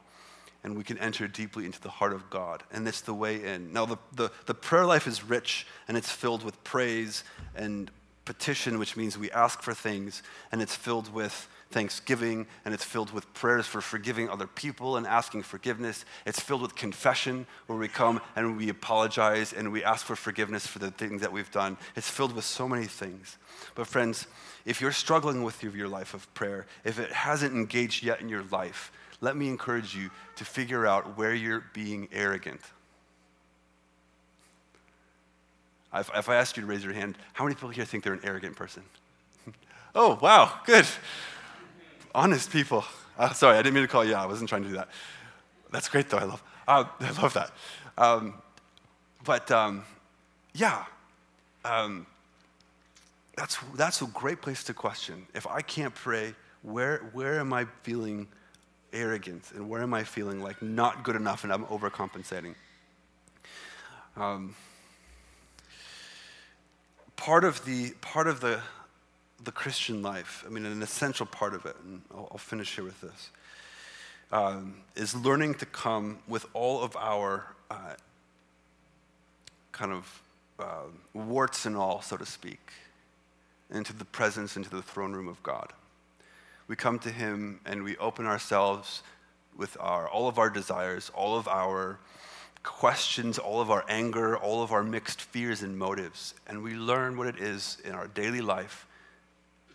and 0.68 0.76
we 0.76 0.84
can 0.84 0.98
enter 0.98 1.26
deeply 1.26 1.64
into 1.64 1.80
the 1.80 1.88
heart 1.88 2.12
of 2.12 2.28
God. 2.28 2.62
And 2.70 2.86
it's 2.86 3.00
the 3.00 3.14
way 3.14 3.42
in. 3.42 3.72
Now, 3.72 3.86
the, 3.86 3.96
the, 4.12 4.30
the, 4.44 4.52
prayer 4.52 4.84
life 4.84 5.06
is 5.06 5.24
rich 5.24 5.66
and 5.88 5.96
it's 5.96 6.10
filled 6.10 6.44
with 6.44 6.62
praise 6.62 7.24
and 7.56 7.90
petition, 8.26 8.78
which 8.78 8.94
means 8.94 9.16
we 9.16 9.30
ask 9.30 9.62
for 9.62 9.72
things, 9.72 10.22
and 10.52 10.60
it's 10.60 10.76
filled 10.76 11.10
with 11.14 11.48
thanksgiving 11.70 12.46
and 12.64 12.72
it's 12.72 12.84
filled 12.84 13.12
with 13.12 13.32
prayers 13.34 13.66
for 13.66 13.80
forgiving 13.80 14.28
other 14.28 14.46
people 14.46 14.98
and 14.98 15.06
asking 15.06 15.42
forgiveness. 15.42 16.04
It's 16.26 16.40
filled 16.40 16.60
with 16.60 16.74
confession 16.74 17.46
where 17.66 17.78
we 17.78 17.88
come 17.88 18.20
and 18.36 18.58
we 18.58 18.68
apologize 18.68 19.54
and 19.54 19.72
we 19.72 19.82
ask 19.84 20.04
for 20.04 20.16
forgiveness 20.16 20.66
for 20.66 20.78
the 20.78 20.90
things 20.90 21.22
that 21.22 21.32
we've 21.32 21.50
done. 21.50 21.78
It's 21.96 22.10
filled 22.10 22.34
with 22.34 22.44
so 22.44 22.68
many 22.68 22.86
things. 22.86 23.38
But, 23.74 23.86
friends, 23.86 24.26
if 24.66 24.82
you're 24.82 24.92
struggling 24.92 25.42
with 25.42 25.62
your 25.62 25.88
life 25.88 26.12
of 26.12 26.32
prayer, 26.34 26.66
if 26.84 26.98
it 26.98 27.12
hasn't 27.12 27.54
engaged 27.54 28.02
yet 28.02 28.20
in 28.20 28.28
your 28.28 28.44
life, 28.50 28.92
let 29.20 29.36
me 29.36 29.48
encourage 29.48 29.94
you 29.94 30.10
to 30.36 30.44
figure 30.44 30.86
out 30.86 31.16
where 31.16 31.34
you're 31.34 31.64
being 31.72 32.08
arrogant. 32.12 32.60
If, 35.92 36.10
if 36.14 36.28
I 36.28 36.36
ask 36.36 36.56
you 36.56 36.62
to 36.62 36.66
raise 36.66 36.84
your 36.84 36.92
hand, 36.92 37.16
how 37.32 37.44
many 37.44 37.54
people 37.54 37.70
here 37.70 37.84
think 37.84 38.04
they're 38.04 38.12
an 38.12 38.20
arrogant 38.22 38.56
person? 38.56 38.82
oh, 39.94 40.18
wow, 40.20 40.52
good. 40.66 40.86
Honest 42.14 42.50
people. 42.50 42.84
Uh, 43.18 43.32
sorry, 43.32 43.56
I 43.56 43.62
didn't 43.62 43.74
mean 43.74 43.84
to 43.84 43.88
call 43.88 44.04
you 44.04 44.14
out. 44.14 44.24
I 44.24 44.26
wasn't 44.26 44.48
trying 44.48 44.62
to 44.62 44.68
do 44.68 44.74
that. 44.76 44.88
That's 45.72 45.88
great, 45.88 46.08
though. 46.08 46.18
I 46.18 46.24
love, 46.24 46.42
uh, 46.68 46.84
I 47.00 47.22
love 47.22 47.34
that. 47.34 47.50
Um, 47.96 48.34
but 49.24 49.50
um, 49.50 49.84
yeah, 50.54 50.84
um, 51.64 52.06
that's, 53.36 53.58
that's 53.74 54.02
a 54.02 54.06
great 54.06 54.40
place 54.40 54.62
to 54.64 54.74
question. 54.74 55.26
If 55.34 55.46
I 55.46 55.62
can't 55.62 55.94
pray, 55.94 56.34
where, 56.62 56.98
where 57.12 57.40
am 57.40 57.52
I 57.52 57.66
feeling 57.82 58.28
arrogance 58.92 59.52
and 59.52 59.68
where 59.68 59.82
am 59.82 59.94
I 59.94 60.04
feeling 60.04 60.42
like 60.42 60.60
not 60.62 61.02
good 61.04 61.16
enough 61.16 61.44
and 61.44 61.52
I'm 61.52 61.64
overcompensating? 61.66 62.54
Um, 64.16 64.54
part 67.16 67.44
of 67.44 67.64
the 67.64 67.90
part 68.00 68.26
of 68.26 68.40
the 68.40 68.60
the 69.44 69.52
Christian 69.52 70.02
life, 70.02 70.44
I 70.46 70.50
mean, 70.50 70.66
an 70.66 70.82
essential 70.82 71.24
part 71.24 71.54
of 71.54 71.64
it, 71.64 71.76
and 71.84 72.02
I'll, 72.12 72.28
I'll 72.32 72.38
finish 72.38 72.74
here 72.74 72.82
with 72.82 73.00
this, 73.00 73.30
um, 74.32 74.78
is 74.96 75.14
learning 75.14 75.54
to 75.56 75.66
come 75.66 76.18
with 76.26 76.44
all 76.54 76.82
of 76.82 76.96
our 76.96 77.46
uh, 77.70 77.94
kind 79.70 79.92
of 79.92 80.22
uh, 80.58 80.86
warts 81.14 81.66
and 81.66 81.76
all, 81.76 82.02
so 82.02 82.16
to 82.16 82.26
speak, 82.26 82.72
into 83.70 83.92
the 83.92 84.04
presence, 84.04 84.56
into 84.56 84.70
the 84.70 84.82
throne 84.82 85.12
room 85.12 85.28
of 85.28 85.40
God 85.44 85.72
we 86.68 86.76
come 86.76 86.98
to 87.00 87.10
Him 87.10 87.60
and 87.64 87.82
we 87.82 87.96
open 87.96 88.26
ourselves 88.26 89.02
with 89.56 89.76
our, 89.80 90.08
all 90.08 90.28
of 90.28 90.38
our 90.38 90.50
desires, 90.50 91.10
all 91.14 91.36
of 91.36 91.48
our 91.48 91.98
questions, 92.62 93.38
all 93.38 93.60
of 93.60 93.70
our 93.70 93.84
anger, 93.88 94.36
all 94.36 94.62
of 94.62 94.72
our 94.72 94.84
mixed 94.84 95.22
fears 95.22 95.62
and 95.62 95.76
motives. 95.76 96.34
And 96.46 96.62
we 96.62 96.74
learn 96.74 97.16
what 97.16 97.26
it 97.26 97.38
is 97.38 97.78
in 97.84 97.92
our 97.92 98.06
daily 98.06 98.42
life, 98.42 98.86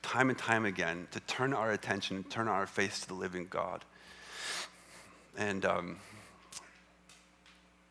time 0.04 0.30
and 0.30 0.38
time 0.38 0.66
again, 0.66 1.08
to 1.12 1.20
turn 1.22 1.54
our 1.54 1.72
attention, 1.72 2.24
turn 2.26 2.48
our 2.48 2.68
face 2.68 3.02
to 3.02 3.08
the 3.08 3.16
living 3.16 3.48
God. 3.50 3.84
And, 5.36 5.66
um, 5.66 5.98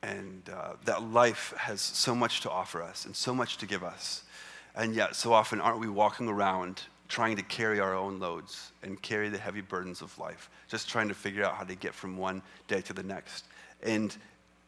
and 0.03 0.49
uh, 0.49 0.75
that 0.85 1.03
life 1.03 1.53
has 1.57 1.81
so 1.81 2.15
much 2.15 2.41
to 2.43 2.51
offer 2.51 2.83
us 2.83 3.05
and 3.05 3.17
so 3.17 3.35
much 3.35 3.59
to 3.59 3.67
give 3.67 3.83
us. 3.83 4.23
And 4.77 4.95
yet, 4.95 5.17
so 5.17 5.33
often, 5.33 5.61
aren't 5.61 5.81
we 5.81 5.89
walking 5.89 6.29
around 6.29 6.83
trying 7.13 7.37
to 7.37 7.43
carry 7.43 7.79
our 7.79 7.95
own 7.95 8.19
loads 8.19 8.73
and 8.83 9.01
carry 9.03 9.29
the 9.29 9.37
heavy 9.37 9.61
burdens 9.61 10.01
of 10.01 10.19
life, 10.19 10.49
just 10.67 10.89
trying 10.89 11.09
to 11.09 11.15
figure 11.15 11.45
out 11.45 11.55
how 11.55 11.63
to 11.63 11.75
get 11.75 11.95
from 11.95 12.17
one 12.17 12.41
day 12.69 12.81
to 12.81 12.95
the 12.95 13.03
next. 13.03 13.45
And 13.83 14.17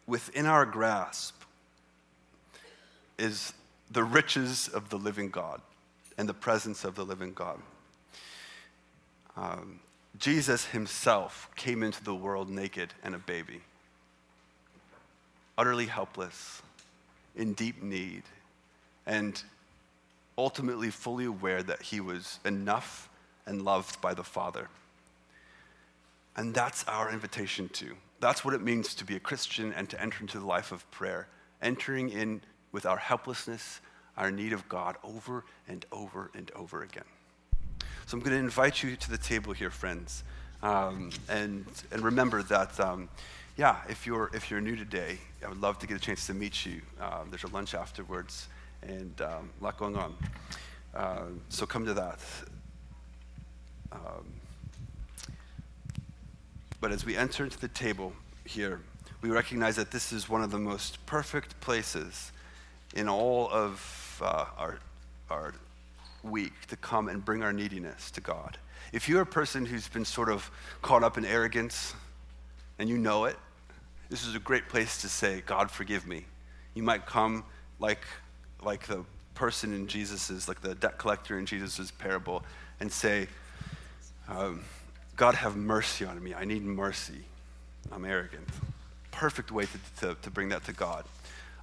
within 0.07 0.45
our 0.45 0.67
grasp 0.67 1.41
is 3.19 3.55
the 3.91 4.05
riches 4.05 4.69
of 4.69 4.91
the 4.91 4.99
living 4.99 5.31
God 5.31 5.63
and 6.19 6.29
the 6.29 6.35
presence 6.35 6.85
of 6.85 6.97
the 6.97 7.05
living 7.07 7.33
God. 7.33 7.59
Um, 9.39 9.81
Jesus 10.19 10.67
himself 10.67 11.49
came 11.57 11.83
into 11.83 12.05
the 12.05 12.15
world 12.15 12.51
naked 12.51 12.93
and 13.03 13.15
a 13.15 13.19
baby, 13.19 13.63
utterly 15.57 15.87
helpless, 15.87 16.61
in 17.35 17.55
deep 17.55 17.83
need. 17.83 18.25
And 19.07 19.43
ultimately 20.37 20.91
fully 20.91 21.25
aware 21.25 21.63
that 21.63 21.83
he 21.83 22.01
was 22.01 22.39
enough 22.45 23.09
and 23.47 23.63
loved 23.63 24.01
by 24.01 24.15
the 24.15 24.25
Father. 24.25 24.69
And 26.37 26.55
that's 26.55 26.85
our 26.85 27.11
invitation 27.13 27.69
to. 27.71 27.95
That's 28.21 28.45
what 28.45 28.55
it 28.55 28.63
means 28.63 28.95
to 28.97 29.05
be 29.05 29.17
a 29.17 29.21
Christian 29.21 29.73
and 29.73 29.89
to 29.91 30.01
enter 30.01 30.21
into 30.21 30.39
the 30.39 30.47
life 30.47 30.73
of 30.73 30.89
prayer, 30.91 31.29
entering 31.63 32.11
in 32.11 32.41
with 32.73 32.87
our 32.87 32.97
helplessness, 32.97 33.81
our 34.17 34.31
need 34.31 34.53
of 34.53 34.69
God 34.69 34.97
over 35.05 35.45
and 35.69 35.85
over 35.93 36.31
and 36.35 36.51
over 36.57 36.83
again. 36.83 37.05
So 38.07 38.17
I'm 38.17 38.21
going 38.21 38.37
to 38.37 38.39
invite 38.39 38.83
you 38.83 38.97
to 38.97 39.11
the 39.11 39.19
table 39.19 39.53
here, 39.53 39.71
friends. 39.71 40.25
Um, 40.63 41.11
and, 41.29 41.65
and 41.93 42.03
remember 42.03 42.43
that, 42.45 42.79
um, 42.81 43.09
yeah, 43.57 43.77
if 43.89 44.07
you're, 44.07 44.31
if 44.35 44.51
you're 44.51 44.61
new 44.61 44.77
today, 44.77 45.19
I 45.45 45.49
would 45.49 45.61
love 45.61 45.79
to 45.81 45.87
get 45.87 45.97
a 45.97 46.01
chance 46.01 46.27
to 46.27 46.35
meet 46.35 46.67
you. 46.67 46.81
Um, 47.01 47.29
there's 47.31 47.45
a 47.45 47.49
lunch 47.49 47.75
afterwards 47.75 48.49
and 48.87 49.21
um, 49.21 49.51
a 49.61 49.65
lot 49.65 49.79
going 49.79 49.97
on. 49.97 50.15
Uh, 50.95 51.23
so 51.49 51.67
come 51.67 51.85
to 51.87 51.95
that. 51.95 52.21
Um, 53.93 54.27
but 56.81 56.93
as 56.93 57.05
we 57.05 57.17
enter 57.17 57.45
into 57.45 57.59
the 57.59 57.69
table 57.69 58.13
here, 58.45 58.81
we 59.23 59.31
recognize 59.31 59.77
that 59.77 59.91
this 59.91 60.13
is 60.13 60.29
one 60.29 60.43
of 60.43 60.51
the 60.51 60.59
most 60.59 61.05
perfect 61.07 61.59
places 61.61 62.33
in 62.95 63.09
all 63.09 63.49
of 63.51 64.21
uh, 64.23 64.47
our, 64.59 64.79
our 65.31 65.55
week 66.23 66.53
to 66.69 66.77
come 66.77 67.09
and 67.09 67.25
bring 67.25 67.43
our 67.43 67.53
neediness 67.53 68.11
to 68.13 68.21
God. 68.21 68.59
If 68.93 69.09
you're 69.09 69.23
a 69.23 69.27
person 69.27 69.65
who's 69.67 69.89
been 69.89 70.05
sort 70.05 70.29
of 70.29 70.51
caught 70.83 71.03
up 71.03 71.19
in 71.19 71.25
arrogance 71.25 71.95
and 72.79 72.89
you 72.89 72.99
know 72.99 73.25
it, 73.25 73.37
this 74.11 74.27
is 74.27 74.35
a 74.35 74.39
great 74.39 74.69
place 74.69 75.01
to 75.01 75.09
say, 75.09 75.43
God, 75.47 75.71
forgive 75.71 76.07
me. 76.07 76.25
You 76.75 76.83
might 76.83 77.07
come 77.07 77.45
like, 77.79 78.05
like 78.65 78.87
the 78.87 79.05
person 79.35 79.75
in 79.75 79.87
Jesus's, 79.87 80.49
like 80.49 80.61
the 80.61 80.75
debt 80.75 80.99
collector 80.99 81.39
in 81.39 81.47
Jesus's 81.47 81.91
parable, 81.91 82.45
and 82.81 82.91
say, 82.91 83.29
um, 84.29 84.65
God, 85.17 85.35
have 85.35 85.57
mercy 85.57 86.05
on 86.05 86.23
me. 86.23 86.35
I 86.35 86.45
need 86.45 86.63
mercy. 86.63 87.25
I'm 87.93 88.05
arrogant. 88.05 88.49
Perfect 89.11 89.51
way 89.53 89.67
to, 89.67 90.07
to, 90.07 90.17
to 90.23 90.31
bring 90.31 90.49
that 90.49 90.65
to 90.65 90.73
God. 90.73 91.05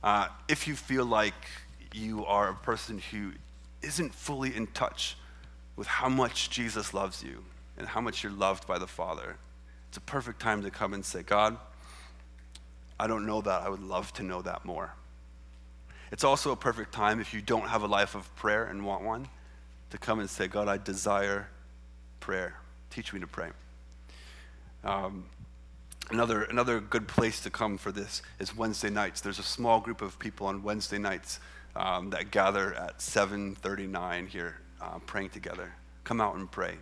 Uh, 0.04 0.28
if 0.48 0.68
you 0.68 0.76
feel 0.76 1.06
like 1.06 1.34
you 1.94 2.26
are 2.26 2.50
a 2.50 2.56
person 2.56 3.02
who 3.12 3.32
isn't 3.82 4.14
fully 4.14 4.56
in 4.56 4.68
touch 4.68 5.18
with 5.76 5.88
how 5.88 6.10
much 6.10 6.50
Jesus 6.50 6.94
loves 6.94 7.24
you 7.24 7.44
and 7.78 7.88
how 7.88 8.02
much 8.02 8.24
you're 8.24 8.32
loved 8.32 8.68
by 8.68 8.78
the 8.78 8.88
Father, 8.88 9.36
it's 9.90 9.98
a 9.98 10.02
perfect 10.02 10.40
time 10.40 10.64
to 10.64 10.72
come 10.72 10.94
and 10.94 11.04
say, 11.04 11.24
God, 11.24 11.58
I 13.00 13.08
don't 13.08 13.26
know 13.26 13.42
that. 13.42 13.64
I 13.64 13.70
would 13.70 13.82
love 13.84 14.14
to 14.14 14.24
know 14.24 14.42
that 14.44 14.64
more. 14.64 14.94
It's 16.12 16.26
also 16.26 16.52
a 16.52 16.58
perfect 16.58 16.94
time 16.94 17.22
if 17.22 17.34
you 17.34 17.42
don't 17.42 17.68
have 17.70 17.84
a 17.84 17.88
life 17.88 18.16
of 18.16 18.34
prayer 18.36 18.66
and 18.66 18.86
want 18.86 19.04
one 19.04 19.30
to 19.92 19.98
come 19.98 20.20
and 20.20 20.30
say, 20.30 20.48
God, 20.48 20.68
I 20.68 20.78
desire 20.78 21.48
prayer. 22.20 22.56
Teach 22.90 23.14
me 23.14 23.22
to 23.22 23.28
pray. 23.28 23.50
Um, 24.84 25.26
another, 26.10 26.44
another 26.44 26.82
good 26.82 27.08
place 27.08 27.40
to 27.42 27.50
come 27.50 27.78
for 27.78 27.94
this 27.94 28.22
is 28.40 28.56
Wednesday 28.56 28.90
nights. 28.90 29.22
There's 29.22 29.40
a 29.40 29.44
small 29.44 29.80
group 29.80 30.02
of 30.02 30.20
people 30.20 30.48
on 30.48 30.64
Wednesday 30.64 30.98
nights 30.98 31.40
um, 31.78 32.10
that 32.10 32.32
gather 32.32 32.74
at 32.74 33.00
7:39 33.00 34.28
here, 34.28 34.58
uh, 34.82 35.00
praying 35.06 35.30
together. 35.30 35.74
Come 36.04 36.20
out 36.20 36.36
and 36.36 36.52
pray. 36.52 36.78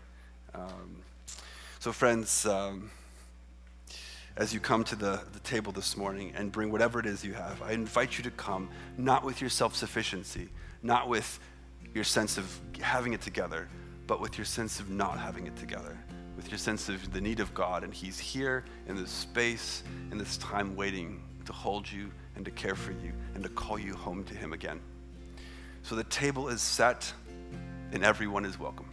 Um, 0.55 1.03
so, 1.79 1.91
friends, 1.91 2.47
um, 2.47 2.89
as 4.37 4.53
you 4.53 4.59
come 4.59 4.83
to 4.85 4.95
the, 4.95 5.21
the 5.33 5.39
table 5.39 5.71
this 5.71 5.97
morning 5.97 6.31
and 6.35 6.51
bring 6.51 6.71
whatever 6.71 6.99
it 6.99 7.05
is 7.05 7.23
you 7.23 7.33
have, 7.33 7.61
I 7.61 7.71
invite 7.71 8.17
you 8.17 8.23
to 8.23 8.31
come 8.31 8.69
not 8.97 9.23
with 9.23 9.41
your 9.41 9.49
self-sufficiency, 9.49 10.49
not 10.81 11.09
with 11.09 11.39
your 11.93 12.03
sense 12.03 12.37
of 12.37 12.59
having 12.79 13.13
it 13.13 13.21
together, 13.21 13.67
but 14.07 14.21
with 14.21 14.37
your 14.37 14.45
sense 14.45 14.79
of 14.79 14.89
not 14.89 15.19
having 15.19 15.47
it 15.47 15.55
together, 15.55 15.97
with 16.35 16.49
your 16.49 16.57
sense 16.57 16.89
of 16.89 17.11
the 17.11 17.21
need 17.21 17.39
of 17.39 17.53
God. 17.53 17.83
And 17.83 17.93
He's 17.93 18.17
here 18.17 18.63
in 18.87 18.95
this 18.95 19.11
space, 19.11 19.83
in 20.11 20.17
this 20.17 20.37
time, 20.37 20.75
waiting 20.75 21.21
to 21.45 21.53
hold 21.53 21.91
you 21.91 22.11
and 22.35 22.45
to 22.45 22.51
care 22.51 22.75
for 22.75 22.91
you 22.91 23.11
and 23.35 23.43
to 23.43 23.49
call 23.49 23.77
you 23.77 23.95
home 23.95 24.23
to 24.25 24.33
Him 24.33 24.53
again. 24.53 24.79
So 25.83 25.95
the 25.95 26.03
table 26.05 26.49
is 26.49 26.61
set, 26.61 27.11
and 27.91 28.03
everyone 28.03 28.45
is 28.45 28.59
welcome. 28.59 28.85